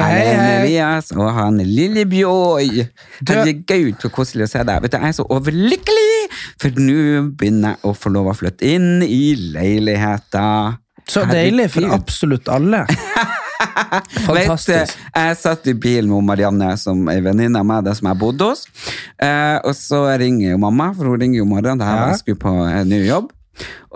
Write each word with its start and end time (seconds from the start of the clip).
Hei, 0.00 0.20
er. 0.24 0.62
Elias 0.62 1.10
og 1.12 1.26
han 1.36 1.58
lille 1.68 2.06
Bjøy. 2.08 2.86
Herregud, 3.28 3.98
så 4.00 4.08
koselig 4.12 4.46
å 4.46 4.52
se 4.54 4.62
deg. 4.64 4.80
Vet 4.86 4.94
du, 4.94 4.98
Jeg 5.02 5.12
er 5.12 5.16
så 5.18 5.26
overlykkelig, 5.28 6.14
for 6.62 6.80
nå 6.80 7.26
begynner 7.36 7.74
jeg 7.74 7.90
å 7.90 7.92
få 7.96 8.12
lov 8.14 8.30
å 8.32 8.36
flytte 8.38 8.70
inn 8.72 9.02
i 9.04 9.34
leiligheta. 9.52 10.78
Så 11.10 11.26
deilig 11.28 11.68
for 11.74 11.92
absolutt 11.92 12.48
alle. 12.48 12.84
Fantastisk. 14.26 14.96
du, 14.96 15.04
jeg 15.20 15.36
satt 15.38 15.68
i 15.70 15.74
bilen 15.78 16.10
med 16.10 16.24
Marianne, 16.26 16.72
som 16.80 17.04
er 17.12 17.20
venninne 17.24 17.60
av 17.60 17.66
meg, 17.68 17.84
det 17.86 17.94
som 17.98 18.08
jeg 18.10 18.18
bodde 18.22 18.48
hos. 18.52 18.64
Eh, 19.22 19.58
og 19.62 19.74
så 19.78 20.04
ringer 20.22 20.54
jo 20.54 20.62
mamma, 20.62 20.90
for 20.96 21.12
hun 21.12 21.20
ringer 21.22 21.42
jo 21.42 21.46
i 21.46 21.52
morgen. 21.52 21.78
Det 21.78 21.86
her 21.86 22.00
Ja. 22.00 22.08
jeg 22.10 22.22
skulle 22.24 22.42
på 22.42 22.54
en 22.64 22.88
ny 22.88 23.04
jobb. 23.06 23.30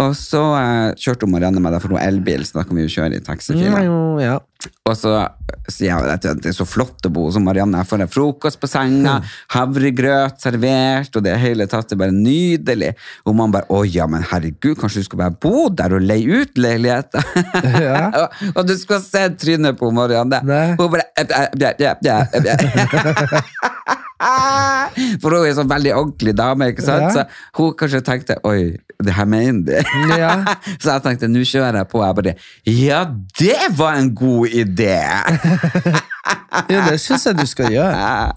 Og 0.02 0.12
så 0.18 0.42
eh, 0.58 0.90
kjørte 1.00 1.28
Marianne 1.30 1.62
med, 1.62 1.78
for 1.80 1.94
hun 1.94 2.00
har 2.00 2.10
elbil, 2.10 2.44
så 2.44 2.60
da 2.60 2.66
kan 2.68 2.76
vi 2.76 2.84
jo 2.84 2.92
kjøre 2.98 3.16
i 3.16 3.24
taxifila. 3.24 3.80
Mm, 3.86 4.18
ja. 4.20 4.36
Og 4.86 4.94
så 4.98 5.12
sier 5.70 5.90
jeg 5.90 6.10
at 6.12 6.26
det 6.42 6.50
er 6.50 6.54
så 6.56 6.66
flott 6.68 7.06
å 7.06 7.10
bo 7.12 7.26
hos 7.26 7.38
Marianne. 7.42 7.80
Jeg 7.80 7.90
får 7.90 8.04
en 8.04 8.12
frokost 8.12 8.60
på 8.60 8.68
senga, 8.70 9.16
havregrøt 9.54 10.40
servert, 10.42 11.16
og 11.16 11.24
det 11.27 11.36
hele 11.42 11.66
tatt 11.70 11.94
er 11.94 12.00
bare 12.00 12.14
nydelig. 12.14 12.92
Og 13.24 13.36
man 13.38 13.54
bare 13.54 13.68
'Å 13.70 13.82
ja, 13.88 14.06
men 14.10 14.22
herregud, 14.22 14.77
kanskje 14.78 15.02
du 15.02 15.08
skal 15.08 15.22
bare 15.24 15.36
bo 15.42 15.68
der 15.68 15.96
og 15.96 16.04
leie 16.04 16.42
ut 16.42 16.54
leiligheter?' 16.58 17.24
Ja. 17.86 18.10
og, 18.22 18.40
og 18.54 18.66
du 18.68 18.77
skulle 18.78 19.02
se 19.02 19.27
trynet 19.40 19.78
på 19.78 19.90
Marianne. 19.94 20.42
Nei. 20.46 20.74
Hun 20.78 20.90
bare 20.92 21.08
ja, 21.16 21.72
ja, 21.80 21.94
ja, 22.02 22.24
bja». 22.34 23.92
For 25.20 25.28
hun 25.28 25.42
er 25.42 25.50
en 25.50 25.59
sånn 25.61 25.70
veldig 25.70 25.92
ordentlig 25.97 26.34
dame, 26.39 26.70
ikke 26.72 26.84
sant? 26.86 27.11
Ja. 27.11 27.27
Så 27.27 27.61
hun 27.61 27.75
kanskje 27.78 28.03
tenkte 28.06 28.39
'oi, 28.42 28.77
det 29.05 29.12
her 29.17 29.28
mener 29.28 29.62
de'. 29.69 29.84
Ja. 30.23 30.33
Så 30.81 30.95
jeg 30.95 31.05
tenkte, 31.05 31.28
nå 31.28 31.45
kjører 31.45 31.83
jeg 31.83 31.91
på. 31.92 32.03
Jeg 32.05 32.17
bare, 32.20 32.34
ja, 32.67 33.05
det 33.39 33.73
var 33.77 34.00
en 34.00 34.14
god 34.17 34.48
idé! 34.64 35.00
Jo, 36.67 36.81
det 36.89 36.97
syns 36.98 37.27
jeg 37.28 37.36
du 37.39 37.45
skal 37.47 37.70
gjøre. 37.70 38.33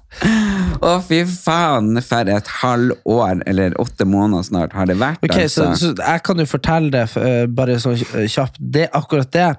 Å, 0.85 0.91
fy 1.01 1.23
faen, 1.25 1.97
for 2.05 2.29
et 2.29 2.51
halvår, 2.59 3.41
eller 3.49 3.73
åtte 3.81 4.05
måneder 4.05 4.45
snart, 4.45 4.75
har 4.77 4.89
det 4.89 4.99
vært. 4.99 5.23
Ok, 5.25 5.39
så, 5.49 5.71
altså. 5.71 5.95
så 5.95 6.03
Jeg 6.03 6.23
kan 6.27 6.43
jo 6.43 6.45
fortelle 6.49 6.91
det 6.93 7.05
eh, 7.17 7.47
bare 7.49 7.79
sånn 7.81 7.97
kjapt. 7.97 8.59
Det 8.59 8.85
er 8.85 8.99
akkurat 8.99 9.31
det. 9.33 9.49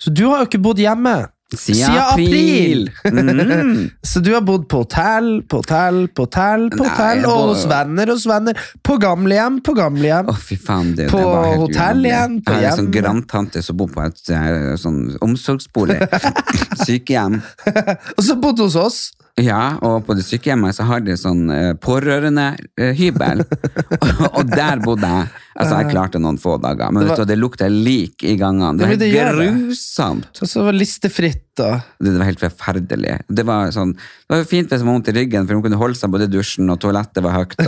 Så 0.00 0.14
du 0.14 0.24
har 0.30 0.42
jo 0.42 0.48
ikke 0.48 0.62
bodd 0.64 0.80
hjemme. 0.80 1.16
Siden 1.54 1.98
april. 2.00 2.90
Mm. 3.04 3.90
Så 4.02 4.20
du 4.24 4.32
har 4.34 4.40
bodd 4.42 4.64
på 4.68 4.80
hotell, 4.82 5.42
på 5.46 5.60
hotell, 5.60 6.08
på 6.08 6.24
hotell, 6.24 6.64
på 6.72 6.82
hotell, 6.86 7.20
Nei, 7.20 7.28
og 7.28 7.36
bor- 7.36 7.52
hos 7.52 7.66
venner, 7.70 8.10
hos 8.10 8.24
venner. 8.26 8.58
På 8.82 8.96
gamlehjem, 8.98 9.60
på 9.62 9.74
gamlehjem. 9.76 10.32
Å, 10.32 10.36
fy 10.40 10.56
faen, 10.58 10.94
det, 10.98 11.10
På 11.12 11.20
det 11.20 11.28
var 11.28 11.44
helt 11.50 11.60
hotell 11.66 12.00
ulovlig. 12.00 12.10
igjen, 12.10 12.38
på 12.48 12.56
Jeg 12.56 12.64
er 12.64 12.70
en 12.72 12.78
sånn 12.80 12.88
hjem. 12.90 12.96
grandtante 13.02 13.62
som 13.62 13.76
bor 13.78 13.92
på 13.94 14.02
et 14.06 14.32
eh, 14.34 14.70
sånn 14.82 15.02
omsorgsbolig. 15.22 16.00
Sykehjem. 16.86 17.38
Og 18.16 18.24
så 18.26 18.38
bodde 18.40 18.66
hos 18.66 18.76
oss. 18.80 18.98
Ja, 19.42 19.78
og 19.82 20.04
på 20.06 20.14
det 20.14 20.22
sykehjemmet 20.22 20.76
så 20.76 20.84
har 20.86 21.00
de 21.02 21.16
sånn 21.18 21.48
uh, 21.50 21.72
pårørendehybel. 21.82 23.40
og, 23.42 24.12
og 24.38 24.52
der 24.52 24.78
bodde 24.84 25.08
jeg. 25.10 25.32
Altså, 25.54 25.80
jeg 25.82 25.90
klarte 25.90 26.20
noen 26.22 26.38
få 26.42 26.56
dager. 26.62 26.90
Men 26.94 27.02
Det 27.02 27.08
vet 27.10 27.18
var- 27.18 27.26
du, 27.26 27.32
det 27.32 27.38
lukter 27.40 27.70
lik 27.70 28.22
i 28.26 28.36
gangene. 28.38 28.78
Det 28.78 28.84
Ja, 28.86 29.26
var 29.32 29.40
det 29.40 29.48
det. 29.48 29.50
grusomt. 29.66 30.40
Og 30.42 30.48
så 30.50 30.64
var 30.66 30.78
listefritt 30.78 31.43
og 31.62 32.02
Det 32.02 32.14
var 32.18 32.28
helt 32.28 32.42
forferdelig. 32.42 33.14
Det 33.28 33.44
var, 33.46 33.70
sånn, 33.74 33.94
det 33.94 34.34
var 34.34 34.44
fint 34.48 34.72
hvis 34.72 34.82
man 34.82 34.94
var 34.94 34.98
vondt 34.98 35.10
i 35.12 35.16
ryggen, 35.18 35.46
for 35.46 35.58
hun 35.58 35.64
kunne 35.66 35.80
holde 35.80 35.98
seg 35.98 36.12
både 36.14 36.28
i 36.28 36.32
dusjen, 36.32 36.70
og 36.72 36.80
toalettet 36.82 37.22
var 37.24 37.36
høyt. 37.38 37.54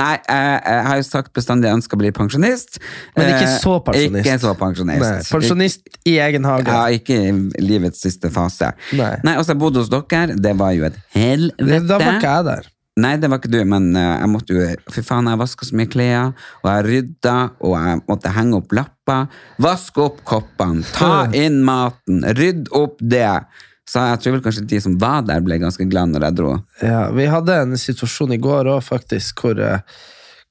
Nei, 0.00 0.12
jeg, 0.16 0.58
jeg 0.66 0.84
har 0.88 1.00
jo 1.00 1.06
sagt 1.06 1.32
bestandig 1.36 1.68
jeg 1.68 1.78
ønsker 1.80 1.98
å 1.98 2.02
bli 2.02 2.12
pensjonist. 2.16 2.80
Men 3.16 3.32
ikke 3.34 3.48
Eh, 3.52 3.58
så 3.62 3.76
pensjonist. 3.84 4.26
Ikke 4.26 4.38
så 4.42 4.52
pensjonist. 4.58 5.32
Pensjonist 5.32 5.98
i 6.08 6.16
egen 6.22 6.46
hage. 6.48 6.72
Ja, 6.72 6.84
ikke 6.94 7.18
i 7.28 7.62
livets 7.62 8.02
siste 8.04 8.30
fase. 8.32 8.72
Nei. 8.98 9.14
Nei, 9.26 9.36
og 9.40 9.46
så 9.48 9.56
bodde 9.58 9.82
hos 9.82 9.90
dere. 9.92 10.36
Det 10.38 10.54
var 10.58 10.74
jo 10.76 10.86
et 10.88 10.98
helvete. 11.16 11.82
Da 11.88 11.98
var 12.00 12.18
ikke 12.18 12.36
jeg 12.38 12.48
der. 12.48 12.70
Nei, 13.00 13.14
det 13.16 13.30
var 13.32 13.40
ikke 13.40 13.52
du, 13.52 13.60
men 13.64 13.94
eh, 13.96 14.14
jeg 14.20 14.28
måtte 14.28 14.52
jo 14.56 14.64
Fy 14.92 15.00
faen, 15.06 15.30
jeg 15.30 15.40
vaska 15.40 15.64
så 15.64 15.76
mye 15.78 15.88
klær, 15.88 16.32
og 16.60 16.66
jeg 16.68 16.86
rydda, 16.88 17.36
og 17.64 17.76
jeg 17.78 18.00
måtte 18.04 18.32
henge 18.36 18.58
opp 18.58 18.74
lapper. 18.76 19.38
Vask 19.64 20.00
opp 20.02 20.18
koppene, 20.28 20.84
ta 20.92 21.26
inn 21.36 21.62
maten, 21.64 22.20
rydd 22.36 22.68
opp 22.76 23.00
det. 23.00 23.40
Så 23.88 24.02
jeg 24.10 24.20
tror 24.22 24.36
vel 24.36 24.42
kanskje 24.44 24.66
de 24.68 24.80
som 24.84 24.98
var 25.00 25.24
der, 25.28 25.40
ble 25.44 25.58
ganske 25.62 25.86
glad 25.88 26.12
når 26.12 26.28
jeg 26.28 26.38
dro. 26.38 26.52
Ja, 26.84 27.06
vi 27.16 27.28
hadde 27.32 27.56
en 27.64 27.80
situasjon 27.80 28.36
i 28.36 28.40
går 28.40 28.70
òg, 28.74 28.82
faktisk, 28.84 29.40
hvor, 29.40 29.56
eh, 29.56 29.80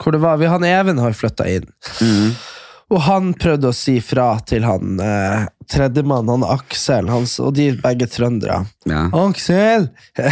hvor 0.01 0.17
det 0.17 0.23
var 0.25 0.41
vi, 0.41 0.49
Han 0.49 0.65
Even 0.65 1.01
har 1.01 1.13
flytta 1.17 1.45
inn. 1.49 1.69
Og 2.91 2.99
han 3.05 3.31
prøvde 3.39 3.69
å 3.69 3.75
si 3.75 3.95
fra 4.03 4.33
til 4.43 4.65
han 4.67 4.99
eh, 4.99 5.45
tredjemann, 5.71 6.27
han 6.27 6.43
Aksel, 6.43 7.07
hans, 7.07 7.37
og 7.39 7.53
de 7.55 7.69
begge 7.79 8.09
trøndere. 8.11 8.65
Ja. 8.89 9.05
Aksel! 9.15 9.87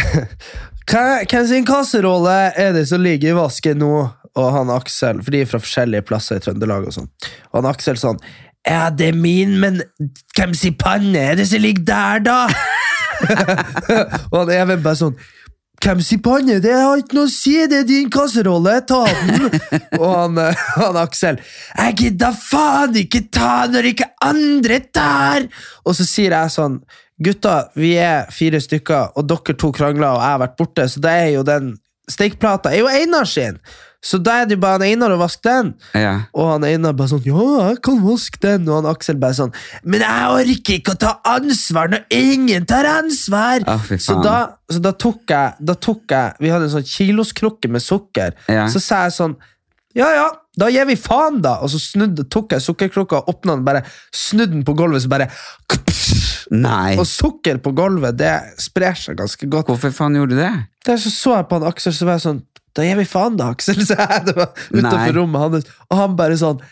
Hvem 0.88 1.46
sin 1.48 1.66
kasserolle 1.68 2.52
er 2.58 2.72
det 2.74 2.86
som 2.88 3.02
ligger 3.02 3.32
i 3.32 3.36
vasken 3.38 3.80
nå? 3.82 3.94
Og 4.38 4.52
han 4.54 4.70
Aksel, 4.70 5.24
for 5.24 5.34
de 5.34 5.42
er 5.42 5.50
fra 5.50 5.58
forskjellige 5.62 6.06
plasser 6.06 6.38
i 6.38 6.44
Trøndelag 6.44 6.86
og 6.86 6.94
sånn. 6.94 7.10
Og 7.50 7.58
han 7.60 7.70
Aksel 7.72 7.98
sånn 8.00 8.20
Ja, 8.68 8.90
det 8.94 9.10
er 9.10 9.18
min, 9.18 9.56
men 9.60 9.82
hvem 10.36 10.54
sin 10.54 10.76
panne 10.78 11.18
er 11.32 11.38
det 11.40 11.48
som 11.50 11.62
ligger 11.62 11.86
der, 11.88 12.22
da? 12.28 12.40
og 14.30 14.36
han 14.38 14.54
Even 14.54 14.82
bare 14.84 15.00
sånn 15.02 15.18
hvem 15.80 16.02
sin 16.04 16.20
panne? 16.20 16.58
Det 16.60 16.74
har 16.76 17.00
ikke 17.00 17.16
noe 17.16 17.24
å 17.24 17.32
si, 17.32 17.54
det 17.64 17.78
er 17.82 17.86
din 17.88 18.10
kasserolle, 18.12 18.74
ta 18.84 19.00
den! 19.08 19.46
og 19.96 20.08
han, 20.12 20.40
eh, 20.42 20.64
han 20.76 20.98
Aksel 21.00 21.38
Jeg 21.40 21.94
gidder 22.02 22.36
faen 22.36 22.98
ikke 23.00 23.22
ta 23.32 23.64
når 23.72 23.88
ikke 23.94 24.10
andre 24.28 24.82
tar! 24.92 25.48
Og 25.88 25.96
så 25.96 26.04
sier 26.04 26.36
jeg 26.36 26.52
sånn 26.52 26.82
Gutta, 27.20 27.68
vi 27.76 27.94
er 28.00 28.30
fire 28.32 28.60
stykker, 28.62 29.12
og 29.16 29.28
dere 29.28 29.56
to 29.60 29.68
krangler, 29.76 30.08
og 30.14 30.22
jeg 30.22 30.34
har 30.34 30.42
vært 30.46 30.58
borte, 30.58 30.88
så 30.88 31.02
det 31.04 31.14
er 31.26 31.30
jo 31.34 31.46
den 31.46 31.74
stekeplata 32.10 32.72
er 32.72 32.84
jo 32.84 32.90
Einar 32.90 33.28
sin! 33.28 33.60
Så 34.00 34.16
da 34.16 34.38
er 34.40 34.46
det 34.48 34.56
jo 34.56 34.62
bare 34.62 34.78
han 34.78 34.86
Einar 34.86 35.12
å 35.12 35.18
vaske 35.20 35.44
den. 35.44 35.74
Ja. 35.92 36.14
Og 36.32 36.46
han 36.48 36.64
Einar 36.64 36.94
bare 36.96 37.10
sånn 37.12 37.26
Ja, 37.26 37.42
jeg 37.68 37.82
kan 37.84 37.98
vaske 38.00 38.40
den. 38.40 38.64
Og 38.70 38.78
han 38.78 38.88
Aksel 38.88 39.18
bare 39.20 39.36
sånn 39.36 39.52
Men 39.84 40.00
jeg 40.00 40.30
orker 40.38 40.78
ikke 40.78 40.94
å 40.94 41.00
ta 41.02 41.10
ansvar 41.28 41.92
når 41.92 42.06
ingen 42.16 42.64
tar 42.68 42.88
ansvar! 42.88 43.66
Oh, 43.68 43.92
så 44.00 44.16
da, 44.24 44.38
så 44.72 44.80
da 44.80 44.94
tok 44.96 45.28
jeg 45.28 45.68
Da 45.68 45.76
tok 45.76 46.16
jeg 46.16 46.40
Vi 46.40 46.52
hadde 46.52 46.70
en 46.70 46.74
sånn 46.78 46.88
kiloskrukke 46.88 47.68
med 47.68 47.84
sukker. 47.84 48.32
Ja. 48.48 48.64
Så 48.72 48.80
sa 48.80 49.04
jeg 49.04 49.18
sånn 49.18 49.36
Ja, 49.98 50.08
ja, 50.16 50.26
da 50.56 50.70
gir 50.72 50.88
vi 50.88 50.96
faen, 50.96 51.42
da! 51.44 51.58
Og 51.60 51.68
så 51.74 51.82
snudde, 51.82 52.24
tok 52.32 52.56
jeg 52.56 52.64
sukkerkrukka, 52.64 53.24
åpna 53.28 53.58
den, 53.58 53.66
bare 53.66 53.84
snudde 54.14 54.54
den 54.54 54.64
på 54.64 54.74
gulvet, 54.78 55.04
så 55.04 55.10
bare 55.12 55.28
Nei. 56.50 56.98
Og 56.98 57.06
sukker 57.06 57.60
på 57.62 57.72
gulvet, 57.78 58.18
det 58.18 58.34
sprer 58.58 58.96
seg 58.98 59.18
ganske 59.20 59.46
godt. 59.50 59.70
Hvorfor 59.70 59.94
faen 59.94 60.18
gjorde 60.18 60.34
du 60.34 60.42
det? 60.42 60.52
Der 60.86 60.98
så, 60.98 61.12
så 61.14 61.36
jeg 61.38 61.48
på 61.50 61.60
han 61.60 61.68
Aksel, 61.70 61.94
så 61.94 62.08
var 62.08 62.18
jeg 62.18 62.24
sånn 62.24 62.40
Da 62.74 62.86
gir 62.86 62.98
vi 62.98 63.06
faen, 63.06 63.36
da, 63.38 63.50
Aksel, 63.54 63.78
Så 63.88 63.98
jeg. 63.98 64.22
Det 64.26 64.36
var 64.38 64.52
utenfor 64.72 65.18
rommet 65.20 65.44
hans. 65.46 65.74
Og 65.88 66.00
han 66.00 66.16
bare 66.18 66.38
sånn 66.40 66.62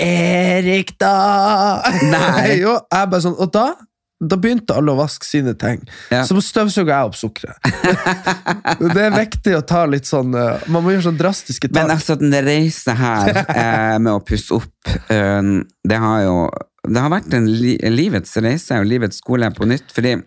Erik, 0.00 0.96
da! 0.98 1.14
Nei. 2.10 2.56
jo, 2.64 2.74
jeg 2.80 3.12
bare 3.12 3.24
sånn, 3.24 3.38
og 3.38 3.52
da 3.54 3.70
da 4.20 4.36
begynte 4.36 4.74
alle 4.76 4.92
å 4.92 4.98
vaske 4.98 5.24
sine 5.24 5.54
ting. 5.56 5.80
Ja. 6.12 6.26
Så 6.28 6.36
støvsuga 6.44 6.98
jeg 6.98 7.08
opp 7.08 7.16
sukkeret. 7.16 7.70
det 8.94 9.04
er 9.06 9.14
viktig 9.14 9.54
å 9.56 9.62
ta 9.64 9.86
litt 9.88 10.04
sånn 10.08 10.34
eh, 10.36 10.66
Man 10.68 10.84
må 10.84 10.92
gjøre 10.92 11.06
sånn 11.06 11.20
drastiske 11.20 11.70
tak. 11.70 11.78
Men 11.78 11.94
altså, 11.94 12.18
den 12.20 12.36
reisen 12.44 13.00
her 13.00 13.40
eh, 13.46 13.96
med 13.96 14.12
å 14.12 14.20
pusse 14.20 14.58
opp, 14.58 14.92
eh, 15.08 15.40
det 15.88 16.00
har 16.04 16.26
jo 16.26 16.34
Det 16.88 17.00
har 17.00 17.12
vært 17.12 17.32
en 17.36 17.48
li 17.48 17.76
livets 17.92 18.36
reise 18.40 18.78
og 18.80 18.88
livets 18.88 19.20
skole 19.20 19.50
på 19.56 19.68
nytt, 19.68 19.92
fordi 19.94 20.18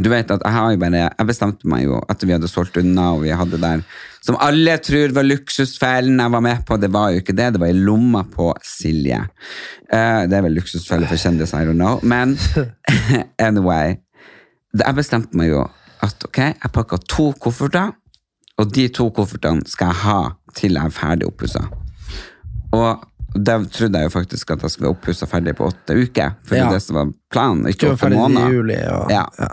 Du 0.00 0.08
vet 0.08 0.30
at 0.32 0.40
jeg 0.40 0.52
har 0.52 0.70
jo 0.72 0.78
bare 0.80 1.00
Jeg 1.02 1.26
bestemte 1.28 1.68
meg 1.68 1.82
jo 1.84 1.98
etter 2.08 2.26
vi 2.26 2.32
hadde 2.32 2.48
solgt 2.48 2.78
unna, 2.80 3.10
og 3.12 3.24
vi 3.24 3.34
hadde 3.36 3.60
der 3.60 3.82
Som 4.24 4.38
alle 4.40 4.78
tror 4.80 5.12
var 5.12 5.26
luksusfellen 5.28 6.20
jeg 6.20 6.32
var 6.32 6.40
med 6.40 6.64
på. 6.64 6.78
Det 6.80 6.88
var 6.92 7.10
jo 7.12 7.20
ikke 7.20 7.36
det. 7.36 7.52
Det 7.52 7.60
var 7.60 7.68
i 7.68 7.76
lomma 7.76 8.22
på 8.24 8.54
Silje. 8.64 9.18
Uh, 9.92 10.24
det 10.24 10.38
er 10.38 10.46
vel 10.46 10.56
luksusfelle 10.56 11.04
for 11.10 11.20
kjendiser, 11.20 11.60
I 11.60 11.68
don't 11.68 11.76
know. 11.76 12.00
Men 12.00 12.38
anyway. 13.38 13.98
Jeg 14.74 14.96
bestemte 14.96 15.36
meg 15.36 15.52
jo 15.52 15.66
at 16.04 16.24
ok, 16.24 16.40
jeg 16.56 16.72
pakka 16.72 16.98
to 17.04 17.28
kofferter, 17.40 17.92
og 18.58 18.72
de 18.74 18.88
to 18.88 19.10
koffertene 19.14 19.68
skal 19.68 19.92
jeg 19.92 20.02
ha 20.06 20.18
til 20.56 20.78
jeg 20.78 20.88
er 20.88 20.94
ferdig 20.94 21.28
oppussa. 21.28 21.66
Og 22.74 23.04
da 23.34 23.58
trodde 23.64 23.98
jeg 23.98 24.06
jo 24.08 24.12
faktisk 24.14 24.50
at 24.54 24.62
jeg 24.62 24.70
skulle 24.70 24.88
være 24.88 24.96
oppussa 24.96 25.26
ferdig 25.26 25.56
på 25.58 25.66
åtte 25.66 25.96
uker. 25.98 26.34
For 26.46 26.56
Ja. 26.56 26.70
det 26.70 26.82
som 26.82 26.94
var 26.96 27.12
planen, 27.32 27.66
ikke 27.66 27.92
åtte 27.92 28.10
måneder. 28.14 28.52
juli. 28.52 28.76
Og, 28.92 29.10
Ja. 29.10 29.24
ja. 29.38 29.48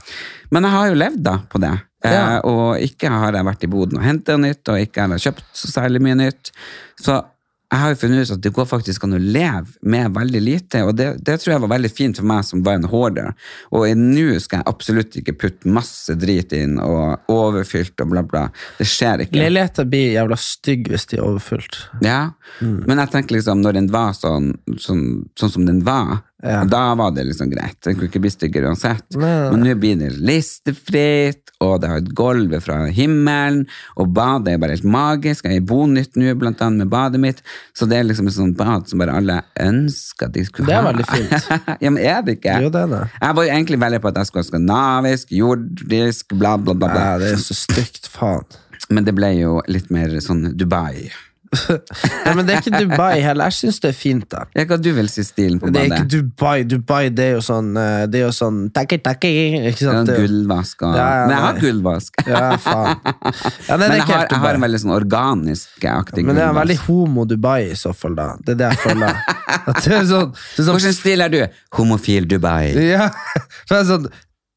Men 0.51 0.63
jeg 0.63 0.71
har 0.71 0.87
jo 0.87 0.93
levd 0.95 1.23
da 1.23 1.37
på 1.49 1.59
det. 1.59 1.73
Eh, 2.03 2.37
og 2.43 2.77
ikke 2.81 3.09
har 3.09 3.31
jeg 3.33 3.45
vært 3.45 3.63
i 3.63 3.67
boden 3.67 3.97
og 3.97 4.03
hentet 4.03 4.39
nytt, 4.39 4.67
og 4.69 4.79
ikke 4.79 5.01
har 5.01 5.09
jeg 5.17 5.33
kjøpt 5.33 5.43
så 5.53 5.67
særlig 5.71 6.01
mye 6.01 6.15
nytt. 6.15 6.51
Så 6.99 7.23
jeg 7.71 7.79
har 7.79 7.93
jo 7.93 7.99
funnet 8.01 8.25
ut 8.27 8.33
at 8.35 8.41
det 8.43 8.51
går 8.55 8.65
faktisk 8.67 9.05
an 9.07 9.15
å 9.15 9.19
leve 9.21 9.77
med 9.87 10.11
veldig 10.15 10.41
lite, 10.43 10.81
og 10.83 10.95
det, 10.99 11.05
det 11.23 11.37
tror 11.39 11.53
jeg 11.53 11.61
var 11.63 11.71
veldig 11.71 11.91
fint 11.95 12.19
for 12.19 12.27
meg 12.27 12.43
som 12.43 12.63
var 12.65 12.75
en 12.79 12.87
hoarder. 12.91 13.29
Og 13.71 13.85
nå 13.95 14.25
skal 14.43 14.59
jeg 14.59 14.67
absolutt 14.67 15.15
ikke 15.21 15.37
putte 15.39 15.71
masse 15.71 16.15
drit 16.19 16.51
inn 16.57 16.75
og 16.83 17.31
overfylt 17.31 18.03
og 18.03 18.11
bla 18.11 18.25
bla. 18.27 18.43
Det 18.77 18.87
skjer 18.91 19.23
ikke. 19.25 19.39
Leiligheter 19.39 19.87
blir 19.87 20.11
jævla 20.17 20.37
stygg 20.43 20.91
hvis 20.91 21.07
de 21.13 21.21
er 21.21 21.25
overfylt. 21.29 21.79
Ja, 22.03 22.21
Mm. 22.61 22.83
men 22.85 22.99
jeg 22.99 23.09
tenker 23.13 23.35
liksom 23.37 23.61
når 23.63 23.73
den 23.77 23.85
var 23.93 24.11
sånn, 24.11 24.49
sånn, 24.77 25.23
sånn 25.39 25.49
som 25.53 25.63
den 25.65 25.79
var, 25.87 26.17
Ja. 26.41 26.63
da 26.65 26.95
var 26.97 27.11
det 27.15 27.27
liksom 27.27 27.51
greit. 27.51 27.77
Den 27.85 27.95
kunne 27.95 28.09
ikke 28.09 28.21
bli 28.23 28.31
styggere 28.33 28.71
uansett. 28.71 29.05
Men 29.17 29.61
nå 29.61 29.75
blir 29.79 29.99
det 29.99 30.11
listefritt, 30.17 31.51
og 31.61 31.81
det 31.81 31.91
har 31.91 32.01
et 32.01 32.11
gulv 32.17 32.55
fra 32.65 32.79
himmelen, 32.93 33.67
og 33.99 34.13
badet 34.15 34.55
er 34.55 34.61
bare 34.61 34.75
helt 34.75 34.87
magisk. 34.87 35.45
Jeg 35.45 35.61
er 35.61 35.67
Bonytt 35.69 36.17
nå, 36.19 36.33
blant 36.41 36.61
annet 36.65 36.85
med 36.85 36.91
badet 36.93 37.21
mitt, 37.21 37.43
så 37.77 37.85
det 37.89 37.99
er 37.99 38.09
liksom 38.09 38.31
et 38.31 38.37
sånt 38.37 38.57
bad 38.59 38.89
som 38.89 39.01
bare 39.03 39.15
alle 39.21 39.41
ønsker 39.61 40.29
at 40.29 40.35
de 40.37 40.45
skulle 40.47 40.69
Det 40.69 40.77
er 40.77 40.87
veldig 40.89 41.07
fint. 41.11 41.49
ja, 41.83 41.89
men 41.93 42.01
er 42.01 42.25
det 42.25 42.39
ikke? 42.39 42.57
Jo, 42.65 42.73
det 42.73 42.85
er 42.85 42.93
det. 42.95 43.03
Jeg 43.21 43.37
var 43.37 43.47
jo 43.47 43.55
egentlig 43.57 43.81
veldig 43.85 44.01
på 44.01 44.11
at 44.11 44.21
jeg 44.21 44.31
skulle 44.31 44.45
ha 44.45 44.51
skandinavisk, 44.51 45.35
jordisk, 45.41 46.37
bla, 46.37 46.55
bla, 46.57 46.73
bla. 46.73 46.87
bla. 46.87 47.09
Ja, 47.11 47.17
det 47.21 47.33
er 47.35 47.43
så 47.45 47.57
stygt, 47.57 48.09
faen. 48.11 48.47
Men 48.91 49.05
det 49.07 49.13
ble 49.15 49.29
jo 49.37 49.59
litt 49.71 49.91
mer 49.93 50.17
sånn 50.23 50.49
Dubai. 50.57 51.11
Nei, 51.51 52.31
men 52.37 52.45
det 52.47 52.53
er 52.53 52.61
ikke 52.61 52.79
Dubai 52.79 53.17
heller. 53.25 53.49
Jeg 53.51 53.57
syns 53.57 53.79
det 53.83 53.89
er 53.91 53.95
fint, 53.97 54.23
da. 54.31 54.45
Ja, 54.55 54.63
hva 54.69 54.77
du 54.79 54.87
vil 54.95 55.09
si 55.11 55.23
stilen 55.27 55.59
på 55.59 55.67
Det 55.73 55.81
er 55.81 55.89
ikke 55.91 56.07
Dubai. 56.13 56.63
Dubai 56.63 57.01
det 57.11 57.25
er 57.25 57.33
jo 57.35 57.41
sånn 57.43 57.73
eh, 57.75 58.05
Det 58.11 58.21
er 58.21 58.23
jo 58.23 58.31
sånn 58.35 58.61
takki, 58.75 59.01
takki, 59.03 59.31
ikke 59.73 59.83
sant? 59.83 60.07
Det 60.07 60.15
er 60.15 60.23
gullvask 60.23 60.85
og 60.87 60.95
Ja, 60.95 61.07
ja, 61.19 61.25
Men 61.27 61.35
jeg 61.35 61.43
har 61.47 61.59
gullvask. 61.65 62.23
Ja, 62.31 62.43
faen. 62.63 63.03
Ja, 63.03 63.75
nei, 63.75 63.89
Men 63.89 63.97
jeg 63.97 64.07
har, 64.13 64.25
jeg 64.31 64.41
har 64.45 64.59
en 64.61 64.65
veldig 64.67 64.81
sånn 64.85 64.95
organisk-aktig 64.95 66.23
Men 66.25 66.39
det 66.39 66.45
er 66.45 66.49
gullvask. 66.53 66.61
veldig 66.61 66.79
homo-Dubai 66.87 67.59
i 67.67 67.77
så 67.83 67.93
fall, 67.97 68.15
da. 68.15 68.29
Det 68.39 68.55
er 68.55 68.61
det 68.63 68.71
jeg 68.71 68.83
føler. 68.87 69.21
Er 69.91 70.05
sånn, 70.07 70.31
sånn 70.55 70.71
Hvilken 70.77 70.93
stil 70.95 71.21
er 71.25 71.31
du? 71.33 71.39
Homofil 71.77 72.25
Dubai. 72.31 72.71
Ja, 72.87 73.09
det 73.69 73.81
er 73.81 73.87
sånn 73.91 74.07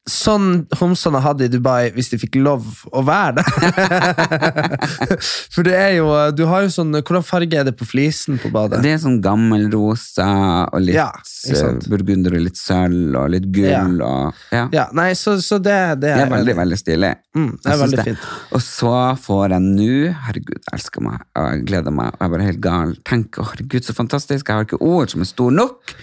Sånn 0.05 0.67
homsene 0.77 1.17
hadde 1.17 1.47
i 1.47 1.49
Dubai 1.49 1.87
hvis 1.95 2.11
de 2.11 2.19
fikk 2.21 2.35
lov 2.45 2.61
å 2.93 3.01
være 3.07 3.39
der. 3.39 4.75
For 5.55 5.65
det 5.65 5.73
er 5.73 5.93
jo 5.97 6.09
Du 6.37 6.43
har 6.49 6.65
jo 6.65 6.69
sånn 6.73 6.91
Hvordan 6.99 7.25
farge 7.25 7.57
er 7.57 7.65
det 7.65 7.73
på 7.79 7.87
flisen 7.89 8.37
på 8.41 8.51
badet? 8.53 8.83
Det 8.85 8.91
er 8.93 8.99
sånn 9.01 9.17
gammel 9.23 9.65
rosa 9.73 10.27
og 10.69 10.83
litt 10.85 10.97
Ja, 10.99 11.07
eh, 11.49 11.79
burgunder 11.89 12.35
og 12.37 12.45
litt 12.45 12.59
sølv 12.59 13.17
og 13.17 13.31
litt 13.33 13.47
gull 13.55 13.71
Ja. 13.71 13.81
og 14.05 14.43
Ja. 14.53 14.63
Ja, 14.75 14.85
nei, 14.93 15.07
så, 15.17 15.39
så 15.41 15.57
det, 15.57 15.73
det 16.03 16.13
Det 16.13 16.25
er 16.27 16.31
veldig, 16.35 16.55
veldig 16.61 16.77
stilig. 16.79 17.11
Mm, 17.35 17.49
det 17.63 17.73
er 17.73 17.81
veldig 17.81 18.05
fint. 18.11 18.27
Og 18.55 18.61
så 18.63 18.93
får 19.25 19.55
jeg 19.55 19.65
nå 19.65 19.89
Herregud, 20.27 20.59
jeg 20.61 20.77
elsker 20.77 21.03
meg, 21.05 21.25
og 21.33 21.49
jeg 21.49 21.65
gleder 21.71 21.93
meg, 21.97 22.13
og 22.13 22.19
jeg 22.21 22.27
er 22.29 22.35
bare 22.35 22.47
helt 22.51 22.61
gal. 22.63 22.93
Tenk, 23.09 23.39
å, 23.41 23.47
herregud, 23.49 23.85
så 23.89 23.95
fantastisk. 23.97 24.45
Jeg 24.47 24.55
har 24.61 24.67
ikke 24.69 24.81
ord 24.85 25.11
som 25.13 25.25
er 25.25 25.29
stor 25.29 25.53
nok. 25.55 25.95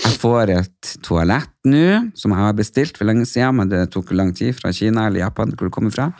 Jeg 0.00 0.16
får 0.20 0.52
et 0.54 0.94
toalett 1.04 1.52
nå, 1.68 2.12
som 2.18 2.32
jeg 2.34 2.44
har 2.44 2.56
bestilt 2.56 2.98
for 2.98 3.08
lenge 3.08 3.26
siden, 3.28 3.58
men 3.60 3.70
det 3.70 3.84
tok 3.92 4.12
lang 4.16 4.32
tid 4.36 4.56
fra 4.56 4.72
Kina 4.74 5.06
eller 5.08 5.24
Japan, 5.24 5.52
hvor 5.54 5.68
det 5.68 5.74
kommer 5.74 5.94
fra. 5.94 6.10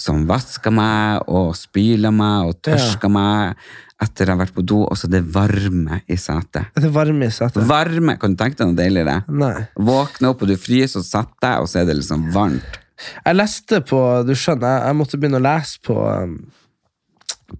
Som 0.00 0.26
vasker 0.28 0.74
meg 0.74 1.24
og 1.32 1.54
spyler 1.56 2.12
meg 2.12 2.50
og 2.50 2.58
tørsker 2.66 3.12
meg 3.12 3.56
etter 4.02 4.28
jeg 4.28 4.34
har 4.34 4.40
vært 4.42 4.56
på 4.56 4.64
do, 4.66 4.82
og 4.84 4.98
så 5.00 5.08
det 5.08 5.22
varme 5.32 6.02
i 6.12 6.18
setet. 6.20 6.68
Det 6.76 6.90
varme 6.92 7.30
i 7.30 7.32
setet. 7.32 7.62
Varme, 7.68 8.18
kan 8.20 8.34
du 8.34 8.40
tenke 8.42 8.60
deg 8.60 8.68
noe 8.68 8.76
deiligere? 8.76 9.22
Nei. 9.32 9.54
Våkne 9.88 10.34
opp, 10.34 10.44
og 10.44 10.50
du 10.52 10.58
fryser 10.60 11.00
og 11.00 11.06
setter 11.08 11.38
deg, 11.46 11.62
og 11.62 11.70
så 11.72 11.80
er 11.80 11.88
det 11.88 11.96
liksom 12.02 12.26
varmt. 12.34 12.82
Jeg 12.96 13.36
leste 13.36 13.82
på 13.84 13.98
Du 14.24 14.32
skjønner, 14.32 14.70
jeg, 14.70 14.84
jeg 14.88 14.96
måtte 14.96 15.18
begynne 15.20 15.36
å 15.36 15.44
lese 15.44 15.80
på 15.84 15.96
um, 16.00 16.36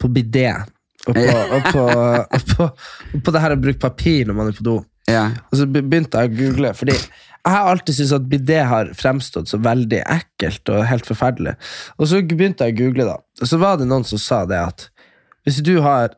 På 0.00 0.08
bidé. 0.08 0.48
Og 1.06 1.12
på, 1.12 1.24
og 1.56 1.66
på, 1.72 1.82
og 1.84 2.46
på, 2.52 2.68
og 3.16 3.24
på 3.24 3.34
det 3.34 3.42
her 3.44 3.54
å 3.56 3.58
bruke 3.60 3.80
papir 3.82 4.28
når 4.28 4.38
man 4.38 4.52
er 4.52 4.56
på 4.56 4.64
do. 4.66 4.78
Ja. 5.10 5.28
Og 5.50 5.60
så 5.60 5.68
begynte 5.70 6.22
jeg 6.22 6.32
å 6.32 6.36
google, 6.40 6.72
fordi 6.74 6.96
jeg 7.46 7.54
har 7.54 7.70
alltid 7.70 7.94
syntes 7.94 8.14
at 8.16 8.26
bidé 8.26 8.58
har 8.66 8.90
fremstått 8.98 9.52
så 9.52 9.58
veldig 9.62 10.00
ekkelt 10.10 10.72
og 10.74 10.82
helt 10.90 11.06
forferdelig. 11.06 11.54
Og 11.94 12.10
så 12.10 12.18
begynte 12.26 12.66
jeg 12.66 12.74
å 12.74 12.78
google, 12.80 13.06
da. 13.12 13.20
Og 13.42 13.50
så 13.52 13.58
var 13.62 13.78
det 13.78 13.86
noen 13.86 14.06
som 14.08 14.18
sa 14.18 14.42
det 14.50 14.58
at 14.58 14.88
hvis 15.46 15.60
du 15.62 15.76
har, 15.84 16.16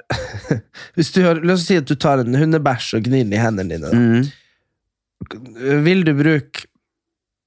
hvis 0.97 1.13
du 1.13 1.21
har 1.27 1.43
La 1.45 1.53
oss 1.59 1.67
si 1.69 1.77
at 1.77 1.89
du 1.89 1.93
tar 2.01 2.23
en 2.23 2.39
hundebæsj 2.41 2.95
og 2.97 3.11
gnir 3.11 3.27
den 3.27 3.37
i 3.37 3.43
hendene 3.43 3.77
dine. 3.77 3.93
Mm. 3.93 5.83
Vil 5.85 6.01
du 6.07 6.15
bruke 6.17 6.65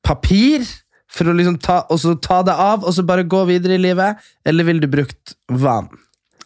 papir 0.06 0.68
for 1.12 1.32
å 1.32 1.36
liksom 1.36 1.58
ta, 1.64 1.82
og 1.90 1.98
så 2.04 2.14
ta 2.22 2.44
det 2.46 2.54
av 2.54 2.86
og 2.86 2.94
så 2.94 3.04
bare 3.08 3.26
gå 3.28 3.42
videre 3.50 3.80
i 3.80 3.82
livet, 3.82 4.22
eller 4.46 4.68
vil 4.70 4.84
du 4.84 4.88
brukt 4.94 5.34
vann? 5.50 5.90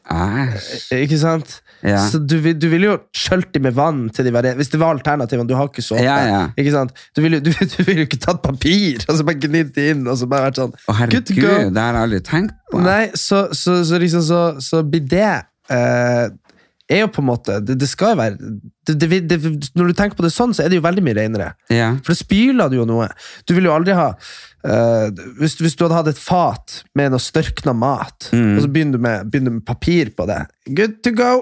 Æsj. 0.05 0.95
Ikke 1.01 1.19
sant? 1.19 1.59
Ja. 1.85 1.99
Så 2.09 2.17
du, 2.17 2.35
du 2.57 2.65
ville 2.71 2.87
jo 2.89 2.95
skjølt 3.13 3.51
dem 3.53 3.67
med 3.67 3.75
vann 3.77 4.07
til 4.09 4.25
de 4.25 4.31
var 4.33 4.47
Hvis 4.57 4.71
det 4.73 4.79
var 4.81 4.95
alternativene. 4.95 5.45
Du 5.49 5.53
har 5.57 5.67
ikke 5.69 5.83
såpe. 5.85 6.01
Ja, 6.01 6.15
ja. 6.25 6.39
Ikke 6.57 6.71
sant? 6.73 6.95
Du 7.13 7.21
ville 7.21 7.37
jo 7.43 8.05
ikke 8.07 8.17
tatt 8.23 8.41
papir 8.45 9.03
og 9.09 9.19
så 9.19 9.25
bare 9.27 9.37
gnidd 9.43 9.73
det 9.75 9.91
inn. 9.93 10.05
Og 10.09 10.17
så 10.17 10.29
bare 10.31 10.47
vært 10.49 10.61
sånn 10.63 10.73
Å, 10.73 10.95
herregud, 11.01 11.29
det 11.35 11.83
har 11.83 11.99
jeg 11.99 12.07
aldri 12.07 12.21
tenkt 12.25 12.55
på. 12.71 12.81
Nei, 12.85 13.03
så, 13.13 13.45
så, 13.53 13.83
så 13.85 13.99
liksom 14.01 14.25
så, 14.25 14.41
så 14.65 14.81
bidé 14.81 15.27
eh, 15.69 16.25
er 16.85 16.99
jo 17.01 17.07
på 17.09 17.21
en 17.23 17.29
måte 17.31 17.55
Det, 17.65 17.77
det 17.81 17.87
skal 17.89 18.11
jo 18.13 18.19
være 18.19 18.35
det, 18.85 18.95
det, 19.01 19.21
det, 19.29 19.37
Når 19.73 19.87
du 19.89 19.93
tenker 19.97 20.17
på 20.19 20.25
det 20.25 20.33
sånn, 20.33 20.53
så 20.53 20.61
er 20.65 20.69
det 20.69 20.77
jo 20.77 20.83
veldig 20.85 21.01
mye 21.05 21.15
renere. 21.17 21.47
Ja. 21.73 21.93
For 22.05 22.13
det 22.13 22.19
spyler 22.21 22.69
du 22.69 22.77
jo 22.81 22.85
noe. 22.89 23.07
Du 23.49 23.55
vil 23.57 23.65
jo 23.69 23.73
aldri 23.73 23.95
ha 23.97 24.11
uh, 24.13 25.07
hvis, 25.39 25.57
hvis 25.61 25.73
du 25.77 25.85
hadde 25.87 25.97
hatt 25.97 26.11
et 26.13 26.21
fat 26.21 26.79
med 26.97 27.13
noe 27.13 27.21
størkna 27.23 27.73
mat, 27.77 28.29
Mm. 28.35 28.55
og 28.57 28.63
så 28.63 28.69
begynner 28.71 28.97
du, 28.97 29.03
med, 29.05 29.29
begynner 29.31 29.53
du 29.53 29.59
med 29.59 29.65
papir 29.67 30.09
på 30.17 30.25
det 30.29 30.43
Good 30.77 31.01
to 31.05 31.11
go! 31.17 31.33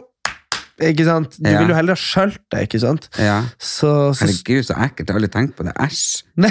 Ikke 0.81 1.05
sant? 1.05 1.35
Du 1.37 1.49
Ja. 1.49 1.59
vil 1.61 1.69
jo 1.69 1.75
heller 1.77 1.93
ha 1.93 1.99
skjølt 2.01 2.39
deg, 2.49 2.63
ikke 2.65 2.79
sant? 2.81 3.05
ja. 3.21 3.43
Så, 3.61 4.13
så 4.17 4.25
Herregud, 4.25 4.63
så 4.65 4.73
ekkelt. 4.73 5.05
Jeg 5.05 5.13
har 5.13 5.19
aldri 5.19 5.29
tenkt 5.29 5.55
på 5.57 5.63
det. 5.67 5.73
Æsj. 5.77 6.23
Nei, 6.43 6.49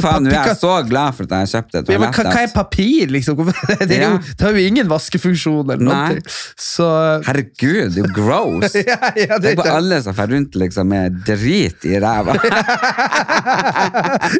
faen, 0.00 0.24
nå 0.24 0.32
er 0.32 0.48
jeg 0.48 0.56
så 0.56 0.70
glad 0.88 1.12
for 1.18 1.28
at 1.28 1.34
jeg 1.44 1.50
kjøpte 1.52 1.82
et 1.82 1.90
ja, 1.92 1.98
men 2.00 2.14
hva, 2.16 2.24
hva 2.32 2.40
er 2.46 2.52
papir, 2.54 3.10
liksom? 3.12 3.36
Det, 3.88 3.98
jo, 4.00 4.08
det 4.24 4.46
har 4.46 4.56
jo 4.56 4.62
ingen 4.70 4.88
vaskefunksjon 4.88 5.68
eller 5.74 5.84
noe. 5.84 6.22
Så 6.58 6.86
Herregud, 7.26 7.92
det 7.92 8.00
er 8.00 8.06
jo 8.06 8.12
gross. 8.16 8.74
ja, 8.88 8.96
ja, 9.20 9.36
det, 9.36 9.52
er 9.52 9.60
på 9.60 9.68
alle 9.68 10.00
som 10.04 10.16
drar 10.16 10.32
rundt 10.32 10.56
liksom 10.58 10.88
med 10.88 11.20
drit 11.28 11.84
i 11.88 12.00
ræva. 12.00 12.38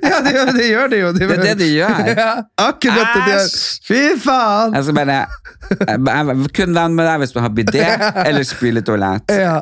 ja, 0.08 0.20
det, 0.25 0.32
det 0.56 0.66
gjør 0.70 0.88
det 0.92 1.02
jo. 1.02 1.12
Det 1.16 1.28
er 1.28 1.42
det 1.44 1.54
de 1.61 1.68
gjør. 1.75 2.11
Ja, 2.16 2.30
akkurat 2.64 3.12
det 3.14 3.23
de 3.26 3.37
gjør. 3.37 3.49
Fy 3.88 4.02
faen! 4.25 4.75
Jeg 4.78 4.88
skal 4.88 4.99
bare 4.99 5.18
jeg, 5.18 6.00
jeg 6.08 6.50
kun 6.56 6.75
venn 6.76 6.94
med 6.97 7.08
deg 7.08 7.23
hvis 7.23 7.35
du 7.35 7.40
har 7.42 7.52
bidé 7.54 7.85
eller 8.25 8.44
spyletoalett. 8.47 9.17
Ja. 9.38 9.60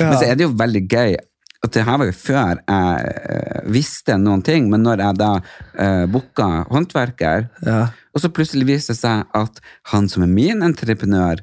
Men 0.00 0.16
så 0.18 0.24
er 0.26 0.36
det 0.36 0.46
jo 0.46 0.54
veldig 0.58 0.84
gøy 0.90 1.16
at 1.64 1.72
det 1.74 1.84
her 1.86 1.98
var 1.98 2.08
jo 2.10 2.14
før 2.14 2.58
jeg 2.60 3.12
eh, 3.32 3.60
visste 3.72 4.16
noen 4.20 4.42
ting, 4.46 4.68
men 4.70 4.84
når 4.84 5.02
jeg 5.02 5.18
da 5.18 5.30
uh, 5.40 6.04
booka 6.10 6.48
håndverker, 6.70 7.46
Ja. 7.66 7.78
og 8.14 8.22
så 8.22 8.30
plutselig 8.30 8.68
viser 8.68 8.94
det 8.94 9.00
seg 9.00 9.24
at 9.34 9.62
han 9.92 10.06
som 10.12 10.26
er 10.26 10.30
min 10.30 10.62
entreprenør, 10.66 11.42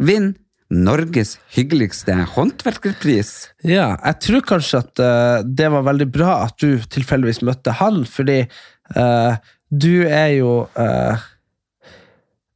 vinner 0.00 0.34
Norges 0.74 1.36
hyggeligste 1.54 2.16
håndverkerpris. 2.34 3.30
Ja, 3.68 3.92
jeg 4.00 4.16
tror 4.24 4.44
kanskje 4.48 4.80
at 4.80 5.02
uh, 5.04 5.44
det 5.46 5.68
var 5.70 5.84
veldig 5.86 6.08
bra 6.12 6.38
at 6.48 6.56
du 6.58 6.80
tilfeldigvis 6.90 7.44
møtte 7.46 7.76
han, 7.78 8.02
fordi 8.08 8.40
uh, 8.96 9.36
du 9.74 10.04
er 10.06 10.28
jo 10.36 10.50
eh, 10.78 11.22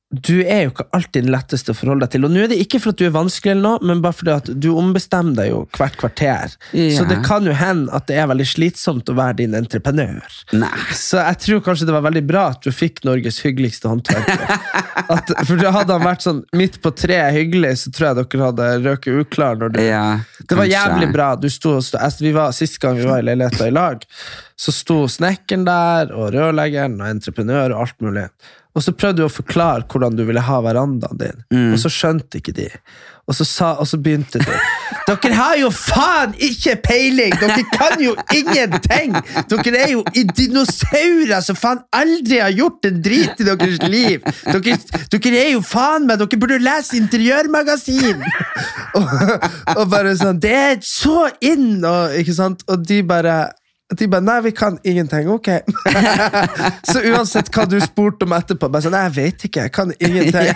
du 0.08 0.38
er 0.40 0.62
jo 0.64 0.70
ikke 0.70 0.86
alltid 0.96 1.26
den 1.26 1.34
letteste 1.34 1.74
å 1.74 1.76
forholde 1.76 2.06
deg 2.06 2.14
til. 2.14 2.24
Og 2.24 2.32
nå 2.32 2.40
er 2.40 2.48
det 2.48 2.56
ikke 2.62 2.78
for 2.80 2.94
at 2.94 3.00
du 3.00 3.04
er 3.04 3.12
vanskelig, 3.12 3.52
eller 3.52 3.64
noe, 3.66 3.88
men 3.90 4.00
bare 4.04 4.16
fordi 4.16 4.32
at 4.32 4.46
du 4.56 4.70
ombestemmer 4.72 5.36
deg 5.36 5.50
jo 5.50 5.58
hvert 5.76 5.98
kvarter. 6.00 6.54
Ja. 6.72 6.86
Så 6.96 7.04
det 7.10 7.18
kan 7.26 7.44
jo 7.44 7.52
hende 7.56 7.92
at 7.92 8.06
det 8.08 8.16
er 8.16 8.30
veldig 8.30 8.46
slitsomt 8.48 9.12
å 9.12 9.16
være 9.18 9.36
din 9.42 9.56
entreprenør. 9.58 10.24
Nei. 10.56 10.72
Så 10.96 11.20
jeg 11.20 11.40
tror 11.44 11.60
kanskje 11.66 11.90
det 11.90 11.96
var 11.98 12.06
veldig 12.08 12.24
bra 12.30 12.46
at 12.54 12.64
du 12.64 12.72
fikk 12.72 13.04
Norges 13.04 13.42
hyggeligste 13.44 13.92
håndverker. 13.92 14.46
At, 15.08 15.30
for 15.46 15.60
hadde 15.72 15.94
han 15.94 16.04
vært 16.04 16.24
sånn 16.24 16.40
midt 16.58 16.74
på 16.84 16.90
treet 16.92 17.32
hyggelig, 17.32 17.70
så 17.80 17.92
tror 17.94 18.08
jeg 18.08 18.16
dere 18.18 18.48
hadde 18.48 18.66
røket 18.84 19.20
uklar. 19.22 19.56
Når 19.56 19.72
du, 19.72 19.78
Ja, 19.86 20.02
det 20.50 20.58
var 20.58 20.68
jævlig 20.68 21.08
bra. 21.14 21.28
Du 21.40 21.46
sto, 21.52 21.78
sto, 21.84 22.00
altså, 22.02 22.26
vi 22.26 22.32
var, 22.36 22.52
Sist 22.56 22.76
gang 22.82 22.98
vi 22.98 23.06
var 23.08 23.22
i 23.22 23.24
leiligheta 23.28 23.68
i 23.70 23.72
lag, 23.72 24.02
så 24.58 24.74
sto 24.74 24.98
snekkeren 25.08 25.64
der, 25.68 26.12
og 26.12 26.32
rørleggeren 26.34 26.98
og 26.98 27.08
entreprenør 27.08 27.76
og 27.76 27.86
alt 27.86 28.04
mulig. 28.04 28.26
Og 28.78 28.85
så 28.85 28.92
prøvde 28.94 29.25
du 29.25 29.26
å 29.26 29.32
forklare 29.32 29.82
hvordan 29.90 30.14
du 30.14 30.23
ville 30.28 30.42
ha 30.47 30.61
verandaen 30.62 31.18
din, 31.18 31.38
Mm. 31.50 31.73
og 31.75 31.78
så 31.82 31.90
skjønte 31.90 32.38
ikke 32.38 32.52
de. 32.54 32.68
Og 33.28 33.35
så, 33.37 33.44
sa, 33.44 33.73
og 33.76 33.85
så 33.90 33.99
begynte 34.00 34.38
du. 34.40 34.52
Dere 35.08 35.35
har 35.37 35.56
jo 35.61 35.68
faen 35.75 36.30
ikke 36.40 36.76
peiling! 36.85 37.35
Dere 37.42 37.64
kan 37.75 38.00
jo 38.00 38.14
ingenting! 38.32 39.12
Dere 39.50 39.82
er 39.82 39.90
jo 39.92 40.04
dinosaurer 40.38 41.42
som 41.44 41.58
faen 41.58 41.82
aldri 41.97 42.38
har 42.40 42.54
gjort 42.56 42.88
en 42.88 43.02
drit 43.04 43.42
i 43.42 43.47
deres 43.50 43.82
liv! 43.85 44.25
Dere, 44.49 44.78
dere 45.12 45.42
er 45.42 45.50
jo 45.56 45.61
faen 45.64 46.06
meg 46.08 46.23
Dere 46.23 46.40
burde 46.40 46.61
lese 46.62 46.97
Interiørmagasin! 47.00 48.23
og, 48.97 49.12
og 49.76 49.85
bare 49.92 50.14
sånn 50.20 50.40
Det 50.40 50.54
er 50.56 50.78
så 50.85 51.26
inn! 51.44 51.82
Og, 51.85 52.16
ikke 52.23 52.37
sant? 52.38 52.64
og 52.68 52.85
de 52.88 53.02
bare 53.08 53.40
de 53.97 54.07
bare, 54.09 54.21
Nei, 54.21 54.40
vi 54.45 54.50
kan 54.52 54.78
ingenting. 54.85 55.28
Ok. 55.33 55.49
så 56.92 57.00
uansett 57.09 57.49
hva 57.54 57.64
du 57.68 57.78
spurte 57.80 58.26
om 58.28 58.35
etterpå, 58.37 58.68
bare 58.68 58.85
sånn 58.85 58.92
Nei, 58.97 59.04
jeg 59.09 59.14
vet 59.16 59.47
ikke. 59.49 59.64
Jeg 59.68 59.73
kan 59.78 59.92
ingenting. 59.97 60.50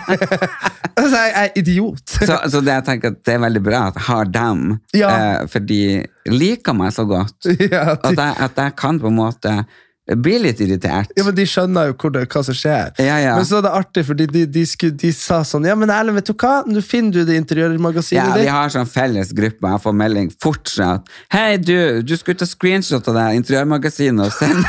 altså, 0.99 1.15
jeg 1.23 1.31
er 1.41 1.55
idiot. 1.63 2.03
Så, 2.13 2.37
så 2.53 2.61
det 2.61 2.75
jeg 2.77 2.85
tenker 2.91 3.15
at 3.15 3.23
det 3.25 3.33
er 3.37 3.41
veldig 3.47 3.63
bra 3.65 3.81
at 3.89 3.97
jeg 3.97 4.07
har 4.11 4.29
dem, 4.37 4.61
Ja. 4.93 5.09
eh, 5.15 5.39
for 5.49 5.65
de 5.65 5.81
liker 6.29 6.77
meg 6.77 6.93
så 6.93 7.07
godt. 7.09 7.49
ja, 7.57 7.95
At 7.97 8.13
jeg, 8.13 8.37
at 8.49 8.61
jeg 8.67 8.75
kan 8.79 9.01
på 9.01 9.09
en 9.09 9.17
måte 9.17 9.55
bli 10.03 10.35
litt 10.43 10.59
irritert. 10.59 11.11
ja, 11.15 11.23
men 11.23 11.35
de 11.35 11.45
skjønner 11.47 11.93
jo 11.93 12.09
det, 12.11 12.25
hva 12.27 12.41
som 12.43 12.55
skjer. 12.57 12.91
Ja, 12.99 13.17
ja. 13.23 13.35
Men 13.37 13.45
så 13.47 13.61
er 13.61 13.63
det 13.63 13.71
artig, 13.71 14.03
fordi 14.09 14.25
de, 14.27 14.41
de, 14.51 14.65
skulle, 14.67 14.97
de 14.99 15.11
sa 15.15 15.43
sånn 15.47 15.63
Ja, 15.69 15.77
men 15.79 15.89
Erlend, 15.93 16.17
vet 16.19 16.27
du 16.27 16.33
hva? 16.35 16.63
Nå 16.67 16.83
finner 16.83 17.11
du 17.15 17.23
det 17.29 17.37
interiørmagasinet 17.39 18.35
Ja, 18.35 18.35
vi 18.35 18.51
har 18.51 18.73
sånn 18.73 18.89
felles 18.89 19.31
gruppe, 19.35 19.63
og 19.63 19.71
jeg 19.77 19.83
får 19.85 19.95
melding 20.03 20.27
fortsatt. 20.43 21.07
Hei, 21.31 21.55
du, 21.61 22.03
du 22.03 22.15
skulle 22.19 22.39
ta 22.41 22.47
screenshot 22.49 23.07
av 23.13 23.19
det 23.21 23.27
interiørmagasinet 23.39 24.27
og 24.27 24.33
sende 24.35 24.67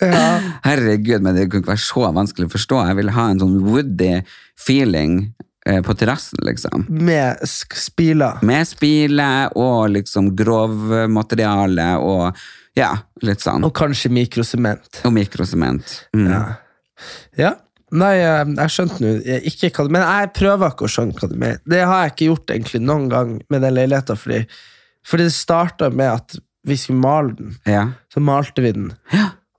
Herregud, 0.68 1.24
men 1.24 1.36
det 1.36 1.48
kunne 1.48 1.64
ikke 1.64 1.72
være 1.74 1.84
så 1.88 2.04
vanskelig 2.16 2.48
å 2.50 2.54
forstå. 2.54 2.82
Jeg 2.90 3.00
ville 3.00 3.16
ha 3.16 3.24
en 3.32 3.40
sånn 3.42 3.60
woody 3.64 4.14
feeling 4.60 5.30
på 5.60 5.94
terrassen, 5.98 6.40
liksom. 6.46 6.86
Med 6.88 7.42
spiler. 7.46 8.40
Med 8.46 8.64
spiler 8.68 9.52
og 9.60 9.90
liksom 9.92 10.30
grovmateriale 10.38 11.90
og 12.00 12.38
ja, 12.78 12.94
litt 13.26 13.42
sånn. 13.44 13.64
Og 13.66 13.74
kanskje 13.76 14.12
mikrosement. 14.14 15.02
Og 15.04 15.12
mikrosement. 15.14 15.96
Mm. 16.16 16.28
Ja. 16.30 16.42
ja. 17.38 17.52
Nei, 17.90 18.12
eh, 18.22 18.44
jeg 18.54 18.70
skjønte 18.70 19.02
nå 19.02 19.16
ikke 19.50 19.72
hva 19.74 19.86
du 19.86 19.94
Men 19.96 20.04
jeg 20.04 20.28
prøver 20.38 20.70
ikke 20.70 20.86
å 20.86 20.92
skjønne 20.94 21.16
hva 21.18 21.30
du 21.30 21.34
mener. 21.34 21.64
Det 21.66 21.80
har 21.82 22.04
jeg 22.04 22.14
ikke 22.14 22.28
gjort 22.28 22.54
egentlig 22.54 22.82
noen 22.84 23.08
gang 23.10 23.34
med 23.50 23.66
den 23.66 23.74
leiligheten, 23.74 24.20
fordi, 24.20 24.44
fordi 25.06 25.26
det 25.26 25.34
starta 25.34 25.90
med 25.90 26.12
at 26.12 26.38
vi 26.68 26.76
skulle 26.76 27.02
male 27.02 27.34
den. 27.38 27.56
Ja. 27.66 27.88
Så 28.12 28.22
malte 28.22 28.62
vi 28.62 28.74
den. 28.76 28.92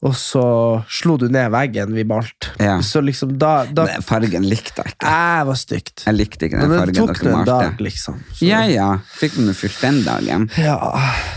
Og 0.01 0.15
så 0.17 0.41
slo 0.89 1.13
du 1.21 1.27
ned 1.29 1.51
veggen 1.53 1.91
vi 1.93 2.01
malte. 2.09 2.49
Ja. 2.57 2.79
Så 2.81 3.03
liksom 3.05 3.35
da, 3.37 3.65
da 3.69 3.83
Den 3.85 4.01
fargen 4.01 4.47
likte 4.49 4.81
jeg 4.81 4.95
ikke. 4.95 5.11
Jeg 5.13 5.45
var 5.45 5.59
stygt. 5.61 6.03
Jeg 6.07 6.15
likte 6.17 6.47
ikke 6.47 6.57
den 6.57 6.63
Men 6.63 6.71
det 6.73 6.79
fargen 6.81 6.95
tok 6.97 7.11
dere 7.19 7.33
nå 7.35 7.37
en 7.41 7.45
dag, 7.45 7.65
malte. 7.69 7.83
liksom. 7.85 8.15
Så- 8.33 8.45
Ja, 8.47 8.61
ja. 8.65 8.87
Fikk 9.19 9.35
du 9.37 9.53
fylt 9.53 9.77
den 9.81 10.01
dagen? 10.07 10.49
ja. 10.57 10.77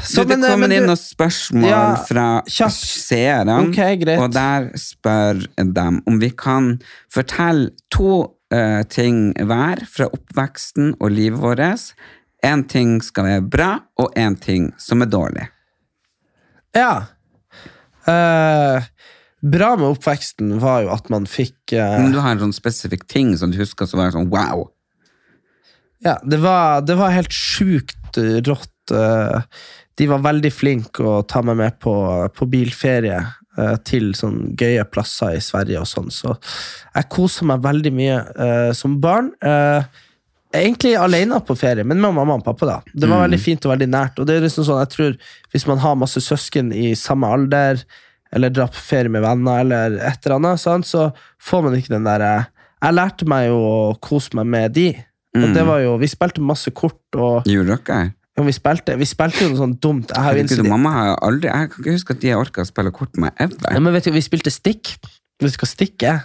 Så 0.02 0.25
det 0.25 0.38
eh, 0.38 0.49
kommer 0.49 0.73
inn 0.73 0.87
du- 0.87 0.92
noen 0.94 1.02
spørsmål 1.02 1.68
Ja, 1.68 1.83
fra 2.09 2.26
seerne, 2.49 3.68
okay, 3.68 3.99
og 4.18 4.33
der 4.33 4.71
spør 4.80 5.44
de 5.56 6.00
om 6.06 6.18
vi 6.21 6.30
kan 6.30 6.80
fortelle 7.12 7.71
to 7.90 8.30
uh, 8.54 8.83
ting 8.88 9.35
hver 9.35 9.85
fra 9.90 10.09
oppveksten 10.09 10.94
og 11.00 11.11
livet 11.11 11.40
vårt. 11.40 11.92
Én 12.44 12.66
ting 12.68 13.02
skal 13.02 13.25
være 13.25 13.50
bra, 13.50 13.71
og 13.99 14.12
én 14.16 14.37
ting 14.40 14.73
som 14.78 15.02
er 15.02 15.06
dårlig. 15.06 15.49
Ja. 16.75 17.04
Eh, 18.11 18.84
bra 19.44 19.70
med 19.76 19.90
oppveksten 19.94 20.58
var 20.62 20.84
jo 20.84 20.92
at 20.94 21.11
man 21.12 21.26
fikk 21.28 21.73
eh, 21.76 21.99
Men 22.00 22.12
du 22.14 22.20
har 22.20 22.34
en 22.34 22.46
sånn 22.46 22.56
spesifikk 22.56 23.06
ting 23.11 23.34
som 23.40 23.52
du 23.52 23.58
husker 23.61 23.88
som 23.88 24.00
var 24.00 24.14
sånn 24.14 24.30
wow. 24.32 24.66
Ja, 26.04 26.18
det 26.25 26.40
var, 26.42 26.82
det 26.84 26.99
var 27.00 27.14
helt 27.14 27.32
sjukt 27.32 28.18
rått. 28.49 28.92
eh, 28.92 29.40
De 29.96 30.08
var 30.11 30.25
veldig 30.25 30.52
flinke 30.52 31.04
å 31.06 31.23
ta 31.28 31.40
meg 31.46 31.56
med 31.61 31.78
på, 31.80 31.94
på 32.37 32.49
bilferie 32.50 33.20
eh, 33.23 33.76
til 33.88 34.12
sånn 34.16 34.52
gøye 34.58 34.84
plasser 34.84 35.38
i 35.38 35.44
Sverige 35.44 35.80
og 35.80 35.88
sånn, 35.88 36.11
så 36.12 36.34
jeg 36.94 37.08
kosa 37.14 37.46
meg 37.49 37.64
veldig 37.64 37.92
mye 37.94 38.18
som 38.76 38.99
barn. 39.00 39.32
Eh, 39.40 39.87
Egentlig 40.54 40.94
alene 40.94 41.40
på 41.42 41.56
ferie, 41.58 41.84
men 41.84 42.00
med 42.00 42.14
mamma 42.14 42.37
og 42.38 42.44
pappa. 42.46 42.66
da. 42.68 42.76
Det 42.94 43.08
var 43.11 43.25
veldig 43.25 43.40
fint 43.42 43.64
og 43.66 43.73
veldig 43.75 43.88
nært. 43.90 44.18
og 44.18 44.28
det 44.28 44.37
er 44.37 44.44
liksom 44.46 44.66
sånn, 44.68 44.82
jeg 44.84 44.92
tror 44.94 45.16
Hvis 45.52 45.66
man 45.66 45.78
har 45.82 45.96
masse 45.99 46.20
søsken 46.23 46.73
i 46.73 46.94
samme 46.94 47.26
alder, 47.26 47.82
eller 48.34 48.50
drar 48.50 48.70
på 48.70 48.82
ferie 48.82 49.11
med 49.11 49.23
venner, 49.23 49.61
eller 49.61 49.99
et 49.99 50.26
eller 50.26 50.37
annet, 50.37 50.61
sant, 50.61 50.87
så 50.87 51.12
får 51.42 51.64
man 51.66 51.78
ikke 51.78 51.94
den 51.94 52.06
der 52.06 52.20
eh, 52.20 52.44
Jeg 52.84 52.94
lærte 52.94 53.26
meg 53.30 53.49
jo 53.49 53.58
å 53.58 53.94
kose 54.00 54.34
meg 54.38 54.46
med 54.46 54.75
de. 54.75 54.88
Og 55.34 55.49
det 55.54 55.64
var 55.66 55.80
jo, 55.82 55.96
Vi 55.99 56.06
spilte 56.11 56.42
masse 56.42 56.70
kort, 56.70 57.02
og, 57.16 57.49
Gjorde 57.50 57.80
dere? 57.87 58.12
vi, 58.42 58.52
spilte, 58.54 58.96
vi 58.99 59.06
spilte 59.06 59.44
jo 59.44 59.52
noe 59.52 59.61
sånn 59.61 59.76
dumt. 59.78 60.11
Jeg 60.11 60.23
har 60.23 60.34
Herregud, 60.34 60.66
mamma 60.66 60.90
har 60.90 61.11
aldri 61.23 61.50
Jeg 61.50 61.70
kan 61.70 61.82
ikke 61.82 61.96
huske 61.99 62.14
at 62.16 62.23
de 62.23 62.32
har 62.32 62.42
orka 62.42 62.62
å 62.62 62.68
spille 62.70 62.94
kort 62.94 63.18
med 63.18 63.34
ever. 63.38 63.58
ja, 63.70 63.80
men 63.80 63.94
vet 63.94 64.06
du, 64.06 64.14
Vi 64.14 64.23
spilte 64.23 64.50
stikk. 64.54 64.96
Vet 65.42 65.54
du 65.54 65.62
hva 65.62 65.68
stikk 65.70 66.06
er? 66.06 66.25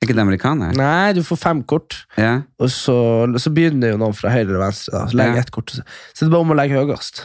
Er 0.00 0.08
ikke 0.08 0.14
det 0.16 0.22
amerikaner? 0.24 0.72
Nei, 0.80 1.12
du 1.12 1.20
får 1.20 1.36
fem 1.42 1.58
kort. 1.68 1.98
Ja. 2.16 2.38
Og 2.56 2.70
så, 2.72 2.94
så 3.36 3.50
begynner 3.52 3.92
jo 3.92 3.98
noen 4.00 4.14
fra 4.16 4.30
høyre 4.32 4.46
eller 4.46 4.62
venstre. 4.62 4.94
Da. 4.96 5.02
Så 5.10 5.18
legger 5.20 5.36
Ja. 5.36 5.42
ett 5.44 5.50
kort. 5.52 5.74
Så 5.74 5.82
så 5.84 6.24
det 6.24 6.30
er 6.30 6.32
bare 6.32 6.46
om 6.46 6.54
å 6.54 6.56
legge 6.56 6.80
høyest. 6.80 7.20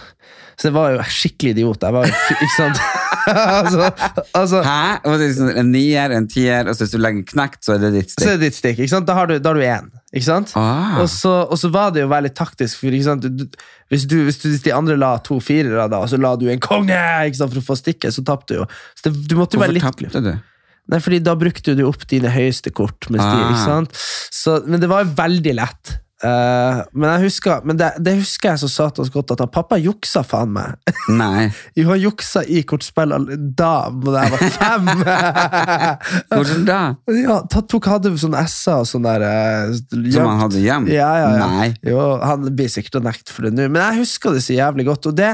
Så 0.59 0.67
det 0.67 0.73
var 0.75 0.91
jo 0.91 1.05
skikkelig 1.07 1.53
idiot. 1.55 1.81
Jeg 1.83 1.95
var 1.95 2.05
jo, 2.07 2.17
ikke 2.35 2.49
sant? 2.55 2.81
altså, 3.59 3.87
altså, 4.35 4.61
Hæ? 4.63 5.23
Sånn 5.37 5.51
en 5.59 5.71
nier, 5.71 6.11
en 6.15 6.27
tier, 6.31 6.67
og 6.67 6.75
så 6.75 6.83
hvis 6.85 6.93
du 6.95 6.99
legger 6.99 7.23
knekt, 7.31 7.61
så 7.63 7.75
er 7.75 7.81
det 7.85 7.91
ditt 7.95 8.11
så 8.11 8.17
stikk. 8.17 8.27
er 8.27 8.35
det 8.35 8.49
ditt 8.49 8.57
stikk. 8.59 8.79
ikke 8.83 8.93
sant? 8.93 9.07
Da 9.07 9.15
har 9.17 9.31
du, 9.31 9.37
da 9.39 9.51
har 9.53 9.59
du 9.59 9.63
én. 9.67 9.87
Ikke 10.15 10.27
sant? 10.27 10.51
Ah. 10.59 10.97
Og, 11.03 11.07
så, 11.11 11.31
og 11.47 11.59
så 11.59 11.71
var 11.71 11.95
det 11.95 12.03
jo 12.03 12.09
veldig 12.11 12.33
taktisk. 12.35 12.79
For, 12.83 12.91
ikke 12.95 13.07
sant? 13.07 13.27
Du, 13.27 13.45
hvis, 13.91 14.03
du, 14.07 14.17
hvis, 14.27 14.39
du, 14.43 14.49
hvis 14.51 14.63
de 14.67 14.75
andre 14.75 14.99
la 14.99 15.13
to 15.23 15.39
firere, 15.43 15.87
da, 15.91 15.99
og 16.03 16.11
så 16.11 16.19
la 16.19 16.35
du 16.39 16.47
en 16.51 16.59
konge 16.63 16.99
ikke 17.31 17.39
sant? 17.39 17.55
for 17.55 17.63
å 17.63 17.69
få 17.71 17.79
stikket, 17.79 18.15
så 18.15 18.23
tapte 18.27 18.51
du 18.51 18.61
jo. 18.65 18.67
Så 18.99 19.07
det, 19.07 19.15
du 19.31 19.39
måtte 19.39 19.55
jo 19.59 19.63
være 19.63 19.75
Hvorfor 19.79 20.03
litt 20.03 20.11
tapte 20.11 20.23
du? 20.27 20.33
Nei, 20.91 20.99
fordi 21.01 21.19
da 21.25 21.33
brukte 21.39 21.73
du 21.77 21.83
opp 21.87 22.03
dine 22.11 22.29
høyeste 22.29 22.69
kort. 22.75 23.07
Med 23.09 23.19
stil, 23.23 23.41
Ah. 23.41 23.51
ikke 23.51 23.65
sant? 23.65 23.95
Så, 24.31 24.59
men 24.69 24.79
det 24.83 24.89
var 24.91 25.07
veldig 25.17 25.55
lett. 25.57 25.95
Eh, 26.25 26.79
men 26.95 27.11
jeg 27.11 27.27
husker, 27.27 27.65
men 27.67 27.77
det, 27.79 27.91
det 28.01 28.15
husker 28.17 28.53
jeg 28.53 28.61
så 28.63 28.69
satans 28.71 29.11
godt, 29.13 29.33
at 29.35 29.43
han 29.43 29.51
pappa 29.53 29.77
juksa 29.81 30.23
faen 30.25 30.53
meg. 30.55 30.79
Nei. 31.21 31.49
Jo, 31.77 31.89
han 31.91 32.01
juksa 32.01 32.45
i 32.47 32.63
kortspill 32.67 33.13
da 33.57 33.73
da 33.91 34.23
jeg 34.23 34.33
var 34.33 34.43
fem. 34.55 34.89
Hvordan 36.31 36.65
da? 36.67 36.79
ja, 37.19 37.37
tok, 37.51 37.89
hadde 37.91 38.13
sånne 38.19 38.45
S-er 38.47 38.81
og 38.83 38.89
sånn 38.89 39.05
der 39.05 39.25
uh, 39.25 39.73
Som 40.13 40.29
han 40.29 40.41
hadde 40.45 40.63
gjemt? 40.63 40.91
Ja, 40.93 41.09
ja, 41.21 41.29
ja. 41.35 41.49
Nei. 41.57 41.69
Jo, 41.85 42.05
han 42.23 42.47
blir 42.55 42.71
sikkert 42.71 42.99
å 43.01 43.03
nekte 43.05 43.35
for 43.35 43.47
det 43.47 43.53
nå, 43.55 43.67
men 43.69 43.81
jeg 43.83 44.05
husker 44.05 44.35
det 44.35 44.43
så 44.45 44.57
jævlig 44.57 44.87
godt. 44.89 45.11
Og 45.11 45.17
det, 45.19 45.33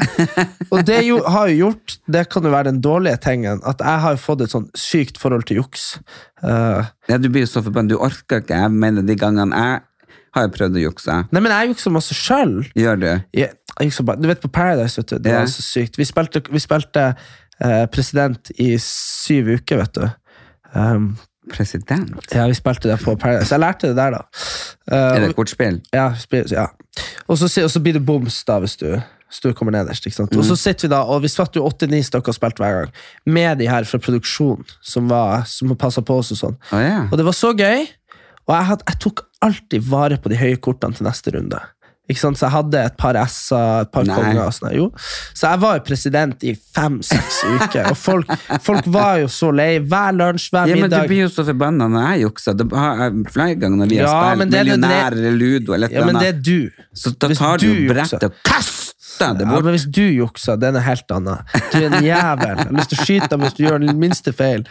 og 0.69 0.83
det 0.87 1.01
jo, 1.07 1.21
har 1.31 1.51
jo 1.51 1.67
gjort, 1.67 1.97
det 2.11 2.25
kan 2.31 2.47
jo 2.47 2.53
være 2.53 2.71
den 2.71 2.81
dårlige 2.83 3.21
tingen, 3.23 3.61
at 3.67 3.83
jeg 3.83 4.05
har 4.07 4.19
fått 4.21 4.45
et 4.45 4.53
sånn 4.53 4.67
sykt 4.77 5.21
forhold 5.21 5.47
til 5.49 5.61
juks. 5.61 5.93
Uh, 6.41 6.81
Ja, 7.09 7.17
du 7.19 7.27
blir 7.29 7.43
jo 7.43 7.49
så 7.49 7.61
forbanna. 7.63 7.91
Du 7.91 7.99
orker 8.01 8.41
ikke. 8.41 8.57
Jeg 8.57 8.71
mener 8.73 9.05
de 9.05 9.15
gangene 9.19 9.57
jeg 9.57 9.81
har 10.35 10.47
jeg 10.47 10.53
prøvd 10.55 10.79
å 10.79 10.85
jukse. 10.85 11.17
nei, 11.31 11.41
men 11.41 11.51
jeg 11.51 11.73
jukser 11.73 11.93
masse 11.93 12.15
sjøl. 12.15 12.61
Gjør 12.77 13.01
du? 13.01 13.09
Jeg, 13.35 13.51
jeg 13.79 13.89
jukser 13.89 14.07
bare- 14.07 14.21
Du 14.21 14.27
vet 14.27 14.41
på 14.41 14.51
Paradise, 14.51 14.97
vet 15.01 15.09
du. 15.09 15.17
Det 15.19 15.31
yeah. 15.31 15.41
var 15.41 15.51
så 15.51 15.61
sykt. 15.65 15.97
Vi 15.97 16.07
spilte, 16.07 16.43
vi 16.51 16.59
spilte 16.59 17.15
eh, 17.61 17.85
president 17.91 18.51
i 18.57 18.77
syv 18.79 19.51
uker, 19.57 19.83
vet 19.83 19.93
du. 19.99 20.07
Um, 20.73 21.17
President? 21.51 22.13
ja, 22.31 22.45
vi 22.47 22.53
spilte 22.55 22.87
det 22.87 22.99
på 23.03 23.15
Paradise. 23.19 23.51
Jeg 23.51 23.59
lærte 23.59 23.87
det 23.91 23.97
der, 23.97 24.11
da. 24.11 24.21
Uh, 24.91 25.15
Er 25.15 25.19
det 25.19 25.29
et 25.31 25.35
kortspill? 25.35 25.81
Ja, 25.93 26.13
ja. 26.51 26.67
Og, 27.27 27.37
så, 27.37 27.49
og 27.63 27.71
så 27.71 27.79
blir 27.79 27.97
det 27.97 28.05
boms 28.05 28.43
da 28.47 28.59
hvis 28.61 28.77
du, 28.79 28.87
hvis 29.31 29.55
kommer 29.57 29.73
nederst. 29.75 30.05
Ikke 30.05 30.15
sant? 30.15 30.35
Og 30.35 30.45
så 30.45 30.55
sitter 30.59 30.87
vi 30.87 30.91
da, 30.93 31.01
og 31.03 31.23
vi 31.23 31.31
satt 31.31 31.55
jo 31.55 31.65
åtte-ni 31.67 32.01
stykker 32.03 32.33
og 32.33 32.37
spilte 32.37 32.63
hver 32.63 32.77
gang, 32.77 32.93
med 33.25 33.57
de 33.59 33.69
her 33.71 33.87
fra 33.89 33.99
produksjonen 33.99 34.67
som, 34.81 35.09
var, 35.11 35.43
som 35.49 35.73
passa 35.79 36.03
på 36.05 36.19
oss 36.21 36.31
og 36.35 36.41
sånn. 36.41 36.57
Oh, 36.71 36.79
yeah. 36.79 37.07
Og 37.09 37.17
det 37.19 37.27
var 37.27 37.37
så 37.37 37.53
gøy, 37.57 37.87
og 38.51 38.57
jeg, 38.59 38.65
had, 38.73 38.81
jeg 38.91 38.99
tok 39.07 39.21
alltid 39.47 39.85
vare 39.89 40.17
på 40.21 40.29
de 40.33 40.37
høye 40.41 40.57
kortene 40.61 40.97
til 40.97 41.07
neste 41.07 41.31
runde. 41.37 41.59
Ikke 42.11 42.19
sant? 42.19 42.35
Så 42.35 42.43
jeg 42.49 42.51
hadde 42.57 42.79
et 42.89 42.95
par 42.99 43.15
S-er, 43.21 43.85
et 43.85 43.91
par 43.93 44.03
Nei. 44.03 44.15
konger. 44.17 44.39
og 44.43 44.51
sånn. 44.57 44.73
Jo. 44.75 44.87
Så 45.37 45.47
jeg 45.47 45.61
var 45.61 45.77
jo 45.77 45.83
president 45.87 46.43
i 46.43 46.51
fem-seks 46.75 47.37
uker, 47.53 47.85
og 47.93 47.95
folk, 48.01 48.33
folk 48.65 48.89
var 48.91 49.21
jo 49.21 49.29
så 49.31 49.51
lei. 49.55 49.69
Hver 49.79 50.17
lunsj, 50.17 50.49
hver 50.51 50.67
Ja, 50.73 50.75
men 50.81 50.91
Du 50.91 50.97
blir 51.07 51.21
jo 51.23 51.29
så 51.31 51.45
forbanna 51.47 51.87
når 51.93 52.09
jeg 52.09 52.25
jukser. 52.25 52.57
Det 52.59 52.67
har 52.75 53.05
jeg 53.05 53.23
flere 53.31 53.55
ganger 53.61 53.77
når 53.85 53.93
vi 53.93 54.01
har 54.01 54.09
Ja, 54.11 54.35
men 54.35 54.51
spilt 54.51 54.57
Millionær 54.59 55.15
eller 55.15 55.37
Ludo 55.39 55.77
eller 55.77 55.87
et 55.87 55.95
Ja, 55.95 56.01
eller 56.01 56.11
men 56.11 56.21
det 56.21 56.33
annet. 56.33 56.43
du. 56.43 56.85
Så 56.93 57.13
da 57.15 57.29
tar 57.31 57.57
du 57.63 57.67
du 57.69 57.79
jo 57.85 57.93
brettet 57.93 58.27
og 58.27 58.35
kaster 58.43 58.90
det 59.19 59.45
Ja, 59.45 59.59
men 59.59 59.73
hvis 59.75 59.85
du 59.91 60.01
jukser, 60.01 60.57
det 60.59 60.69
er 60.69 60.75
noe 60.75 60.83
helt 60.85 61.11
annet. 61.13 61.55
Du 61.71 61.77
er 61.79 61.87
en 61.89 62.05
jævel. 62.05 62.57
Jeg 62.61 62.67
har 62.67 62.75
lyst 62.77 62.91
til 62.93 62.99
å 62.99 63.05
skyte 63.07 63.29
deg 63.33 63.43
hvis 63.45 63.55
du 63.57 63.61
gjør 63.65 63.83
den 63.83 63.99
minste 64.01 64.33
feil. 64.35 64.63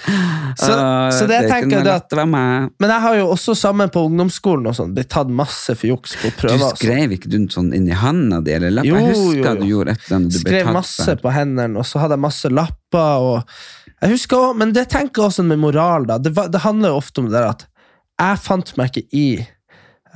Så, 0.59 0.71
uh, 0.75 1.11
så 1.15 1.27
det 1.31 1.39
er 1.43 1.49
tenker 1.51 1.81
jeg 1.85 1.93
at. 1.93 2.17
Men 2.31 2.89
jeg 2.95 3.01
har 3.05 3.19
jo 3.21 3.29
også 3.35 3.55
sammen 3.59 3.93
på 3.93 4.03
ungdomsskolen 4.09 4.71
og 4.71 4.77
sånn, 4.79 4.95
blitt 4.97 5.11
tatt 5.13 5.31
masse 5.31 5.77
for 5.77 5.91
juks 5.93 6.17
på 6.21 6.31
Du 6.31 6.39
prøver. 6.41 6.57
og 6.59 6.65
sånn. 6.71 6.81
skrev 6.83 7.15
ikke 7.17 7.31
du 7.33 7.39
sånn 7.53 7.71
inni 7.77 7.97
handa 7.97 8.41
di 8.45 8.55
eller 8.57 8.75
lapp? 8.81 8.89
Jo, 8.89 8.97
Jeg 8.97 9.15
husker 9.15 9.39
jo, 9.39 9.45
jo. 9.45 9.55
du 9.61 9.67
gjorde 9.71 9.97
et 9.97 10.07
eller 10.07 10.17
annet 10.21 10.33
du 10.33 10.41
Skrev 10.41 10.73
masse 10.75 11.17
på 11.23 11.35
hendene, 11.37 11.79
og 11.79 11.87
så 11.87 12.03
hadde 12.03 12.19
jeg 12.19 12.25
masse 12.27 12.51
lapper. 12.51 13.29
Og 13.31 14.03
jeg 14.03 14.15
husker 14.17 14.37
også, 14.37 14.59
Men 14.59 14.73
det 14.77 14.89
tenker 14.89 15.23
jeg 15.23 15.31
også 15.31 15.47
med 15.47 15.59
moral. 15.59 16.07
da. 16.07 16.19
Det, 16.19 16.35
det 16.35 16.61
handler 16.67 16.95
jo 16.95 17.01
ofte 17.03 17.21
om 17.21 17.31
det 17.31 17.39
der 17.39 17.51
at 17.55 17.67
jeg 18.21 18.43
fant 18.45 18.77
meg 18.77 18.91
ikke 18.93 19.07
i 19.17 19.27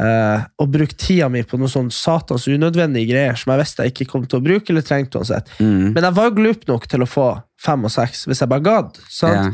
eh, 0.00 0.44
å 0.58 0.66
bruke 0.70 0.96
tida 0.98 1.28
mi 1.32 1.44
på 1.46 1.58
noe 1.60 1.70
sånn 1.70 1.90
satans 1.94 2.48
unødvendige 2.50 3.12
greier 3.12 3.38
som 3.38 3.54
jeg 3.54 3.62
visste 3.62 3.86
jeg 3.86 3.94
ikke 3.94 4.10
kom 4.12 4.26
til 4.26 4.40
å 4.40 4.44
bruke. 4.44 4.72
eller 4.72 4.86
trengte 4.86 5.20
uansett. 5.20 5.50
Mm. 5.60 5.94
Men 5.94 6.08
jeg 6.08 6.18
var 6.18 6.36
glup 6.36 6.68
nok 6.70 6.86
til 6.90 7.04
å 7.04 7.10
få 7.10 7.30
fem 7.60 7.86
og 7.86 7.94
seks 7.94 8.26
hvis 8.28 8.42
jeg 8.44 8.52
bare 8.52 8.64
gadd. 8.64 9.00
Ja. 9.22 9.48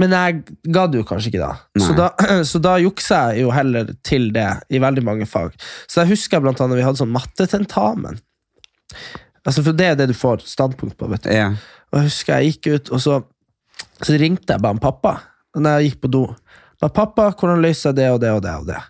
Men 0.00 0.12
jeg 0.12 0.56
gadd 0.76 0.96
jo 0.96 1.04
kanskje 1.08 1.32
ikke 1.32 1.44
da. 1.44 1.52
Så, 1.78 1.92
Nei. 1.92 2.00
da. 2.02 2.08
så 2.50 2.60
da 2.62 2.76
juksa 2.82 3.22
jeg 3.32 3.46
jo 3.46 3.54
heller 3.54 3.94
til 4.04 4.28
det 4.34 4.48
i 4.68 4.82
veldig 4.82 5.04
mange 5.06 5.28
fag. 5.28 5.56
Så 5.88 6.02
jeg 6.02 6.14
husker 6.16 6.42
blant 6.44 6.60
annet 6.60 6.80
vi 6.80 6.84
hadde 6.84 7.00
sånn 7.00 7.14
mattetentamen. 7.14 8.20
Altså, 9.46 9.62
for 9.62 9.76
det 9.78 9.92
er 9.92 9.96
det 9.98 10.10
du 10.10 10.16
får 10.16 10.44
standpunkt 10.48 10.98
på. 10.98 11.08
vet 11.12 11.24
du. 11.24 11.32
Ja. 11.32 11.48
Og 11.92 12.00
jeg 12.00 12.10
husker 12.10 12.42
jeg 12.42 12.56
gikk 12.56 12.68
ut, 12.74 12.92
og 12.96 13.02
så, 13.02 13.20
så 14.02 14.16
ringte 14.18 14.56
jeg 14.56 14.62
bare 14.62 14.76
en 14.76 14.82
pappa 14.82 15.18
når 15.56 15.78
jeg 15.78 15.90
gikk 15.90 16.00
på 16.04 16.12
do. 16.12 16.24
Bare, 16.76 16.92
'Pappa, 16.92 17.30
hvordan 17.32 17.62
løser 17.64 17.88
jeg 17.88 17.96
det 17.96 18.10
og 18.12 18.18
det 18.20 18.30
og 18.36 18.42
det?' 18.44 18.56
Og 18.60 18.66
det 18.68 18.80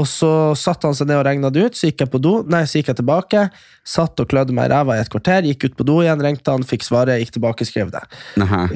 Og 0.00 0.08
så 0.08 0.30
satte 0.58 0.88
han 0.88 0.96
seg 0.96 1.10
ned 1.10 1.20
og 1.20 1.26
regna 1.28 1.50
det 1.52 1.66
ut, 1.66 1.76
så 1.76 1.90
gikk 1.90 2.04
jeg 2.06 2.12
på 2.14 2.20
do, 2.22 2.34
nei, 2.48 2.62
så 2.68 2.80
gikk 2.80 2.92
jeg 2.94 3.00
tilbake, 3.02 3.46
satt 3.86 4.20
og 4.22 4.28
klødde 4.30 4.54
meg 4.56 4.70
i 4.70 4.72
ræva 4.72 4.96
i 4.96 5.02
et 5.04 5.12
kvarter, 5.12 5.44
gikk 5.50 5.68
ut 5.68 5.78
på 5.80 5.86
do 5.88 6.00
igjen, 6.04 6.22
ringte 6.24 6.54
han, 6.54 6.64
fikk 6.66 6.86
svaret, 6.86 7.20
gikk 7.22 7.34
tilbake, 7.36 7.68
skrev 7.68 7.92
det. 7.92 8.04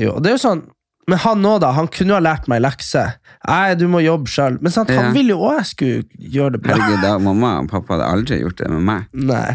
Jo, 0.01 0.19
det 0.21 0.35
er 0.35 0.37
jo 0.37 0.43
sånn 0.49 0.67
Men 1.05 1.19
han 1.21 1.43
nå, 1.45 1.59
da, 1.61 1.75
han 1.77 1.85
kunne 1.93 2.15
jo 2.15 2.17
ha 2.17 2.23
lært 2.25 2.47
meg 2.49 2.63
lekse. 2.65 3.03
Nei, 3.45 3.75
du 3.77 3.83
må 3.93 4.01
jobbe 4.01 4.31
sjøl. 4.33 4.55
Men 4.65 4.73
sant, 4.73 4.89
Ja. 4.89 5.03
han 5.03 5.13
ville 5.13 5.35
jo 5.35 5.43
òg 5.45 5.59
jeg 5.59 5.67
skulle 5.69 6.31
gjøre 6.33 6.55
det 6.55 6.61
bra. 6.65 6.79
Herregud, 6.81 7.03
da, 7.05 7.11
mamma 7.21 7.51
og 7.61 7.69
pappa 7.69 7.99
hadde 7.99 8.07
aldri 8.09 8.39
gjort 8.41 8.63
det 8.63 8.71
med 8.73 8.87
meg. 8.89 9.11
Nei. 9.13 9.51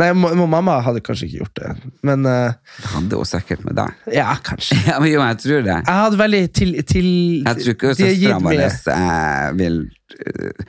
Nei, 0.00 0.08
mamma 0.16 0.80
hadde 0.82 1.02
kanskje 1.06 1.28
ikke 1.28 1.42
gjort 1.44 1.58
det, 1.60 1.68
men 2.02 2.24
uh, 2.26 2.56
Det 2.80 2.88
hadde 2.96 3.18
hun 3.20 3.28
sikkert 3.30 3.66
med 3.68 3.76
deg. 3.78 4.00
ja, 4.18 4.32
kanskje. 4.42 4.78
Ja, 4.88 4.96
men 4.98 5.12
jo, 5.12 5.20
jeg 5.22 5.38
tror 5.44 5.60
det. 5.68 5.76
Jeg 5.76 5.98
hadde 6.00 6.18
veldig 6.18 6.40
til, 6.56 6.72
til 6.88 7.10
Jeg 7.44 7.60
tror 7.60 7.76
ikke 7.76 7.92
søstera 8.00 8.40
vår 8.42 8.64
eh, 8.64 9.52
vil 9.60 9.78
eh, 10.24 10.64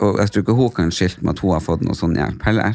Og 0.00 0.18
jeg 0.22 0.32
tror 0.32 0.42
ikke 0.44 0.58
hun 0.58 0.74
kan 0.74 0.90
skilte 0.94 1.22
med 1.22 1.36
at 1.36 1.44
hun 1.44 1.54
har 1.54 1.62
fått 1.64 1.84
noe 1.86 1.94
sånn 1.98 2.16
hjelp 2.18 2.42
heller. 2.48 2.74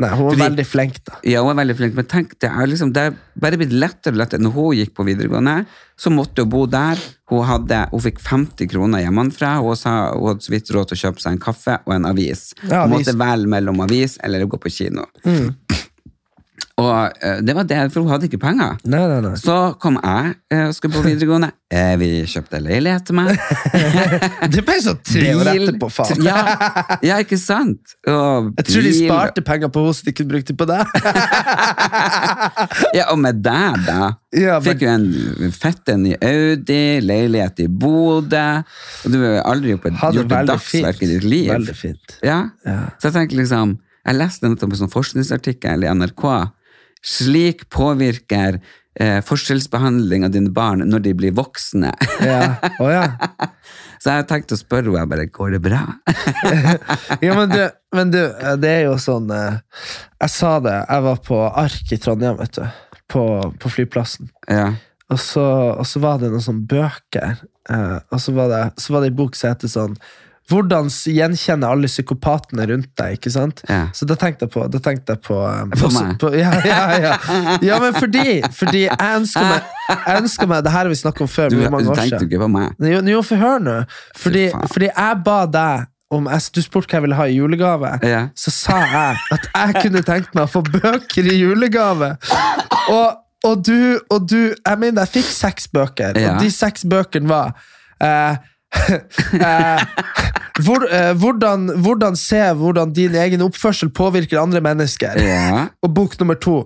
Nei, 0.00 0.08
hun 0.08 0.24
var 0.24 0.32
Fordi- 0.32 0.42
veldig 0.46 0.64
flink, 0.64 1.04
da. 1.04 1.18
Ja, 1.22 1.42
hun 1.44 1.50
er 1.52 1.64
veldig 1.66 1.76
flink, 1.76 1.94
men 1.94 2.06
tenk, 2.08 2.38
det 2.40 2.48
er 2.48 2.66
liksom, 2.66 2.94
det 2.94 3.02
er 3.10 3.16
bare 3.38 3.58
blitt 3.60 3.74
lettere 3.76 4.14
og 4.14 4.20
lettere. 4.22 4.40
Når 4.40 4.52
hun 4.54 4.76
gikk 4.78 4.94
på 4.96 5.04
videregående, 5.04 5.66
så 6.00 6.08
måtte 6.10 6.46
hun 6.46 6.48
bo 6.48 6.64
der. 6.66 6.96
Hun, 7.28 7.44
hadde, 7.44 7.90
hun 7.90 8.00
fikk 8.00 8.18
50 8.18 8.68
kroner 8.72 9.04
hjemmefra, 9.04 9.60
hun 9.60 9.76
sa 9.76 10.12
hun 10.14 10.28
hadde 10.32 10.46
så 10.46 10.50
vidt 10.54 10.72
råd 10.72 10.88
til 10.88 10.96
å 10.96 11.02
kjøpe 11.02 11.20
seg 11.20 11.32
en 11.32 11.38
kaffe 11.44 11.78
og 11.86 11.92
en 11.94 12.08
avis. 12.08 12.54
Ja, 12.70 12.86
hun 12.86 12.96
måtte 12.96 13.12
velge 13.16 13.52
mellom 13.52 13.80
avis 13.84 14.16
eller 14.24 14.46
gå 14.46 14.56
på 14.60 14.72
kino. 14.72 15.04
Mm. 15.26 15.54
Og 16.80 17.12
eh, 17.20 17.42
det 17.44 17.52
var 17.54 17.66
det, 17.68 17.82
for 17.92 18.00
hun 18.00 18.08
hadde 18.14 18.24
ikke 18.30 18.38
penger. 18.40 18.78
Nei, 18.88 19.02
nei, 19.10 19.18
nei. 19.20 19.34
Så 19.36 19.74
kom 19.82 19.98
jeg 20.00 20.32
eh, 20.50 20.62
og 20.70 20.74
skulle 20.78 20.94
på 21.00 21.04
videregående. 21.08 21.50
Eh, 21.72 21.94
vi 21.96 22.06
kjøpte 22.28 22.58
leilighet 22.60 23.06
til 23.08 23.16
meg. 23.16 23.30
Det 24.52 24.60
ble 24.68 24.74
så 24.84 24.92
tre 25.00 25.30
år 25.38 25.48
etterpå, 25.54 25.88
faen. 25.88 26.20
Ja, 26.20 26.42
ja, 27.00 27.16
ikke 27.24 27.38
sant? 27.40 27.94
Og 28.04 28.50
Jeg 28.58 28.66
tror 28.68 28.84
de 28.84 28.90
sparte 28.98 29.40
penger 29.46 29.72
på 29.72 29.86
så 29.96 30.04
de 30.04 30.12
kunne 30.18 30.34
brukt 30.34 30.50
det 30.52 30.56
på 30.60 30.66
deg. 30.68 30.84
Ja, 32.98 33.06
og 33.12 33.18
med 33.24 33.40
deg, 33.44 33.78
da. 33.86 34.10
Ja, 34.36 34.58
men- 34.60 34.66
Fikk 34.66 34.82
jo 34.84 34.88
en 34.92 35.52
fetten 35.56 36.04
i 36.10 36.14
Audi, 36.20 37.00
leilighet 37.04 37.60
i 37.64 37.68
Bodø. 37.68 38.44
Og 39.04 39.12
du 39.12 39.16
har 39.22 39.40
aldri 39.48 39.72
gjort 39.72 39.86
et, 39.88 39.96
dagsverk 40.52 41.02
i 41.02 41.06
ditt 41.14 41.24
liv. 41.24 41.48
Veldig 41.52 41.76
fint. 41.76 42.18
Ja. 42.24 42.50
Ja. 42.66 42.78
Så 42.98 43.08
jeg 43.08 43.14
tenker 43.20 43.36
liksom 43.40 43.78
Jeg 44.04 44.16
leste 44.18 44.48
nettopp 44.50 44.72
en 44.74 44.78
sånn 44.80 44.90
forskningsartikkel 44.92 45.84
i 45.86 45.90
NRK. 45.94 46.24
Slik 47.02 47.64
påvirker 47.72 48.60
eh, 49.00 49.18
forskjellsbehandling 49.26 50.26
av 50.26 50.34
dine 50.34 50.52
barn 50.54 50.84
når 50.88 51.04
de 51.06 51.14
blir 51.18 51.34
voksne. 51.36 51.92
Ja. 52.22 52.54
Oh, 52.78 52.90
ja. 52.92 53.06
Så 54.02 54.10
jeg 54.10 54.22
har 54.24 54.26
tenkt 54.26 54.50
å 54.54 54.58
spørre 54.58 54.90
henne 54.90 55.06
bare 55.10 55.28
går 55.30 55.56
det 55.56 55.60
bra. 55.62 55.82
ja 57.24 57.36
men, 57.38 57.52
du, 57.52 57.60
men 57.94 58.10
du, 58.10 58.18
det 58.58 58.72
er 58.72 58.80
jo 58.88 58.96
sånn 58.98 59.30
eh, 59.30 59.60
Jeg 60.24 60.32
sa 60.34 60.56
det, 60.64 60.74
jeg 60.88 61.04
var 61.06 61.20
på 61.22 61.38
Ark 61.46 61.92
i 61.94 62.00
Trondheim, 62.02 62.34
vet 62.40 62.58
du. 62.58 62.64
På, 63.12 63.26
på 63.60 63.70
flyplassen. 63.70 64.30
ja. 64.50 64.72
Og 65.12 65.18
så, 65.20 65.42
og 65.76 65.84
så 65.84 66.00
var 66.00 66.22
det 66.22 66.30
noen 66.32 66.40
sånne 66.40 66.64
bøker. 66.70 67.42
eh, 67.68 67.98
og 68.08 68.20
så 68.22 68.32
var, 68.32 68.48
det, 68.48 68.60
så 68.80 68.94
var 68.94 69.02
det 69.04 69.10
en 69.10 69.18
bok 69.18 69.36
som 69.36 69.52
heter 69.52 69.68
sånn 69.68 69.96
Hvordan 70.50 70.88
gjenkjenner 70.90 71.32
gjenkjenne 71.32 71.68
alle 71.70 71.88
psykopatene 71.90 72.66
rundt 72.70 72.90
deg. 72.98 73.18
ikke 73.18 73.30
sant? 73.30 73.62
Ja. 73.68 73.86
Så 73.94 74.06
da 74.08 74.16
tenkte 74.18 74.46
jeg 74.46 74.52
på, 74.54 74.64
da 74.72 74.80
tenkte 74.82 75.14
jeg 75.14 75.22
på, 75.22 75.38
eh, 75.38 75.62
På. 75.78 75.90
På, 76.18 76.32
ja, 76.34 76.50
ja, 76.66 76.82
ja. 76.98 77.14
ja, 77.62 77.78
men 77.82 77.94
fordi, 77.94 78.42
fordi 78.52 78.84
jeg 78.88 79.16
ønsker 79.20 79.46
meg, 79.46 79.70
jeg 79.92 80.18
ønsker 80.22 80.50
meg 80.50 80.64
Det 80.64 80.74
her 80.74 80.84
har 80.84 80.92
vi 80.92 80.98
snakket 80.98 81.24
om 81.26 81.30
før. 81.30 81.54
Du, 81.54 81.62
mange 81.70 81.86
du 81.86 81.94
år 81.94 82.02
tenkte 82.02 82.26
ikke 82.26 82.42
på 82.42 82.50
meg. 82.52 82.76
Jo, 82.82 83.00
jo, 83.14 83.22
for 83.26 83.42
hør 83.42 83.62
nå. 83.62 83.78
Fordi, 84.18 84.44
fordi 84.74 84.90
jeg 84.90 85.24
ba 85.24 85.38
deg 85.46 85.88
om 86.12 86.28
jeg, 86.28 86.48
Du 86.52 86.60
spurte 86.64 86.90
hva 86.90 86.98
jeg 87.00 87.06
ville 87.06 87.18
ha 87.18 87.26
i 87.30 87.38
julegave. 87.38 87.94
Så 88.36 88.52
sa 88.54 88.78
jeg 88.82 89.20
at 89.38 89.48
jeg 89.48 89.84
kunne 89.86 90.04
tenkt 90.06 90.34
meg 90.36 90.44
å 90.44 90.52
få 90.58 90.64
bøker 90.66 91.28
i 91.32 91.38
julegave. 91.40 92.14
Og, 92.90 93.20
og, 93.46 93.62
du, 93.64 94.00
og 94.10 94.26
du 94.28 94.40
Jeg 94.52 94.78
mener, 94.78 95.06
jeg 95.06 95.22
fikk 95.22 95.30
seks 95.32 95.70
bøker, 95.72 96.18
og 96.18 96.42
de 96.42 96.50
seks 96.52 96.84
bøkene 96.88 97.30
var 97.30 97.54
eh, 98.02 98.42
eh, 99.32 99.80
hvor, 100.64 100.86
eh, 100.88 101.12
hvordan, 101.16 101.68
hvordan 101.84 102.16
se 102.16 102.40
hvordan 102.58 102.92
din 102.96 103.14
egen 103.14 103.42
oppførsel 103.44 103.90
påvirker 103.94 104.40
andre 104.40 104.60
mennesker. 104.64 105.20
Ja. 105.20 105.66
Og 105.82 105.94
bok 105.94 106.18
nummer 106.20 106.34
to. 106.34 106.64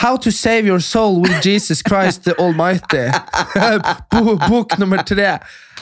How 0.00 0.16
to 0.16 0.30
save 0.30 0.66
your 0.66 0.78
soul 0.80 1.20
with 1.20 1.46
Jesus 1.46 1.82
Christ 1.88 2.24
the 2.24 2.34
Almighty. 2.38 3.10
Bo, 4.12 4.36
bok 4.48 4.78
nummer 4.78 4.96
tre. 5.02 5.38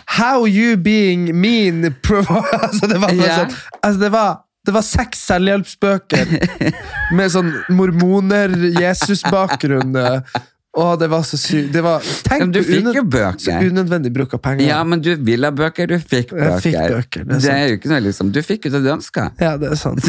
How 0.09 0.47
you 0.47 0.77
being 0.77 1.41
mean 1.41 1.85
altså, 2.63 2.87
det 2.89 3.01
var 3.01 3.13
Ja. 3.13 3.37
sånn, 3.37 3.53
altså, 3.83 4.01
det 4.01 4.13
var 4.13 4.37
det 4.67 4.75
var 4.75 4.83
seks 4.85 5.19
selvhjelpsbøker 5.31 6.27
med 7.17 7.31
sånn 7.33 7.53
mormoner-Jesus-bakgrunn. 7.73 9.95
Eh, 10.85 10.97
det 11.01 11.09
var 11.13 11.23
så 11.27 11.39
sykt. 11.41 11.73
Det 11.75 11.83
var, 11.85 12.05
tenk 12.29 12.45
Men 12.45 12.53
du 12.55 12.61
på 12.61 12.69
fikk 12.69 12.99
jo 12.99 13.05
bøker. 13.05 13.39
så 13.45 13.57
unødvendig 13.71 14.13
bruk 14.15 14.35
av 14.39 14.43
penger. 14.45 14.67
Ja, 14.69 14.83
men 14.85 15.03
du 15.05 15.11
ville 15.17 15.51
ha 15.51 15.55
bøker, 15.55 15.91
du 15.91 15.99
fikk 15.99 16.33
bøker. 16.35 16.45
Jeg 16.45 16.65
fikk 16.67 16.79
bøker, 16.79 17.25
det 17.29 17.39
er 17.39 17.43
det, 17.47 17.55
er 17.57 17.73
jo 17.73 17.81
ikke 17.81 17.93
noe 17.93 18.05
liksom, 18.09 18.33
Du 18.35 18.43
fikk 18.43 18.69
jo 18.69 18.75
det 18.77 18.83
du 18.87 18.93
ønska. 18.95 19.31
Ja, 19.43 19.57
det 19.61 19.73
er 19.75 19.81
sant. 19.81 20.05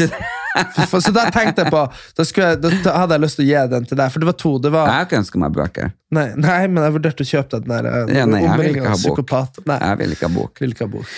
Så 0.90 1.12
da 1.14 1.28
tenkte 1.30 1.62
jeg 1.62 1.70
på 1.70 1.80
da, 2.18 2.24
jeg, 2.26 2.58
da, 2.58 2.70
hadde 2.96 3.16
jeg 3.16 3.22
lyst 3.22 3.38
til 3.38 3.44
å 3.44 3.48
gi 3.48 3.60
den 3.70 3.84
til 3.86 3.98
deg, 4.00 4.10
for 4.10 4.22
det 4.22 4.28
var 4.30 4.36
to. 4.40 4.52
Det 4.58 4.72
var, 4.74 4.88
Jeg 4.90 4.96
har 4.96 5.06
ikke 5.06 5.20
ønska 5.20 5.42
meg 5.42 5.54
bøker. 5.54 5.92
nei, 6.10 6.26
nei, 6.34 6.60
men 6.66 6.86
jeg 6.86 6.94
vurderte 6.96 7.26
å 7.26 7.28
kjøpe 7.30 7.60
den 7.62 7.70
der 7.70 7.90
eh, 7.90 8.14
Ja, 8.18 8.26
nei, 8.26 8.42
jeg 8.42 8.58
vil 8.58 8.80
ikke 8.80 8.90
ha 8.90 8.98
bok. 9.04 9.34
Nei, 9.70 9.78
Jeg 9.78 10.00
vil 10.00 10.16
ikke 10.16 10.26
ha 10.26 10.34
bok. 10.34 10.62
vil 10.64 10.74
ikke 10.74 10.88
ha 10.88 10.92
bok. 10.96 11.12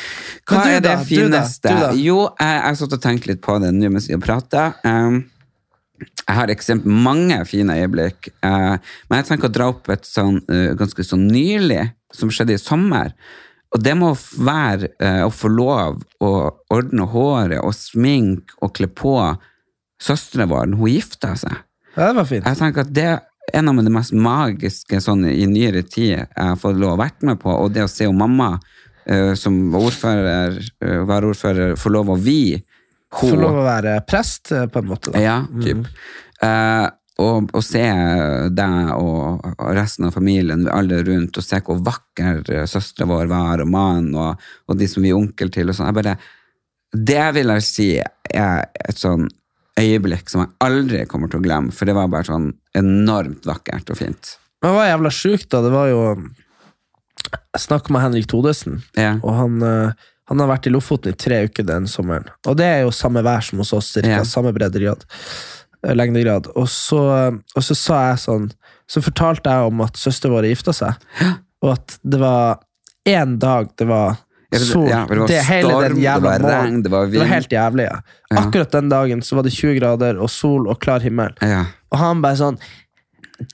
Hva 0.50 0.64
du 0.66 0.68
er 0.68 0.74
det 0.74 0.82
da? 0.84 0.96
Du 0.96 1.00
da? 1.00 1.08
fineste? 1.08 1.72
Du 1.72 1.84
da? 1.86 1.92
Jo, 1.96 2.18
jeg 2.36 2.64
har 2.66 2.80
satt 2.82 2.98
og 2.98 3.04
tenkt 3.04 3.30
litt 3.30 3.40
på 3.44 3.56
det 3.62 3.72
nå 3.76 3.92
mens 3.94 4.10
vi 4.10 4.18
har 4.18 4.24
prata. 4.24 4.66
Um, 4.84 5.22
jeg 6.02 6.36
har 6.36 6.52
eksempel 6.52 6.92
mange 7.04 7.38
fine 7.48 7.76
øyeblikk, 7.80 8.30
eh, 8.44 8.74
men 9.08 9.20
jeg 9.20 9.28
tenker 9.30 9.50
å 9.50 9.54
dra 9.54 9.70
opp 9.72 9.90
et 9.92 10.06
sånn 10.08 10.40
uh, 10.48 10.72
ganske 10.78 11.04
sånn 11.06 11.26
nylig, 11.30 11.86
som 12.12 12.30
skjedde 12.32 12.56
i 12.56 12.60
sommer. 12.60 13.14
Og 13.72 13.80
det 13.80 13.94
må 13.96 14.12
være 14.44 14.92
eh, 15.00 15.22
å 15.24 15.30
få 15.32 15.48
lov 15.52 16.02
å 16.20 16.32
ordne 16.72 17.06
håret 17.08 17.62
og 17.62 17.72
sminke 17.76 18.58
og 18.60 18.74
kle 18.76 18.88
på 18.92 19.16
søstera 20.02 20.48
vår 20.50 20.68
når 20.72 20.82
hun 20.82 20.92
gifta 20.92 21.32
seg. 21.40 21.62
Ja, 21.94 22.10
det 22.10 22.16
var 22.18 22.28
fint. 22.28 22.48
Jeg 22.48 22.60
tenker 22.60 22.84
at 22.84 22.92
det 22.92 23.06
er 23.14 23.22
en 23.56 23.72
av 23.72 23.80
de 23.84 23.92
mest 23.92 24.14
magiske 24.16 25.00
sånn, 25.02 25.24
i 25.28 25.46
nyere 25.48 25.82
tid 25.84 26.12
jeg 26.12 26.28
har 26.36 26.60
fått 26.60 26.78
lov 26.80 26.94
å 26.94 27.00
vært 27.00 27.24
med 27.26 27.40
på, 27.40 27.52
og 27.52 27.72
det 27.74 27.86
å 27.86 27.90
se 27.90 28.06
jo 28.06 28.14
mamma 28.16 28.54
eh, 29.08 29.32
som 29.38 29.56
ordfører, 29.76 30.60
uh, 30.84 31.00
varaordfører 31.08 31.74
få 31.80 31.92
lov 31.96 32.12
å 32.12 32.20
vie 32.20 32.60
Få 33.12 33.34
lov 33.36 33.60
å 33.60 33.66
være 33.66 33.98
prest, 34.08 34.52
eh, 34.56 34.66
på 34.72 34.80
en 34.80 34.88
måte. 34.88 35.12
Da. 35.12 35.20
Ja, 35.20 35.36
typ. 35.62 35.86
Eh, 36.42 36.88
og, 37.22 37.50
og 37.52 37.64
se 37.64 37.82
deg 38.56 38.92
og, 38.96 39.44
resten 39.76 40.08
av 40.08 40.14
familien, 40.16 40.64
alle 40.72 41.02
rundt, 41.06 41.36
og 41.38 41.44
se 41.44 41.60
hvor 41.64 41.82
vakker 41.84 42.40
uh, 42.48 42.62
søstera 42.70 43.08
vår 43.10 43.28
var, 43.30 43.62
og 43.62 43.70
mannen, 43.70 44.16
og, 44.16 44.40
og 44.66 44.80
de 44.80 44.88
som 44.90 45.04
vi 45.04 45.12
er 45.12 45.18
onkel 45.18 45.52
til. 45.52 45.70
og 45.70 45.76
sånn. 45.76 46.00
Det 46.92 47.26
vil 47.36 47.52
jeg 47.54 47.66
si 47.68 47.88
er 48.00 48.64
et 48.80 48.98
sånn 48.98 49.28
øyeblikk 49.80 50.30
som 50.32 50.44
jeg 50.44 50.52
aldri 50.64 51.04
kommer 51.08 51.30
til 51.30 51.40
å 51.40 51.46
glemme, 51.46 51.74
for 51.74 51.88
det 51.88 51.96
var 51.96 52.10
bare 52.12 52.28
sånn 52.28 52.50
enormt 52.78 53.46
vakkert 53.48 53.92
og 53.92 54.00
fint. 54.00 54.36
Men 54.62 54.72
det 54.72 54.78
var 54.78 54.90
jævla 54.90 55.12
sjukt, 55.16 55.48
da. 55.52 55.62
Det 55.64 55.74
var 55.74 55.92
jo 55.92 56.04
Jeg 57.52 57.60
snakka 57.62 57.92
med 57.92 58.02
Henrik 58.02 58.26
Todesen, 58.26 58.80
Ja. 58.96 59.18
og 59.22 59.34
han, 59.36 59.62
eh, 59.62 59.92
han 60.30 60.40
har 60.40 60.48
vært 60.52 60.66
i 60.66 60.72
Lofoten 60.72 61.12
i 61.12 61.16
tre 61.18 61.42
uker 61.48 61.66
den 61.66 61.86
sommeren. 61.90 62.28
Og 62.46 62.56
det 62.56 62.66
er 62.66 62.80
jo 62.84 62.92
samme 62.94 63.22
vær 63.26 63.42
som 63.44 63.58
hos 63.62 63.72
oss, 63.76 63.92
cirka. 63.96 64.20
Ja. 64.20 64.24
Samme 64.28 64.52
breddegrad. 64.54 65.04
eh, 65.86 65.94
Lengdegrad. 65.98 66.46
Og 66.56 66.68
så, 66.70 67.00
og 67.56 67.62
så 67.66 67.74
sa 67.74 68.02
jeg 68.12 68.20
sånn 68.22 68.50
Så 68.92 69.00
fortalte 69.02 69.48
jeg 69.50 69.70
om 69.70 69.80
at 69.80 69.96
søsteren 69.96 70.34
vår 70.34 70.50
gifta 70.50 70.72
seg, 70.76 70.98
og 71.62 71.70
at 71.72 71.94
det 72.04 72.18
var 72.20 72.58
én 73.08 73.38
dag 73.40 73.70
det 73.78 73.86
var 73.88 74.18
sol. 74.52 74.84
ja, 74.90 75.06
det 75.08 75.16
var 75.18 75.28
storm, 75.46 75.94
det 75.96 76.02
jævla 76.02 76.32
var 76.38 76.44
regn, 76.50 76.82
det 76.84 76.90
var 76.92 77.06
vind. 77.06 77.14
Det 77.14 77.20
var 77.22 77.30
helt 77.32 77.52
jævlig. 77.54 77.86
Ja. 77.88 78.02
Akkurat 78.42 78.70
den 78.74 78.90
dagen 78.92 79.22
så 79.24 79.38
var 79.38 79.46
det 79.46 79.52
20 79.56 79.78
grader 79.80 80.20
og 80.20 80.28
sol 80.30 80.68
og 80.68 80.78
klar 80.82 81.00
himmel. 81.00 81.32
Ja. 81.40 81.62
Og 81.90 81.98
han 82.02 82.20
bare 82.22 82.36
sånn 82.36 82.58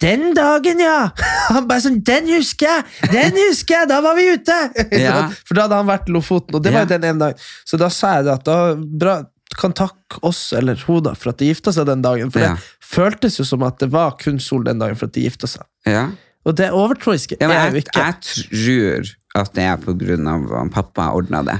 Den 0.00 0.34
dagen, 0.36 0.80
ja! 0.82 1.10
Han 1.54 1.66
bare 1.70 1.80
sånn, 1.84 2.02
Den 2.04 2.28
husker 2.32 2.66
jeg! 2.68 2.84
Den 3.12 3.32
husker 3.48 3.80
jeg! 3.80 3.88
Da 3.88 4.00
var 4.04 4.14
vi 4.18 4.28
ute! 4.34 4.58
Ja. 5.04 5.28
For 5.48 5.54
da 5.58 5.66
hadde 5.66 5.78
han 5.80 5.88
vært 5.90 6.08
i 6.08 6.14
Lofoten, 6.16 6.54
og 6.58 6.62
det 6.64 6.72
var 6.74 6.84
jo 6.84 6.88
Ja. 6.88 6.92
den 6.98 7.04
ene 7.10 7.18
dagen. 7.26 7.42
Så 7.68 7.78
da 7.80 7.88
sa 7.92 8.14
jeg 8.18 8.24
det 8.28 8.32
at 8.38 8.44
da 8.48 8.58
bra, 8.76 9.16
kan 9.58 9.72
takke 9.72 10.20
oss, 10.28 10.52
eller 10.52 10.76
hun, 10.86 11.02
da, 11.06 11.14
for 11.18 11.30
at 11.32 11.38
de 11.40 11.48
gifta 11.50 11.72
seg 11.72 11.86
den 11.88 12.02
dagen. 12.04 12.30
For 12.30 12.40
Ja. 12.44 12.54
det 12.54 12.84
føltes 12.84 13.38
jo 13.40 13.44
som 13.48 13.62
at 13.66 13.78
det 13.80 13.88
var 13.92 14.16
kun 14.20 14.38
sol 14.38 14.62
den 14.64 14.78
dagen 14.78 14.96
for 14.96 15.06
at 15.08 15.12
de 15.16 15.24
gifta 15.28 15.46
seg. 15.50 15.64
ja. 15.86 16.08
Og 16.46 16.54
det 16.56 16.70
overtroiske 16.72 17.36
Ja, 17.42 17.48
er 17.50 17.70
jo 17.74 17.80
ikke. 17.82 17.98
jeg 17.98 18.14
tror 18.24 19.08
at 19.42 19.50
det 19.54 19.64
er 19.68 19.76
på 19.82 19.92
grunn 19.98 20.26
av 20.30 20.46
at 20.62 20.70
pappa 20.72 21.10
ordna 21.12 21.42
det. 21.44 21.58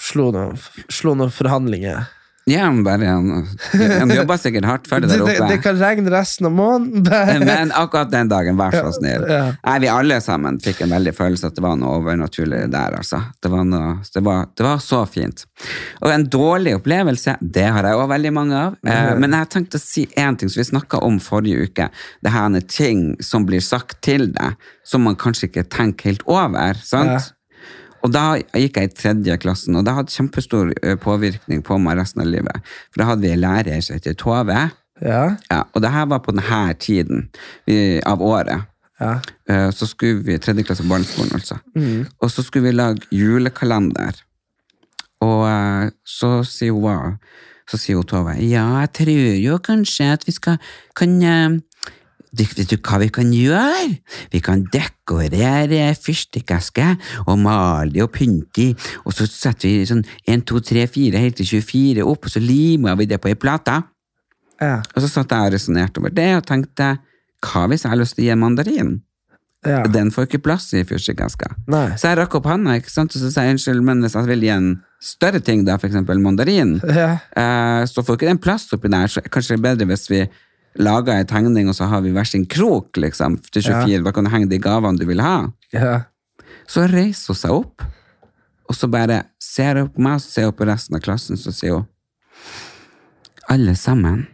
Slo 0.00 0.30
noen, 0.32 0.56
slo 0.88 1.12
noen 1.18 1.32
forhandlinger. 1.34 2.06
Ja, 2.50 2.66
bare 2.84 3.06
han, 3.06 3.46
han 4.00 4.10
jobber 4.10 4.38
sikkert 4.40 4.66
hardt 4.66 4.88
for 4.90 5.02
det 5.02 5.10
der 5.12 5.22
det, 5.22 5.36
oppe. 5.38 5.48
det 5.52 5.58
kan 5.62 5.78
regne 5.78 6.10
resten 6.12 6.48
av 6.48 6.54
måneden. 6.56 7.44
Men 7.46 7.72
akkurat 7.76 8.10
den 8.10 8.30
dagen, 8.32 8.58
vær 8.58 8.74
så 8.74 8.90
snill. 8.96 9.26
Ja. 9.30 9.42
Nei, 9.66 9.76
vi 9.84 9.90
alle 9.92 10.18
sammen 10.24 10.58
fikk 10.62 10.82
en 10.84 10.94
veldig 10.94 11.14
følelse 11.16 11.50
at 11.50 11.58
det 11.58 11.64
var 11.64 11.78
noe 11.80 12.00
overnaturlig 12.00 12.64
der, 12.72 12.98
altså. 12.98 13.22
Det 13.42 13.52
var, 13.52 13.64
noe, 13.68 13.96
det 14.14 14.24
var, 14.26 14.50
det 14.58 14.66
var 14.66 14.82
så 14.84 15.04
fint. 15.10 15.44
Og 16.00 16.10
en 16.12 16.26
dårlig 16.32 16.74
opplevelse, 16.80 17.36
det 17.40 17.66
har 17.70 17.86
jeg 17.86 17.98
også 17.98 18.12
veldig 18.14 18.34
mange 18.36 18.62
av. 18.66 18.78
Eh, 18.86 19.12
men 19.20 19.38
jeg 19.38 19.52
tenkte 19.54 19.80
å 19.80 19.84
si 19.84 20.06
én 20.18 20.38
ting 20.40 20.50
som 20.50 20.62
vi 20.62 20.68
snakka 20.72 21.02
om 21.06 21.20
forrige 21.22 21.70
uke. 21.70 21.90
Det 22.24 22.34
her 22.34 22.56
er 22.58 22.66
ting 22.66 23.12
som 23.24 23.46
blir 23.48 23.62
sagt 23.64 24.00
til 24.06 24.30
deg, 24.34 24.58
som 24.86 25.04
man 25.06 25.18
kanskje 25.20 25.50
ikke 25.50 25.68
tenker 25.70 26.10
helt 26.12 26.26
over. 26.26 26.80
sant? 26.82 27.14
Ja. 27.18 27.28
Og 28.02 28.12
da 28.14 28.24
gikk 28.56 28.76
jeg 28.80 28.88
i 28.90 28.94
tredje 28.96 29.36
klassen, 29.42 29.76
og 29.76 29.84
det 29.84 29.92
hadde 29.94 30.14
kjempestor 30.14 30.70
påvirkning 31.02 31.62
på 31.66 31.76
meg 31.82 31.98
resten 32.00 32.22
av 32.24 32.30
livet. 32.32 32.62
For 32.90 33.02
da 33.02 33.08
hadde 33.10 33.26
vi 33.26 33.32
en 33.34 33.42
lærer 33.42 33.80
som 33.84 33.98
heter 33.98 34.14
Tove. 34.16 34.70
Ja, 35.00 35.36
Ja, 35.50 35.62
og 35.74 35.80
det 35.82 35.90
her 35.92 36.06
var 36.06 36.18
på 36.20 36.32
denne 36.36 36.74
tiden 36.80 37.28
av 38.06 38.20
året. 38.22 38.66
ja. 39.00 39.20
Eh, 39.48 39.70
Så 39.70 39.86
skulle 39.86 40.22
vi 40.24 40.38
tredje 40.38 40.62
klasse 40.64 40.84
barneskolen, 40.88 41.32
altså. 41.32 41.56
Og 42.20 42.30
så 42.30 42.42
skulle 42.42 42.68
vi 42.68 42.76
lage 42.76 43.00
julekalender. 43.12 44.12
Og 45.20 45.48
eh, 45.48 45.90
så 46.04 46.42
sier 46.44 46.72
hun? 46.72 47.16
Så 47.70 47.78
sier 47.78 47.96
hun 47.96 48.04
Tove 48.04 48.34
ja, 48.40 48.64
jeg 48.80 48.92
tror 48.92 49.36
jo 49.44 49.58
kanskje 49.58 50.12
at 50.12 50.24
vi 50.26 50.32
skal 50.32 50.56
kan 50.96 51.22
eh, 51.22 51.60
Vet 52.36 52.60
du 52.70 52.76
hva 52.78 52.98
vi 53.02 53.08
kan 53.10 53.32
gjøre? 53.34 53.96
Vi 54.30 54.38
kan 54.44 54.62
dekorere 54.70 55.88
fyrstikkesker 55.98 56.96
og 57.26 57.38
male 57.42 58.04
og 58.04 58.12
pynte 58.14 58.62
i, 58.62 58.68
og 59.04 59.12
så 59.16 59.26
setter 59.26 59.66
vi 59.68 59.88
sånn 59.88 60.04
1, 60.30 60.44
2, 60.46 60.60
3, 60.70 60.84
4 60.94 61.22
helt 61.24 61.40
til 61.40 61.48
24 61.58 62.06
opp, 62.06 62.28
og 62.28 62.30
så 62.30 62.42
limer 62.42 62.94
vi 63.00 63.08
det 63.10 63.18
på 63.20 63.28
ei 63.32 63.34
plate. 63.34 63.80
ja. 64.60 64.76
Og 64.94 65.02
så 65.02 65.08
satt 65.08 65.30
jeg 65.32 65.40
og 65.48 65.54
resonnerte 65.56 65.98
over 65.98 66.10
det 66.14 66.28
og 66.36 66.46
tenkte 66.46 66.98
hva 67.40 67.66
hvis 67.70 67.82
jeg 67.86 67.90
har 67.90 67.98
lyst 67.98 68.14
til 68.14 68.24
å 68.24 68.26
gi 68.28 68.32
en 68.34 68.38
mandarin? 68.44 68.90
ja. 69.66 69.82
Den 69.92 70.10
får 70.12 70.26
ikke 70.28 70.38
plass 70.44 70.70
i 70.72 70.84
fyrstikkeska. 70.84 71.50
Så 71.98 72.08
jeg 72.08 72.16
rakk 72.16 72.34
opp 72.38 72.46
handa, 72.46 72.76
og 72.78 72.86
så 73.12 73.30
sa 73.32 73.42
jeg 73.44 73.56
unnskyld, 73.58 73.82
men 73.84 74.00
hvis 74.00 74.14
jeg 74.16 74.28
vil 74.30 74.40
gi 74.46 74.52
en 74.54 74.70
større 75.02 75.40
ting, 75.40 75.64
da, 75.66 75.76
eksempel 75.76 76.20
mandarin, 76.20 76.78
Ja. 76.86 77.18
eh, 77.36 77.84
så 77.90 78.04
får 78.04 78.16
ikke 78.16 78.28
den 78.30 78.38
plass 78.38 78.70
oppi 78.72 78.88
der. 78.88 79.06
Så 79.08 79.20
kanskje 79.20 79.56
det 79.56 79.58
er 79.58 79.66
bedre 79.76 79.86
hvis 79.90 80.08
vi 80.10 80.22
lager 80.78 81.16
ei 81.18 81.24
tegning, 81.26 81.68
og 81.68 81.74
så 81.74 81.88
har 81.90 82.00
vi 82.04 82.12
hver 82.14 82.28
sin 82.28 82.44
krok 82.46 82.96
liksom, 82.96 83.38
til 83.50 83.62
24. 83.66 84.04
Da 84.06 84.12
kan 84.14 84.24
du 84.24 84.30
henge 84.30 84.48
de 84.50 84.58
gavene 84.62 84.98
du 85.00 85.06
vil 85.08 85.20
ha. 85.24 85.48
Ja. 85.74 85.96
Så 86.70 86.84
reiser 86.90 87.32
hun 87.32 87.38
seg 87.40 87.50
opp, 87.56 87.82
og 88.70 88.76
så 88.78 88.86
bare 88.90 89.22
ser 89.42 89.80
hun 89.80 89.88
på 89.90 90.02
meg, 90.04 90.20
og 90.20 90.22
så 90.22 90.30
ser 90.36 90.44
hun 90.50 90.54
på 90.60 90.68
resten 90.68 90.96
av 90.96 91.02
klassen, 91.02 91.36
så 91.40 91.50
sier 91.54 91.80
hun 91.80 91.88
Alle 93.50 93.74
sammen, 93.74 94.26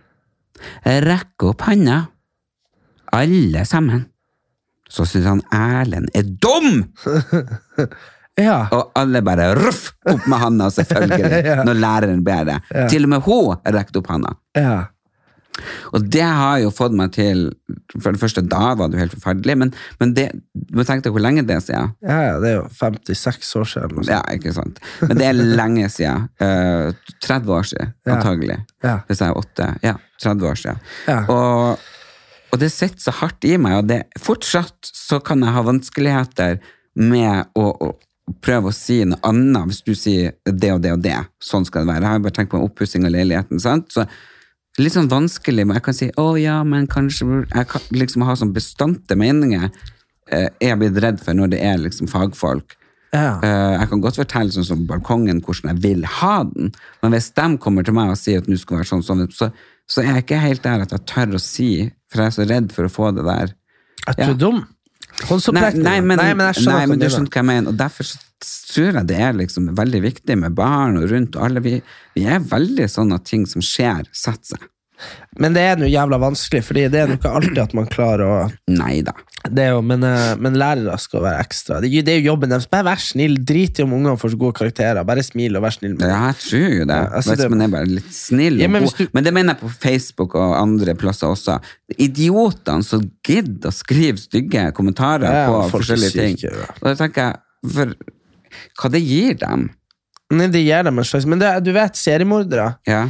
rekk 0.85 1.46
opp 1.49 1.62
handa. 1.70 2.03
Alle 3.16 3.62
sammen. 3.64 4.05
Så 4.92 5.07
syns 5.09 5.25
han 5.27 5.40
Erlend 5.57 6.11
er 6.14 6.22
dum! 6.42 6.83
ja. 8.38 8.59
Og 8.77 8.92
alle 8.99 9.22
bare 9.25 9.49
ruff 9.57 9.88
opp 10.07 10.29
med 10.29 10.38
handa, 10.42 10.68
selvfølgelig, 10.70 11.40
Ja. 11.49 11.57
når 11.64 11.81
læreren 11.81 12.22
ber 12.27 12.44
det. 12.51 12.59
Til 12.92 13.09
og 13.09 13.14
med 13.14 13.25
hun 13.27 13.57
rekte 13.75 14.03
opp 14.05 14.12
handa. 14.12 14.37
ja. 14.59 14.77
Og 15.96 16.04
det 16.12 16.22
har 16.26 16.58
jo 16.60 16.70
fått 16.74 16.92
meg 16.96 17.12
til 17.16 17.46
For 18.02 18.12
det 18.12 18.20
første, 18.20 18.42
da 18.44 18.74
var 18.76 18.90
det 18.90 18.98
jo 18.98 19.02
helt 19.04 19.14
forferdelig, 19.16 19.56
men, 19.62 19.70
men 20.00 20.12
det, 20.16 20.26
du 20.52 20.76
må 20.78 20.84
tenke 20.84 21.06
deg 21.06 21.14
hvor 21.16 21.24
lenge 21.24 21.44
det 21.48 21.56
er 21.56 21.64
siden. 21.64 21.94
Ja, 22.04 22.36
det 22.42 22.50
er 22.50 22.56
jo 22.58 22.66
56 22.76 23.52
år 23.62 23.68
siden. 23.72 23.98
eller. 24.02 24.12
Ja, 24.18 24.22
ikke 24.36 24.52
sant. 24.56 24.80
Men 25.00 25.16
det 25.20 25.28
er 25.30 25.38
lenge 25.62 25.88
siden. 25.92 26.28
Uh, 26.42 26.92
30 27.24 27.52
år 27.56 27.68
siden, 27.72 27.92
Ja. 28.06 28.16
antagelig. 28.18 28.58
Ja. 28.84 28.96
Hvis 29.08 29.22
jeg 29.24 29.32
er 29.32 29.38
8. 29.40 29.68
Ja, 29.86 29.94
30 30.22 30.50
år 30.50 30.60
siden. 30.60 30.82
Ja. 31.08 31.18
Og, 31.32 31.78
og 32.52 32.60
det 32.60 32.70
sitter 32.74 33.00
så 33.08 33.16
hardt 33.22 33.44
i 33.48 33.56
meg, 33.60 33.78
og 33.80 33.88
det, 33.90 34.02
fortsatt 34.22 34.92
så 34.92 35.18
kan 35.24 35.40
jeg 35.44 35.56
ha 35.56 35.62
vanskeligheter 35.66 36.58
med 36.96 37.48
å, 37.56 37.66
å 37.72 37.92
prøve 38.42 38.72
å 38.72 38.74
si 38.74 39.00
noe 39.06 39.20
annet 39.28 39.68
hvis 39.70 39.82
du 39.86 39.92
sier 39.94 40.32
det 40.48 40.72
og 40.74 40.80
det 40.82 40.92
og 40.96 41.02
det. 41.04 41.18
Sånn 41.42 41.64
skal 41.68 41.84
det 41.86 41.92
være. 41.94 42.04
Jeg 42.08 42.12
har 42.18 42.24
bare 42.24 42.36
tenkt 42.40 42.52
på 42.54 42.62
oppussing 42.64 43.04
av 43.06 43.12
leiligheten. 43.14 43.60
sant? 43.62 43.92
Så 43.94 44.04
Litt 44.78 44.92
sånn 44.92 45.08
vanskelig, 45.08 45.64
men 45.66 45.78
jeg 45.78 45.84
kan 45.86 45.94
si 45.96 46.10
'å 46.20 46.26
ja, 46.40 46.62
men 46.64 46.86
kanskje 46.86 47.46
Jeg 47.54 47.68
kan 47.68 47.80
liksom 47.92 48.22
ha 48.24 48.34
sånn 48.34 48.52
bestante 48.52 49.16
meninger. 49.16 49.70
eh, 50.28 50.48
er 50.60 50.74
blitt 50.76 50.96
redd 51.00 51.20
for 51.20 51.32
når 51.34 51.50
det 51.50 51.60
er 51.62 51.76
liksom 51.78 52.08
fagfolk. 52.10 52.74
Ja. 53.14 53.38
Eh, 53.40 53.78
jeg 53.78 53.88
kan 53.88 54.00
godt 54.02 54.16
fortelle 54.16 54.50
sånn 54.50 54.64
som 54.66 54.84
balkongen 54.84 55.40
hvordan 55.40 55.70
jeg 55.70 55.82
vil 55.82 56.02
ha 56.04 56.42
den, 56.42 56.72
men 57.00 57.12
hvis 57.12 57.32
de 57.32 57.56
kommer 57.58 57.84
til 57.84 57.94
meg 57.94 58.10
og 58.10 58.16
sier 58.18 58.38
at 58.38 58.48
nå 58.48 58.58
skal 58.58 58.78
være 58.78 58.88
sånn, 58.90 59.04
sånn 59.06 59.30
så, 59.32 59.52
så 59.86 60.02
er 60.02 60.14
jeg 60.16 60.24
ikke 60.26 60.40
helt 60.40 60.62
der 60.62 60.80
at 60.82 60.90
jeg 60.90 61.06
tør 61.06 61.34
å 61.36 61.40
si, 61.40 61.92
for 62.10 62.22
jeg 62.22 62.26
er 62.26 62.30
så 62.44 62.48
redd 62.50 62.72
for 62.72 62.84
å 62.88 62.90
få 62.90 63.14
det 63.14 63.24
der. 63.24 63.54
At 64.08 64.16
du 64.16 64.22
Ja. 64.24 64.30
er 64.30 64.34
dum? 64.34 64.66
Nei, 65.16 65.38
så 65.40 65.52
nei, 65.55 66.00
men, 66.05 66.18
nei, 66.20 66.33
men 66.37 66.50
jeg 66.50 66.61
skjønner 66.61 66.76
nei, 66.76 66.87
men 66.90 67.00
du 67.00 67.07
du 67.07 67.11
skjønner 67.12 67.33
hva 67.33 67.40
jeg 67.40 67.48
mener, 67.48 67.72
og 67.72 67.79
derfor 67.81 68.09
tror 68.44 68.98
jeg 68.98 69.09
det 69.09 69.18
er 69.24 69.37
liksom 69.38 69.68
veldig 69.79 70.00
viktig 70.05 70.37
med 70.42 70.57
barn 70.59 70.98
og 71.00 71.09
rundt, 71.11 71.38
og 71.38 71.46
alle 71.48 71.62
vi, 71.64 71.76
vi 72.14 72.26
er 72.29 72.42
veldig 72.44 72.88
sånn 72.92 73.14
at 73.16 73.24
ting 73.29 73.46
som 73.48 73.64
skjer, 73.64 74.05
setter 74.12 74.57
seg. 74.57 74.66
Men 75.38 75.52
det 75.52 75.62
er 75.62 75.76
noe 75.76 75.88
jævla 75.92 76.16
vanskelig, 76.22 76.62
Fordi 76.64 76.87
det 76.88 77.00
er 77.02 77.09
jo 77.11 77.16
ikke 77.18 77.32
alltid 77.37 77.59
at 77.61 77.74
man 77.76 77.87
klarer 77.92 78.24
å 78.24 78.37
Nei 78.72 79.02
da. 79.04 79.12
det 79.44 79.66
er 79.66 79.74
jo, 79.76 79.82
men, 79.85 80.02
eh, 80.02 80.35
men 80.40 80.54
lærere 80.56 80.96
skal 80.98 81.20
være 81.22 81.42
ekstra. 81.44 81.80
Det, 81.85 81.90
det 82.06 82.14
er 82.14 82.20
jo 82.22 82.30
jobben 82.32 82.48
deres. 82.50 82.64
Bare 82.72 82.87
vær 82.88 83.02
snill. 83.02 83.37
Drit 83.46 83.78
i 83.78 83.85
om 83.85 83.92
ungene 83.92 84.16
får 84.18 84.32
så 84.32 84.38
gode 84.40 84.56
karakterer. 84.59 85.04
Bare 85.06 85.22
smil 85.22 85.56
og 85.56 85.62
vær 85.66 85.76
snill. 85.76 85.94
med. 85.98 86.06
Ja, 86.09 86.22
jeg 86.32 86.40
tror 86.46 86.74
jo 86.78 86.85
det. 86.88 86.96
Ja, 86.96 87.11
altså 87.20 87.37
det- 87.37 87.50
man 87.50 87.62
er 87.62 87.68
bare 87.76 87.87
litt 87.92 88.11
snill. 88.16 88.59
Ja, 88.61 88.68
men 88.68 88.82
du- 88.88 89.09
men 89.12 89.24
det 89.24 89.35
mener 89.35 89.54
jeg 89.54 89.61
på 89.61 89.70
Facebook 89.78 90.35
og 90.35 90.56
andre 90.56 90.94
plasser 90.94 91.28
også. 91.28 91.61
Idiotene 91.98 92.82
som 92.85 93.04
gidder 93.26 93.70
å 93.70 93.74
skrive 93.74 94.18
stygge 94.18 94.72
kommentarer 94.74 95.28
Ja, 95.30 95.46
på 95.50 95.70
forskjellige 95.76 96.12
ting. 96.12 96.37
syke. 96.37 96.68
Og 96.82 96.88
da 96.90 96.94
tenker 96.94 97.14
jeg, 97.32 97.37
for 97.72 97.94
hva 98.80 98.90
det 98.90 99.02
gir 99.04 99.35
dem? 99.35 99.68
Nei, 100.32 100.48
det 100.48 100.64
gir 100.64 100.82
dem 100.82 100.98
en 100.98 101.04
slags 101.04 101.24
Men 101.26 101.38
det, 101.38 101.52
du 101.62 101.72
vet, 101.72 101.92
seriemordere 101.94 102.76
Ja, 102.88 103.04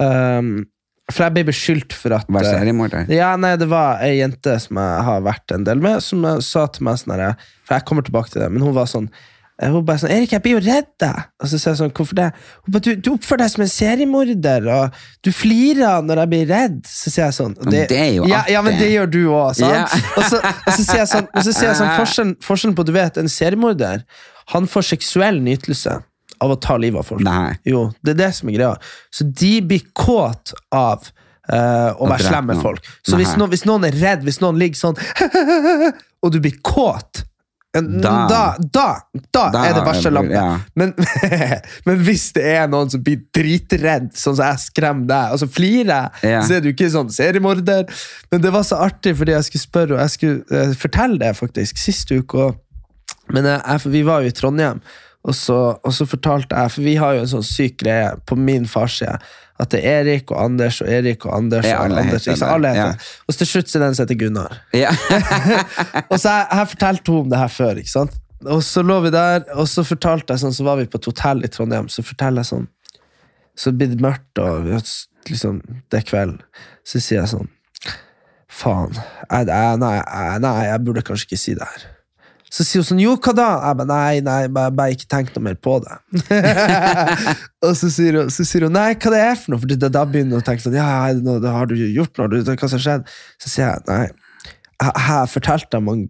um, 0.00 0.64
For 1.12 1.26
jeg 1.26 1.36
ble 1.36 1.44
beskyldt 1.50 1.96
for 1.96 2.14
at 2.16 2.30
Være 2.30 2.48
eh, 2.48 2.56
seriemorder? 2.60 3.10
Ja, 3.12 3.34
nei, 3.40 3.54
det 3.60 3.68
var 3.72 4.02
ei 4.04 4.16
jente 4.20 4.56
som 4.62 4.80
jeg 4.80 5.04
har 5.08 5.26
vært 5.26 5.54
en 5.56 5.66
del 5.68 5.82
med, 5.82 6.00
som 6.04 6.24
eh, 6.28 6.40
sa 6.44 6.66
til 6.72 6.88
meg 6.88 7.02
sånn 7.02 7.20
For 7.66 7.76
jeg 7.76 7.86
kommer 7.88 8.06
tilbake 8.06 8.32
til 8.32 8.44
det, 8.44 8.50
men 8.52 8.64
hun 8.64 8.74
var 8.76 8.88
sånn 8.90 9.08
eh, 9.08 9.70
hun 9.70 9.84
bare 9.86 10.02
sånn, 10.02 10.12
Erik, 10.14 10.34
jeg 10.34 10.42
blir 10.44 10.56
jo 10.56 10.62
redd 10.64 10.88
deg. 11.02 11.28
Og 11.38 11.50
så 11.50 11.58
sier 11.60 11.72
jeg 11.72 11.80
sånn, 11.82 11.94
hvorfor 11.94 12.18
det? 12.18 12.28
Hun 12.64 12.74
bare, 12.74 12.84
du, 12.86 12.90
du 12.98 13.10
oppfører 13.14 13.44
deg 13.44 13.54
som 13.54 13.64
en 13.66 13.72
seriemorder, 13.74 14.68
og 14.74 15.02
du 15.22 15.32
flirer 15.36 16.06
når 16.06 16.22
jeg 16.22 16.32
blir 16.34 16.46
redd. 16.50 16.78
Så 16.88 17.12
sier 17.12 17.26
jeg 17.28 17.38
sånn 17.38 17.58
Men 17.60 17.76
det 17.76 17.98
er 17.98 18.12
jo 18.16 18.28
ja, 18.30 18.44
ja, 18.50 18.64
men 18.64 18.78
det 18.80 18.92
gjør 18.92 19.12
du 19.12 19.20
òg, 19.26 19.50
sant? 19.60 19.76
Ja. 19.76 20.04
og, 20.18 20.24
så, 20.30 20.40
og 20.42 20.70
så 20.72 20.86
sier 20.86 21.02
jeg 21.04 21.10
sånn, 21.16 21.28
og 21.28 21.44
så 21.46 21.56
sier 21.58 21.70
jeg 21.70 21.80
sånn 21.82 21.92
forskjellen, 22.00 22.38
forskjellen 22.46 22.78
på, 22.78 22.88
du 22.88 22.94
vet, 22.96 23.20
en 23.20 23.30
seriemorder, 23.30 24.06
han 24.52 24.66
får 24.70 24.90
seksuell 24.94 25.38
nytelse 25.44 26.00
av 26.42 26.52
å 26.54 26.58
ta 26.60 26.76
livet 26.82 26.98
av 27.02 27.08
folk. 27.08 27.22
Nei. 27.26 27.54
Jo, 27.68 27.86
det 28.02 28.16
er 28.16 28.20
det 28.24 28.30
som 28.36 28.50
er 28.50 28.58
greia. 28.58 28.74
Så 29.14 29.26
de 29.30 29.52
blir 29.70 29.84
kåt 29.96 30.52
av 30.74 31.06
uh, 31.08 31.90
å 31.96 32.08
være 32.10 32.22
slemme 32.26 32.28
slem 32.28 32.50
med 32.52 32.62
folk. 32.62 32.86
Så 33.06 33.18
hvis 33.20 33.34
noen, 33.38 33.50
hvis 33.54 33.66
noen 33.68 33.86
er 33.88 33.96
redd, 34.02 34.24
hvis 34.26 34.40
noen 34.42 34.58
ligger 34.62 34.78
sånn 34.82 34.98
Og 36.22 36.30
du 36.34 36.38
blir 36.42 36.58
kåt 36.62 37.24
Da, 37.72 38.26
Da- 38.28 38.56
da, 38.60 38.86
da, 39.32 39.42
er 39.64 39.72
det 39.78 39.82
varsellampe. 39.86 40.34
ja. 40.36 40.58
Men, 40.76 40.92
men 41.86 42.02
hvis 42.04 42.26
det 42.36 42.44
er 42.58 42.66
noen 42.68 42.90
som 42.92 43.00
blir 43.02 43.22
dritredd, 43.32 44.10
sånn 44.12 44.36
som 44.36 44.44
jeg 44.50 44.60
skremmer 44.66 45.08
deg, 45.08 45.32
og 45.32 45.40
så 45.40 45.48
flirer 45.48 45.88
jeg, 45.88 46.32
Ja. 46.34 46.42
så 46.44 46.58
er 46.58 46.60
du 46.66 46.68
ikke 46.74 46.90
sånn 46.92 47.08
seriemorder. 47.10 47.88
Men 48.30 48.44
det 48.44 48.52
var 48.52 48.66
så 48.68 48.76
artig, 48.84 49.14
fordi 49.16 49.32
jeg 49.32 49.48
skulle 49.48 49.64
spørre, 49.64 49.96
og 49.96 50.02
jeg 50.04 50.12
skulle 50.18 50.66
uh, 50.68 50.74
fortelle 50.82 51.16
det 51.24 51.32
faktisk, 51.40 51.80
sist 51.80 52.12
uke. 52.12 52.44
Og, 52.50 52.60
men 53.32 53.48
jeg, 53.48 53.62
jeg, 53.64 53.92
vi 53.96 54.04
var 54.10 54.20
jo 54.20 54.28
i 54.34 54.36
Trondheim, 54.36 54.84
og 55.22 55.34
så, 55.38 55.56
og 55.78 55.94
så 55.94 56.06
fortalte 56.08 56.58
jeg, 56.58 56.70
for 56.74 56.82
vi 56.82 56.96
har 56.98 57.14
jo 57.14 57.22
en 57.22 57.30
sånn 57.30 57.46
syk 57.46 57.76
greie 57.84 58.08
på 58.26 58.34
min 58.34 58.64
farsside, 58.66 59.20
at 59.62 59.70
det 59.70 59.82
er 59.86 60.00
Erik 60.08 60.32
og 60.34 60.40
Anders 60.42 60.80
og 60.82 60.88
Erik 60.90 61.26
og 61.28 61.36
Anders. 61.36 61.68
Og 61.68 61.84
alle 61.84 62.02
Anders 62.02 62.26
heter 62.26 62.48
alle 62.48 62.72
heter 62.72 62.96
ja. 62.96 63.12
Og 63.28 63.34
så 63.34 63.42
til 63.44 63.50
slutt 63.52 63.70
så 63.70 63.78
er 63.78 63.84
den 63.84 63.94
som 63.94 64.06
heter 64.08 64.18
Gunnar. 64.18 64.58
Ja. 64.74 64.90
Og 66.10 66.16
så 66.18 66.32
jeg, 66.32 66.46
jeg 66.50 66.70
fortalte 66.72 67.14
hun 67.14 67.20
om 67.20 67.30
det 67.30 67.38
her 67.38 67.52
før, 67.52 67.78
ikke 67.78 67.92
sant? 67.92 68.18
Og 68.50 68.64
så 68.66 68.82
lå 68.82 68.98
vi 69.04 69.12
der, 69.14 69.44
og 69.54 69.68
så 69.70 69.84
fortalte 69.86 70.34
jeg 70.34 70.42
sånn, 70.42 70.54
så 70.56 70.64
var 70.66 70.80
vi 70.80 70.88
på 70.90 70.98
et 70.98 71.06
hotell 71.06 71.44
i 71.46 71.50
Trondheim, 71.52 71.86
så 71.92 72.02
forteller 72.02 72.42
jeg 72.42 72.50
sånn, 72.50 72.64
så 73.54 73.70
blir 73.70 73.92
det 73.92 74.02
mørkt, 74.02 74.40
og 74.42 74.66
liksom, 75.28 75.60
det 75.92 76.00
er 76.00 76.08
kvelden. 76.08 76.40
Så 76.82 76.98
sier 76.98 77.20
jeg 77.20 77.30
sånn, 77.36 77.52
faen, 78.50 78.98
jeg, 78.98 79.46
jeg, 79.46 79.78
nei, 79.78 79.94
nei, 80.42 80.56
jeg 80.66 80.82
burde 80.88 81.04
kanskje 81.06 81.30
ikke 81.30 81.42
si 81.44 81.54
det 81.60 81.68
her. 81.70 81.86
Så 82.52 82.66
sier 82.68 82.82
hun 82.82 82.88
sånn, 82.90 83.00
jo, 83.00 83.14
hva 83.16 83.32
da? 83.32 83.48
Jeg 83.64 83.76
bare, 83.80 83.88
nei, 83.88 84.20
nei, 84.24 84.40
bare, 84.52 84.72
bare 84.76 84.92
ikke 84.92 85.08
tenk 85.08 85.30
noe 85.32 85.46
mer 85.46 85.56
på 85.56 85.78
det. 85.80 85.94
og 87.64 87.72
så 87.78 87.88
sier, 87.88 88.18
hun, 88.20 88.32
så 88.32 88.44
sier 88.44 88.66
hun, 88.66 88.74
nei, 88.76 88.90
hva 88.92 89.12
det 89.14 89.22
er 89.24 89.38
for 89.40 89.54
noe? 89.54 89.62
For 89.62 89.72
da, 89.72 89.88
da 89.92 90.02
begynner 90.08 90.36
hun 90.36 90.44
å 90.44 90.46
tenke 90.46 90.66
sånn, 90.66 90.76
ja, 90.76 91.08
det 91.16 91.38
da 91.44 91.54
har 91.56 91.70
du 91.70 91.78
gjort 91.80 92.20
noe, 92.20 92.42
hva 92.44 92.68
som 92.68 92.76
har 92.76 92.84
skjedd? 92.84 93.14
Så 93.40 93.54
sier 93.54 93.70
jeg, 93.70 93.86
nei, 93.88 94.04
jeg 94.82 95.04
har 95.06 95.30
fortalt 95.30 95.70
dem 95.72 95.88
om, 95.88 96.08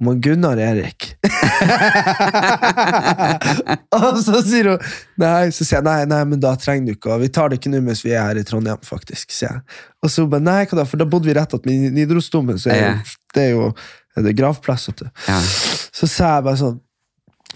om 0.00 0.20
Gunnar 0.20 0.58
Erik. 0.60 1.16
og 3.96 4.18
så 4.24 4.40
sier 4.44 4.68
hun 4.72 4.78
Nei, 5.20 5.50
så 5.52 5.64
sier 5.64 5.78
jeg 5.78 5.86
nei, 5.86 6.04
nei, 6.08 6.24
men 6.28 6.40
da 6.40 6.54
trenger 6.58 6.86
du 6.88 6.92
ikke 6.94 7.18
Vi 7.20 7.28
tar 7.34 7.48
det 7.50 7.56
ikke 7.60 7.72
nå 7.72 7.80
mens 7.84 8.04
vi 8.04 8.12
er 8.14 8.22
her 8.24 8.40
i 8.40 8.44
Trondheim, 8.46 8.80
faktisk. 8.84 9.32
sier 9.32 9.50
jeg. 9.50 9.60
Og 10.04 10.08
så 10.12 10.16
hun 10.24 10.32
bare 10.32 10.44
nei, 10.44 10.66
hva 10.66 10.74
da? 10.80 10.84
For 10.88 10.96
da 11.00 11.06
bodde 11.08 11.28
vi 11.30 11.36
rett 11.36 11.54
attmed 11.56 11.92
Nidarosdomen, 11.96 12.58
så 12.60 12.68
det 13.36 13.42
er 13.46 13.50
jo 13.54 13.64
det 14.24 14.34
er 14.34 14.38
gravplass. 14.42 14.88
vet 14.90 15.02
du. 15.04 15.10
Ja. 15.28 15.40
Så 15.96 16.08
sa 16.10 16.36
jeg 16.38 16.48
bare 16.50 16.60
sånn 16.60 16.78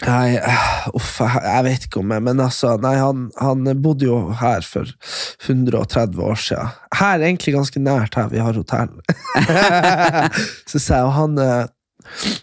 Nei, 0.03 0.41
uff, 0.91 1.21
jeg, 1.23 1.61
vet 1.63 1.85
ikke 1.87 2.01
om 2.01 2.11
jeg 2.11 2.23
Men 2.27 2.41
altså, 2.43 2.73
nei, 2.83 2.97
han, 2.99 3.29
han 3.39 3.63
bodde 3.79 4.09
jo 4.09 4.17
her 4.41 4.65
for 4.67 4.91
130 5.47 6.19
år 6.19 6.41
siden. 6.43 6.73
Her, 6.99 7.23
egentlig 7.23 7.55
ganske 7.55 7.79
nært 7.79 8.19
her 8.19 8.27
vi 8.33 8.43
har 8.43 8.59
hotell. 8.59 8.91
så 10.71 10.81
sa 10.83 10.99
jeg, 10.99 11.07
og 11.07 11.15
han 11.15 11.39
eh, 11.39 11.65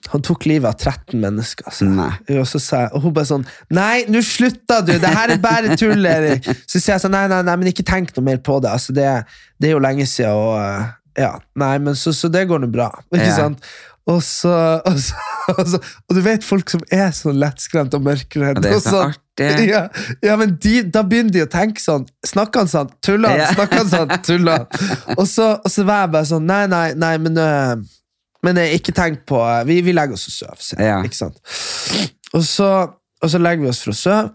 han 0.10 0.23
tok 0.25 0.47
livet 0.49 0.65
av 0.71 0.79
13 0.95 1.19
mennesker. 1.21 1.67
Nei. 1.91 2.10
Og, 2.34 2.47
så 2.49 2.60
sa 2.63 2.79
jeg, 2.86 2.93
og 2.97 3.03
hun 3.05 3.13
bare 3.13 3.29
sånn 3.29 3.43
Nei, 3.75 4.07
nå 4.10 4.23
slutta 4.25 4.79
du! 4.86 4.95
Det 4.99 5.12
her 5.13 5.36
er 5.36 5.43
bare 5.43 5.75
tull, 5.79 6.07
Erik! 6.07 6.47
Så 6.65 6.79
sier 6.79 6.95
jeg 6.95 7.03
sånn, 7.03 7.13
nei, 7.13 7.27
nei, 7.31 7.43
nei, 7.45 7.55
men 7.62 7.69
ikke 7.71 7.86
tenk 7.88 8.10
noe 8.15 8.25
mer 8.31 8.41
på 8.43 8.57
det. 8.63 8.71
Altså, 8.73 8.95
det, 8.97 9.05
det 9.62 9.69
er 9.69 9.75
jo 9.77 9.84
lenge 9.86 10.07
siden, 10.10 10.34
og 10.34 10.57
eh, 10.63 10.89
ja, 11.21 11.31
nei, 11.62 11.75
men 11.84 11.97
så, 11.99 12.13
så 12.15 12.31
det 12.31 12.47
går 12.49 12.63
nå 12.63 12.71
bra. 12.73 12.89
Ikke 13.12 13.27
Ja. 13.27 13.38
sant? 13.43 13.71
Og 14.09 14.23
så, 14.25 14.53
og, 14.85 14.97
så, 14.99 15.13
og, 15.53 15.67
så, 15.69 15.79
og 16.09 16.15
du 16.17 16.21
vet 16.25 16.45
folk 16.45 16.71
som 16.73 16.81
er 16.91 17.11
så 17.15 17.33
lettskremt 17.35 17.93
og 17.93 18.05
mørkredde. 18.05 18.63
Det 18.63 18.73
er 18.73 18.83
så 18.83 19.03
artig. 19.11 19.19
Ja, 19.69 19.85
ja, 20.25 20.35
men 20.37 20.55
de, 20.61 20.81
da 20.93 21.03
begynner 21.07 21.33
de 21.33 21.43
å 21.45 21.49
tenke 21.49 21.81
sånn 21.81 22.03
Snakker 22.27 22.61
han 22.61 22.69
sånn? 22.69 22.89
Tuller 23.01 23.31
han? 23.31 23.55
Snakker 23.55 23.79
han 23.79 23.87
sånn? 23.89 24.11
Tuller 24.27 24.59
han? 24.59 25.15
Og 25.15 25.23
så, 25.29 25.47
og 25.55 25.71
så 25.71 25.85
var 25.87 26.03
jeg 26.03 26.11
bare 26.13 26.29
sånn 26.29 26.45
Nei, 26.45 26.59
nei, 26.69 26.83
nei, 26.99 27.13
men 27.23 27.39
øh, 27.41 27.71
Men 28.45 28.59
øh, 28.61 28.75
ikke 28.75 28.93
tenk 28.93 29.23
på 29.31 29.39
øh, 29.39 29.63
Vi, 29.69 29.79
vi 29.87 29.95
legger 29.95 30.19
oss 30.19 30.27
og 30.29 30.35
sover. 30.35 30.67
Ja. 30.83 30.99
Ikke 31.07 31.17
sant? 31.17 31.39
Og 32.35 32.43
så, 32.45 32.69
og 33.23 33.33
så 33.33 33.41
legger 33.41 33.65
vi 33.65 33.71
oss 33.71 33.81
for 33.81 33.95
å 33.95 33.97
sove. 33.97 34.29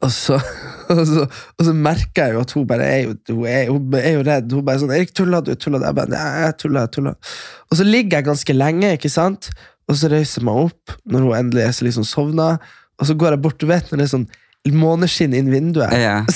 Og 0.00 0.12
så, 0.14 0.38
og, 0.92 1.00
så, 1.06 1.26
og 1.58 1.66
så 1.66 1.74
merker 1.76 2.30
jeg 2.30 2.36
jo 2.36 2.44
at 2.44 2.54
hun 2.56 2.68
bare 2.68 2.86
er 2.88 3.00
jo, 3.04 3.16
hun 3.34 3.46
er, 3.46 3.70
hun 3.70 3.96
er 4.00 4.14
jo 4.14 4.22
redd. 4.26 4.54
Hun 4.56 4.64
bare 4.66 4.82
sånn 4.82 4.94
'Erik, 4.96 5.14
tuller 5.16 5.44
du?' 5.44 5.54
tuller 5.60 5.82
du? 5.82 5.88
Jeg 5.90 5.98
bare, 5.98 6.12
«Nei, 6.14 6.28
jeg 6.46 6.56
tuller, 6.62 6.86
jeg 6.86 6.94
tuller. 6.96 7.34
Og 7.70 7.80
så 7.80 7.86
ligger 7.86 8.18
jeg 8.18 8.28
ganske 8.30 8.56
lenge, 8.56 8.94
ikke 8.96 9.12
sant? 9.12 9.50
Og 9.90 9.98
så 9.98 10.10
reiser 10.12 10.40
jeg 10.40 10.46
meg 10.48 10.62
opp 10.68 10.94
når 11.10 11.26
hun 11.26 11.36
endelig 11.36 11.66
er 11.66 11.74
så 11.74 11.84
liksom 11.86 12.06
sovna, 12.06 12.52
og 13.00 13.08
så 13.08 13.16
går 13.18 13.34
jeg 13.34 13.42
bort, 13.42 13.60
du 13.60 13.66
vet 13.66 13.88
når 13.90 13.98
det 14.02 14.06
er 14.06 14.12
sånn 14.14 14.28
måneskinn 14.76 15.34
inn 15.34 15.50
vinduet. 15.52 15.92
Ja. 15.96 16.20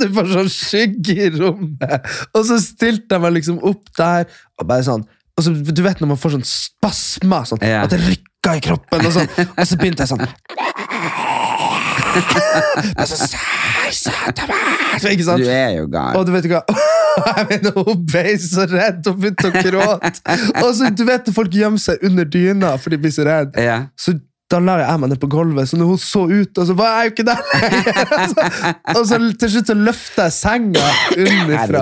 Det 0.00 0.08
var 0.10 0.26
sånn 0.26 0.48
skygge 0.50 1.14
i 1.14 1.28
rommet. 1.36 2.08
Og 2.34 2.42
så 2.48 2.56
stilte 2.58 3.14
jeg 3.14 3.22
meg 3.22 3.36
liksom 3.36 3.60
opp 3.62 3.84
der, 3.94 4.24
og 4.58 4.66
bare 4.66 4.82
sånn 4.82 5.04
og 5.36 5.44
så, 5.44 5.52
Du 5.52 5.82
vet 5.84 6.00
når 6.00 6.08
man 6.14 6.18
får 6.18 6.32
sånn 6.38 6.46
spasmer, 6.48 7.44
sånn, 7.46 7.60
Ja. 7.62 7.84
at 7.84 7.92
det 7.92 8.00
rykker 8.02 8.56
i 8.56 8.62
kroppen, 8.64 9.04
og, 9.04 9.12
sånn, 9.12 9.28
og 9.58 9.66
så 9.68 9.78
begynte 9.78 10.02
jeg 10.06 10.10
sånn 10.14 10.24
Og 12.96 13.08
så, 13.08 13.16
så, 13.96 15.10
ikke 15.10 15.26
sant? 15.26 15.42
Du 15.42 15.50
er 15.50 15.76
jo 15.78 15.88
gal. 15.92 16.16
Og 16.18 16.26
du 16.26 16.32
vet 16.34 16.48
ikke 16.48 16.62
hva 16.62 16.84
jeg 17.36 17.48
mener, 17.50 17.76
Hun 17.80 18.06
ble 18.08 18.36
så 18.42 18.66
redd 18.70 19.08
og 19.08 19.20
begynte 19.20 19.50
å 19.50 19.64
gråte. 19.64 20.38
Og 20.62 20.70
så, 20.76 20.92
du 20.92 21.04
vet 21.08 21.28
folk 21.36 21.54
gjemmer 21.56 21.80
seg 21.82 22.02
under 22.06 22.28
dyna 22.28 22.76
for 22.80 22.92
de 22.92 23.00
blir 23.00 23.14
så 23.14 23.26
redde. 23.28 23.62
Ja. 23.62 23.84
Så 24.00 24.18
da 24.46 24.60
la 24.62 24.76
jeg 24.78 24.98
meg 25.02 25.10
ned 25.10 25.18
på 25.18 25.28
gulvet, 25.30 25.66
så 25.66 25.78
når 25.78 25.88
hun 25.90 25.98
så 25.98 26.20
ut, 26.30 26.58
og 26.62 26.66
så 26.68 26.74
var 26.78 26.92
jeg 27.00 27.08
jo 27.08 27.12
ikke 27.14 27.24
der 27.26 27.40
lenger. 27.50 27.96
Og 28.96 29.00
så 29.08 29.18
til 29.42 29.50
slutt 29.56 29.72
så 29.72 29.74
løfta 29.74 30.26
jeg 30.28 30.34
senga 30.36 30.84
underfra. 31.16 31.80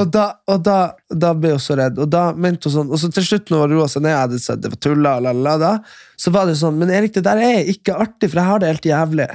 Og, 0.00 0.10
da, 0.10 0.24
og 0.50 0.64
da, 0.66 0.78
da 1.22 1.30
ble 1.38 1.52
hun 1.54 1.62
så 1.62 1.76
redd. 1.78 2.00
Og 2.02 2.10
da 2.10 2.24
mente 2.34 2.66
hun 2.66 2.74
sånn 2.74 2.90
Og 2.90 2.98
så 2.98 3.12
til 3.14 3.28
slutt 3.28 3.52
når 3.54 3.62
hun 3.62 3.76
roa 3.76 3.86
seg 3.92 4.02
ned, 4.02 4.14
jeg 4.16 4.24
hadde 4.24 4.42
sett 4.42 4.64
det 4.64 4.72
var 4.72 4.82
tulla, 4.82 5.14
la, 5.22 5.30
la, 5.30 5.44
la, 5.46 5.54
da, 5.62 5.70
så 6.18 6.34
var 6.34 6.50
det 6.50 6.58
sånn 6.58 6.80
Men 6.80 6.90
Erik, 6.98 7.14
det 7.14 7.22
der 7.28 7.44
er 7.46 7.70
ikke 7.70 7.94
artig, 7.94 8.32
for 8.32 8.42
jeg 8.42 8.50
har 8.50 8.64
det 8.64 8.72
helt 8.74 8.90
jævlig. 8.90 9.28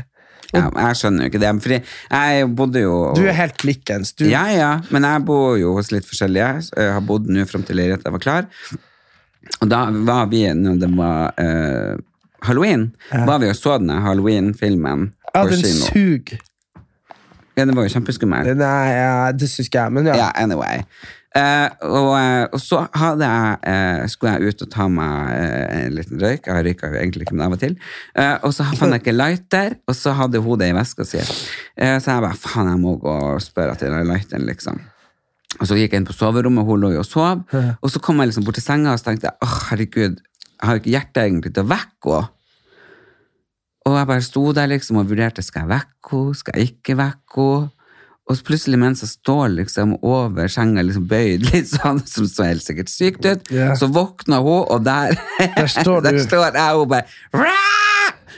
Ja, 0.54 0.68
jeg 0.70 0.98
skjønner 1.00 1.26
jo 1.26 1.32
ikke 1.32 1.42
det. 1.42 1.52
Fordi 1.66 1.80
jeg 1.82 2.50
bodde 2.56 2.84
jo 2.84 2.98
Du 3.18 3.24
er 3.26 3.38
helt 3.38 3.64
likens. 3.68 4.14
Du, 4.14 4.26
Ja, 4.30 4.46
ja, 4.54 4.72
men 4.94 5.08
jeg 5.08 5.26
bor 5.28 5.56
jo 5.60 5.76
hos 5.78 5.92
litt 5.94 6.08
forskjellige. 6.08 6.68
Jeg 6.76 6.96
har 6.98 7.06
bodd 7.06 7.30
nå 7.32 7.46
fram 7.50 7.66
til 7.66 7.80
leiligheten 7.80 8.16
var 8.16 8.24
klar. 8.24 8.50
Og 9.62 9.70
da 9.70 9.86
var 10.08 10.30
vi, 10.32 10.46
når 10.58 10.80
det 10.82 10.90
var 10.98 11.36
uh, 11.38 11.96
halloween, 12.46 12.90
var 13.12 13.40
vi 13.42 13.50
og 13.50 13.58
så 13.58 13.78
denne 13.82 14.00
halloween-filmen 14.06 15.10
ja, 15.34 15.42
på 15.42 15.50
den 15.54 15.64
kino. 15.64 15.90
suger. 15.92 16.42
Ja, 17.56 17.64
den 17.64 17.76
var 17.78 17.86
jo 17.88 17.94
kjempeskummel. 17.94 18.50
Nei, 18.60 18.88
ja, 18.92 19.30
det 19.32 19.48
syns 19.48 19.70
ikke 19.70 19.86
jeg, 19.86 19.96
men 19.96 20.10
ja. 20.10 20.18
Ja, 20.26 20.32
anyway. 20.42 20.82
Eh, 21.36 21.70
og, 21.84 22.14
eh, 22.16 22.46
og 22.56 22.62
så 22.64 22.86
hadde 22.96 23.28
jeg, 23.28 23.58
eh, 23.68 24.06
skulle 24.08 24.36
jeg 24.38 24.54
ut 24.54 24.62
og 24.64 24.70
ta 24.72 24.86
meg 24.88 25.34
eh, 25.36 25.74
en 25.82 25.98
liten 25.98 26.22
røyk. 26.22 26.48
Jeg 26.48 26.68
røyka 26.70 26.92
jo 26.94 27.00
egentlig 27.02 27.26
ikke, 27.26 27.36
men 27.36 27.46
av 27.50 27.56
og 27.58 27.60
til. 27.60 27.76
Eh, 28.16 28.38
og 28.40 28.54
så 28.56 28.68
fant 28.80 28.96
jeg 28.96 29.04
ikke 29.04 29.16
lighter, 29.16 29.76
og 29.84 29.98
så 30.00 30.14
hadde 30.16 30.40
hun 30.46 30.62
det 30.62 30.70
i 30.72 30.78
veska 30.78 31.08
si. 31.08 31.20
Eh, 31.20 31.98
så 32.00 32.14
jeg 32.14 32.24
bare 32.24 32.40
faen, 32.40 32.72
jeg 32.72 32.82
må 32.86 32.96
gå 33.04 33.18
og 33.34 33.44
spørre 33.44 33.76
etter 33.76 33.92
den 33.92 34.08
lighteren, 34.08 34.48
liksom. 34.48 34.80
Og 35.60 35.68
så 35.68 35.76
gikk 35.80 35.92
jeg 35.92 36.04
inn 36.04 36.08
på 36.08 36.16
soverommet, 36.16 36.68
hun 36.68 36.82
lå 36.84 36.94
jo 36.96 37.04
og 37.04 37.10
sov. 37.10 37.44
Og 37.56 37.92
så 37.92 38.00
kom 38.04 38.20
jeg 38.20 38.32
liksom 38.32 38.48
bort 38.48 38.58
til 38.60 38.66
senga 38.66 38.96
og 38.96 39.00
så 39.00 39.10
tenkte 39.10 39.30
jeg, 39.30 39.38
oh, 39.44 39.60
herregud, 39.70 40.18
jeg 40.56 40.64
har 40.64 40.76
jo 40.76 40.84
ikke 40.84 40.96
hjerte 40.96 41.28
egentlig 41.28 41.54
til 41.56 41.64
å 41.64 41.72
vekke 41.72 42.16
henne. 42.16 42.32
Og 43.86 43.94
jeg 44.00 44.08
bare 44.10 44.26
sto 44.26 44.42
der 44.58 44.72
liksom 44.72 44.98
og 44.98 45.12
vurderte 45.12 45.44
skal 45.46 45.68
jeg 45.68 45.76
vekke 45.76 46.12
henne, 46.16 46.40
skal 46.40 46.56
jeg 46.58 46.72
ikke 46.72 46.96
vekke 47.04 47.48
henne. 47.52 47.75
Og 48.26 48.34
så 48.38 48.42
plutselig 48.48 48.78
mens 48.82 49.02
jeg 49.04 49.10
står 49.12 49.48
liksom 49.54 49.92
over 50.02 50.48
senga, 50.50 50.82
liksom 50.82 51.06
bøyd 51.10 51.44
litt 51.52 51.70
sånn, 51.70 52.00
som 52.10 52.26
så 52.30 52.44
helt 52.50 52.64
sikkert 52.66 52.90
sykt 52.90 53.26
ut, 53.28 53.52
yeah. 53.54 53.76
så 53.78 53.86
våkna 53.94 54.40
hun, 54.42 54.64
og 54.66 54.82
der, 54.86 55.14
Der 55.58 55.68
står 55.70 56.02
der 56.08 56.18
står 56.24 56.50
jeg 56.58 56.74
og 56.82 56.90
bare 56.90 57.06
«Rah!» 57.36 57.62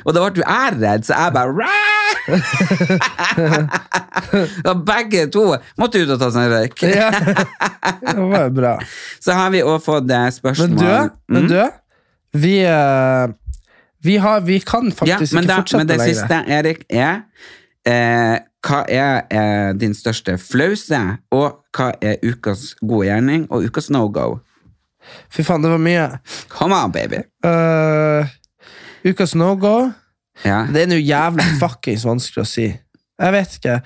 Og 0.06 0.14
da 0.14 0.20
ble 0.30 0.44
jeg 0.44 0.74
redd, 0.78 1.04
så 1.08 1.14
jeg 1.18 1.32
bare! 1.36 1.68
Og 4.68 4.76
begge 4.88 5.26
to 5.34 5.44
måtte 5.80 6.00
ut 6.04 6.12
og 6.14 6.20
ta 6.22 6.28
seg 6.34 6.42
en 6.46 6.54
røyk. 6.54 6.78
Ja. 6.88 7.10
Det 8.04 8.16
var 8.32 8.48
bra. 8.56 8.74
Så 9.24 9.30
har 9.36 9.50
vi 9.54 9.60
også 9.64 9.86
fått 9.86 10.12
eh, 10.14 10.28
spørsmål 10.36 10.70
Men 10.70 10.78
du, 10.78 10.84
men 11.34 11.42
Mm. 11.44 11.50
du 11.52 11.62
vi, 12.38 12.56
eh, 12.68 13.26
vi, 14.04 14.18
har, 14.22 14.40
vi 14.46 14.60
kan 14.60 14.92
faktisk 14.92 15.34
ja, 15.34 15.40
ikke 15.40 15.48
da, 15.48 15.56
fortsette 15.62 15.78
men 15.82 15.88
det 15.90 15.98
lenger. 15.98 16.14
siste, 16.14 16.36
Erik, 16.54 16.80
er 16.90 17.16
eh, 17.88 18.38
Hva 18.66 18.82
er 18.90 19.28
eh, 19.30 19.72
din 19.78 19.94
største 19.96 20.38
flause, 20.42 21.00
og 21.32 21.62
hva 21.78 21.92
er 22.02 22.18
ukas 22.26 22.74
gode 22.82 23.08
gjerning 23.08 23.46
og 23.54 23.68
ukas 23.70 23.92
no 23.94 24.08
go? 24.12 24.40
Fy 25.32 25.46
faen, 25.46 25.64
det 25.64 25.72
var 25.72 25.82
mye. 25.82 26.08
Come 26.52 26.76
on, 26.76 26.92
baby! 26.92 27.22
Uh, 27.46 28.28
ukas 29.08 29.36
no-go 29.38 29.92
Ja. 30.46 30.66
Det 30.70 30.84
er 30.84 30.92
nå 30.92 31.00
jævlig 31.00 31.46
fuckings 31.62 32.06
vanskelig 32.06 32.44
å 32.44 32.50
si. 32.50 32.68
Jeg 33.18 33.34
vet 33.34 33.56
ikke. 33.58 33.80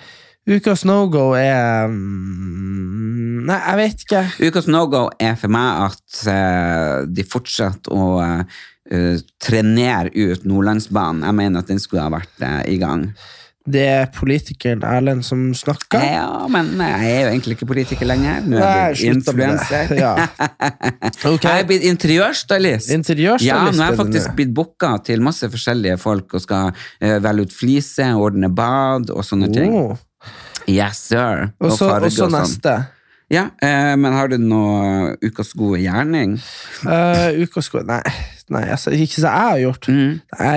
Ukas 0.51 0.83
no-go 0.89 1.31
er 1.37 1.85
um, 1.91 3.43
Nei, 3.45 3.57
jeg 3.57 3.77
vet 3.79 4.03
ikke. 4.05 4.23
Ukas 4.49 4.67
no 4.69 4.83
go 4.91 5.05
er 5.21 5.37
for 5.39 5.53
meg 5.53 5.85
at 5.87 6.23
uh, 6.29 6.97
de 7.09 7.25
fortsetter 7.25 7.93
å 7.93 8.07
uh, 8.21 9.21
trenere 9.41 10.11
ut 10.13 10.43
Nordlandsbanen. 10.45 11.23
Jeg 11.25 11.37
mener 11.37 11.63
at 11.63 11.71
den 11.71 11.79
skulle 11.81 12.03
ha 12.03 12.11
vært 12.11 12.43
eh, 12.43 12.73
i 12.73 12.77
gang. 12.81 13.05
Det 13.61 13.81
er 13.85 14.07
politikeren 14.15 14.81
Erlend 14.87 15.21
som 15.25 15.43
snakker. 15.53 16.01
Ja, 16.01 16.47
men 16.49 16.71
jeg 16.81 17.09
er 17.11 17.19
jo 17.27 17.31
egentlig 17.33 17.57
ikke 17.59 17.67
politiker 17.69 18.07
lenger. 18.09 18.39
Nå 18.49 18.57
er 18.57 18.95
jeg 18.95 19.15
influenser. 19.15 19.95
Ja. 19.97 20.15
Okay. 21.21 21.45
Jeg 21.45 21.63
er 21.63 21.67
blitt 21.69 21.83
interiørstylist. 21.85 22.89
Interiørstylist 22.93 23.45
Ja, 23.45 23.59
nå 23.69 23.83
er 23.83 23.91
jeg 23.91 23.99
faktisk 23.99 24.33
blitt 24.37 24.53
booka 24.57 24.95
til 25.05 25.21
masse 25.23 25.47
forskjellige 25.51 25.97
folk 26.01 26.33
og 26.37 26.41
skal 26.43 26.71
uh, 26.73 27.17
velge 27.23 27.45
ut 27.45 27.53
flise, 27.53 28.07
ordne 28.17 28.49
bad 28.53 29.11
og 29.13 29.25
sånne 29.25 29.51
ting. 29.53 29.75
Oh. 29.77 29.93
Yes, 30.69 31.03
sir. 31.11 31.51
Og 31.61 31.75
så 31.75 31.91
farge 31.91 32.09
og 32.09 32.15
så 32.15 32.25
sånn. 32.25 32.37
neste. 32.39 32.75
Ja, 33.31 33.45
eh, 33.63 33.93
men 33.95 34.11
har 34.11 34.27
du 34.27 34.35
noe 34.41 35.13
ukas 35.23 35.53
gode 35.55 35.79
gjerning? 35.79 36.33
Uh, 36.83 37.29
ukas 37.45 37.69
gode 37.71 37.87
Nei, 37.87 38.13
nei 38.51 38.65
altså, 38.73 38.91
ikke 38.91 39.21
som 39.21 39.29
jeg 39.29 39.51
har 39.51 39.59
gjort. 39.61 39.87
Mm. 39.87 40.17
Nei, 40.39 40.55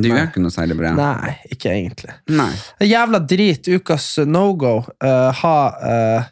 Du 0.00 0.08
gjør 0.08 0.22
ikke 0.30 0.40
noe 0.42 0.54
særlig 0.54 0.78
bra? 0.78 0.94
nei, 0.96 1.34
ikke 1.52 1.72
egentlig. 1.74 2.14
Nei. 2.32 2.48
Jævla 2.80 3.20
drit, 3.28 3.68
ukas 3.76 4.06
no 4.24 4.46
go. 4.56 4.78
Uh, 5.04 5.28
ha 5.42 5.56
uh, 5.82 6.30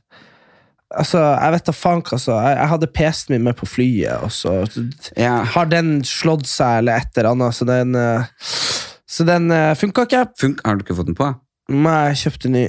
Altså, 0.92 1.20
jeg 1.24 1.52
vet 1.54 1.68
da 1.70 1.72
faen 1.72 2.02
hva 2.04 2.16
altså. 2.18 2.34
Jeg, 2.36 2.56
jeg 2.58 2.68
hadde 2.68 2.88
PC-en 2.92 3.32
min 3.32 3.44
med 3.46 3.56
på 3.56 3.64
flyet, 3.64 4.24
og 4.26 4.32
så 4.32 4.58
Ja. 5.16 5.38
har 5.54 5.70
den 5.72 6.02
slått 6.04 6.44
seg 6.50 6.82
eller 6.82 7.00
et 7.00 7.16
eller 7.16 7.30
annet, 7.30 7.56
så 7.56 7.64
den 7.68 7.94
uh, 7.96 8.24
Så 9.08 9.24
den 9.28 9.48
funka 9.76 10.04
ikke. 10.08 10.24
Funk 10.40 10.60
har 10.64 10.76
du 10.76 10.84
ikke 10.84 10.96
fått 10.96 11.08
den 11.08 11.16
på? 11.16 11.30
Nei, 11.72 11.98
jeg 12.12 12.20
kjøpte 12.26 12.52
ny. 12.52 12.66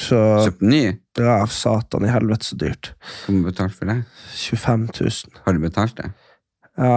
Så 0.00 0.18
Kjøpt 0.44 0.62
ny? 0.68 0.82
ja, 1.16 1.38
satan 1.48 2.04
i 2.04 2.10
helvete, 2.12 2.44
så 2.44 2.56
dyrt. 2.60 2.90
Hvor 3.24 3.32
mye 3.38 3.48
betalte 3.48 3.78
for 3.78 3.88
det? 3.88 4.00
25 4.36 4.86
000. 5.00 5.42
Har 5.46 5.56
du 5.56 5.62
betalt 5.64 5.96
det? 5.96 6.10
Ja. 6.76 6.88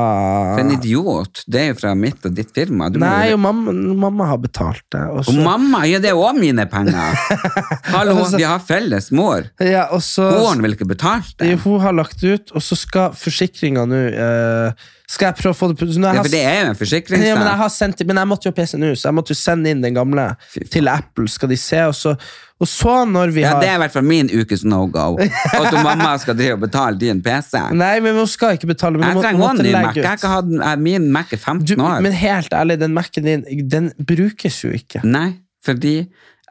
For 0.51 0.59
en 0.59 0.73
idiot! 0.75 1.39
Det 1.47 1.61
er 1.61 1.67
jo 1.69 1.75
fra 1.79 1.93
mitt 1.95 2.25
og 2.27 2.33
ditt 2.35 2.49
firma. 2.51 2.89
Du 2.91 2.97
Nei, 2.99 3.29
må... 3.31 3.37
og 3.37 3.39
mamma, 3.45 3.93
mamma 4.01 4.25
har 4.33 4.41
betalt 4.43 4.83
det. 4.91 5.05
Og 5.07 5.23
Og 5.31 5.39
mamma! 5.45 5.85
Ja, 5.87 6.01
det 6.03 6.11
er 6.11 6.19
òg 6.19 6.35
mine 6.41 6.65
penger! 6.67 7.15
Hallo, 7.95 8.17
vi 8.35 8.43
har 8.43 8.59
felles 8.59 9.07
mor. 9.15 9.47
ja, 9.63 9.85
og 9.95 10.03
så 10.03 10.27
Moren 10.35 10.65
vil 10.67 10.75
ikke 10.75 10.89
betale 10.91 11.23
det. 11.39 11.53
Ja, 11.53 11.61
Hun 11.63 11.79
har 11.79 11.95
lagt 11.95 12.19
ut, 12.27 12.51
og 12.51 12.61
så 12.65 12.75
skal 12.75 13.15
forsikringa 13.15 13.87
nå 13.87 14.01
eh, 14.11 14.89
Skal 15.09 15.31
jeg 15.31 15.39
prøve 15.39 15.55
å 15.55 15.57
få 15.57 15.67
det 15.71 15.77
på 15.79 15.87
så 15.89 16.01
Ja, 16.03 16.11
har 16.13 16.21
for 16.21 16.29
det 16.29 16.39
er 16.45 16.59
jo 16.59 16.65
en 16.69 17.23
ja, 17.25 17.35
men, 17.39 17.47
jeg 17.49 17.57
har 17.63 17.71
sendt, 17.73 18.03
men 18.05 18.19
jeg 18.21 18.29
måtte 18.29 18.45
jo 18.45 18.51
ha 18.53 18.57
PC 18.59 18.77
nå, 18.77 18.91
så 18.93 19.07
jeg 19.09 19.15
måtte 19.17 19.33
jo 19.33 19.37
sende 19.39 19.71
inn 19.73 19.81
den 19.81 19.95
gamle 19.95 20.25
Fy 20.53 20.59
faen. 20.61 20.69
til 20.75 20.87
Apple. 20.91 21.25
Skal 21.33 21.49
de 21.49 21.57
se, 21.57 21.79
og 21.89 21.95
så, 21.97 22.13
og 22.61 22.67
så 22.69 22.93
når 23.09 23.33
vi 23.33 23.41
Ja, 23.41 23.55
har 23.55 23.63
det 23.63 23.69
er 23.71 23.79
i 23.79 23.81
hvert 23.81 23.95
fall 23.95 24.05
min 24.05 24.29
ukes 24.29 24.61
no 24.69 24.83
go. 24.85 25.17
At 25.17 25.71
du, 25.73 25.79
mamma 25.81 26.11
skal 26.21 26.37
drive 26.37 26.59
og 26.59 26.61
betale 26.67 26.99
din 27.01 27.23
PC. 27.25 27.57
Nei, 27.73 27.95
men 28.05 28.13
hun 28.21 28.27
skal 28.29 28.53
ikke 28.59 28.69
betale. 28.69 28.99
Men 29.01 29.09
Jeg 29.09 29.15
må- 29.17 29.25
trenger 29.25 29.41
hun 29.41 29.49
også 29.49 29.59
en 29.59 29.65
ny 29.65 29.71
legge 29.73 29.87
Mac. 29.87 29.95
Jeg 29.95 30.05
har 30.05 30.13
ut. 30.13 30.21
ikke 30.21 30.63
hatt 30.69 30.79
Min 30.85 31.11
Mac 31.11 31.33
er 31.33 31.37
15 31.41 31.65
Du, 31.65 31.83
år. 31.83 32.01
men 32.05 32.11
helt 32.13 32.53
ærlig, 32.53 32.79
den 32.79 32.93
Mac-en 32.93 33.23
din 33.23 33.67
Den 33.67 33.91
brukes 34.05 34.61
jo 34.63 34.69
ikke. 34.77 35.01
Nei, 35.03 35.33
fordi 35.65 35.95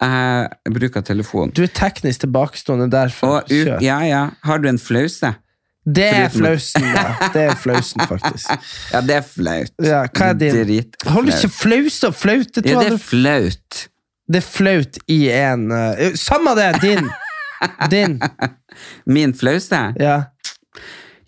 jeg 0.00 0.48
bruker 0.74 1.00
telefon. 1.02 1.50
Du 1.54 1.62
er 1.62 1.70
teknisk 1.70 2.20
tilbakestående 2.26 2.90
derfor. 2.90 3.38
Og 3.38 3.50
u 3.50 3.78
ja, 3.82 4.00
ja. 4.02 4.30
Har 4.42 4.58
du 4.58 4.68
en 4.68 4.78
flause? 4.78 5.36
Det 5.88 6.04
er 6.04 6.28
flausen, 6.32 6.84
ja. 6.84 7.04
Det 7.32 7.42
er 7.48 7.54
flausen, 7.56 8.02
faktisk. 8.10 8.50
Ja, 8.92 9.00
det 9.04 9.14
er 9.18 9.24
flaut. 9.24 9.72
Ja, 9.84 10.02
hva 10.12 10.32
er 10.32 10.40
din? 10.40 10.56
Dritflaut. 10.56 11.12
Hold 11.14 11.30
ikke 11.32 11.50
flause 11.54 12.10
og 12.10 12.16
flaute. 12.18 12.64
Ja, 12.66 12.80
det 12.82 12.92
er 12.92 12.98
flaut. 13.02 13.84
Det 14.28 14.42
er 14.42 14.44
flaut 14.44 14.98
i 15.08 15.18
en 15.32 15.70
uh, 15.72 16.10
Samme 16.18 16.52
det! 16.58 16.72
Din! 16.84 17.08
Din. 17.92 18.18
Min 19.08 19.32
flause? 19.34 19.80
Ja. 19.98 20.18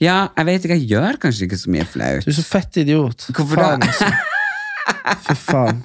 Ja, 0.01 0.19
jeg 0.37 0.47
vet 0.49 0.67
ikke, 0.67 0.77
jeg 0.79 0.89
gjør 0.93 1.17
kanskje 1.21 1.49
ikke 1.49 1.59
så 1.61 1.73
mye 1.73 1.87
flaut. 1.89 2.25
Du 2.25 2.31
er 2.33 2.37
så 2.37 2.45
fett 2.47 2.79
idiot. 2.81 3.27
Hvorfor 3.37 3.61
faen, 3.61 3.83
det? 3.83 3.91
altså. 3.91 4.13
Fy 5.27 5.37
faen. 5.37 5.83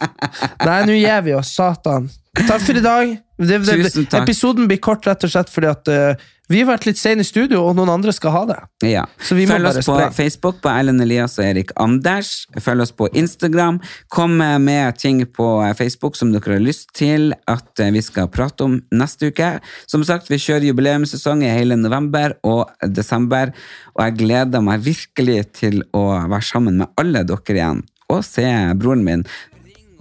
Nei, 0.63 0.77
nå 0.87 0.99
gir 0.99 1.25
vi 1.25 1.33
oss, 1.35 1.51
satan. 1.55 2.07
Takk 2.45 2.63
for 2.63 2.79
i 2.79 2.83
dag. 2.83 3.15
Det, 3.37 3.57
det. 3.67 4.05
Episoden 4.15 4.69
blir 4.69 4.79
kort 4.79 5.07
rett 5.07 5.25
og 5.27 5.31
slett 5.31 5.49
fordi 5.51 5.67
at 5.67 5.89
uh, 5.91 6.25
vi 6.47 6.59
har 6.61 6.67
vært 6.69 6.85
litt 6.85 6.99
sene 6.99 7.23
i 7.23 7.27
studio, 7.27 7.63
og 7.65 7.73
noen 7.77 7.89
andre 7.89 8.13
skal 8.13 8.33
ha 8.35 8.41
det. 8.51 8.57
Ja. 8.85 9.05
Så 9.17 9.33
vi 9.37 9.47
må 9.49 9.55
Følg 9.55 9.69
oss 9.71 9.87
på. 9.89 9.95
Facebook 10.13 10.59
på 10.61 10.69
Ellen 10.69 11.01
Elias 11.01 11.39
og 11.39 11.47
Erik 11.47 11.73
Anders. 11.81 12.45
Følg 12.61 12.85
oss 12.85 12.93
på 12.93 13.07
Instagram. 13.17 13.79
Kom 14.13 14.37
med 14.37 14.99
ting 15.01 15.23
på 15.25 15.47
Facebook 15.79 16.19
som 16.19 16.35
dere 16.35 16.59
har 16.59 16.61
lyst 16.61 16.93
til 16.97 17.33
at 17.49 17.81
eh, 17.81 17.89
vi 17.95 18.03
skal 18.05 18.29
prate 18.29 18.67
om 18.67 18.77
neste 18.93 19.31
uke. 19.33 19.55
Som 19.89 20.05
sagt, 20.05 20.29
vi 20.29 20.37
kjører 20.41 20.69
jubileumssesong 20.69 21.41
i 21.47 21.55
hele 21.55 21.79
november 21.81 22.37
og 22.45 22.69
desember, 22.93 23.55
og 23.95 24.05
jeg 24.05 24.17
gleder 24.21 24.63
meg 24.65 24.85
virkelig 24.85 25.41
til 25.63 25.81
å 25.97 26.05
være 26.29 26.45
sammen 26.45 26.77
med 26.83 26.93
alle 27.01 27.25
dere 27.25 27.57
igjen 27.57 27.83
og 28.13 28.21
se 28.21 28.45
broren 28.77 29.03
min. 29.05 29.25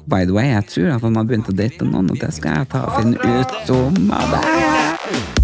By 0.07 0.25
the 0.25 0.33
way, 0.33 0.51
jeg 0.53 0.67
tror 0.69 0.91
at 0.95 1.07
han 1.07 1.17
har 1.17 1.25
begynt 1.25 1.49
å 1.49 1.57
date 1.57 1.87
noen, 1.89 2.11
og 2.13 2.21
det 2.21 2.29
skal 2.37 2.59
jeg 2.59 2.69
ta 2.75 2.85
og 2.89 3.01
finne 3.01 3.41
ut 3.41 3.73
om 3.73 4.13
av 4.13 4.37
det. 4.37 5.44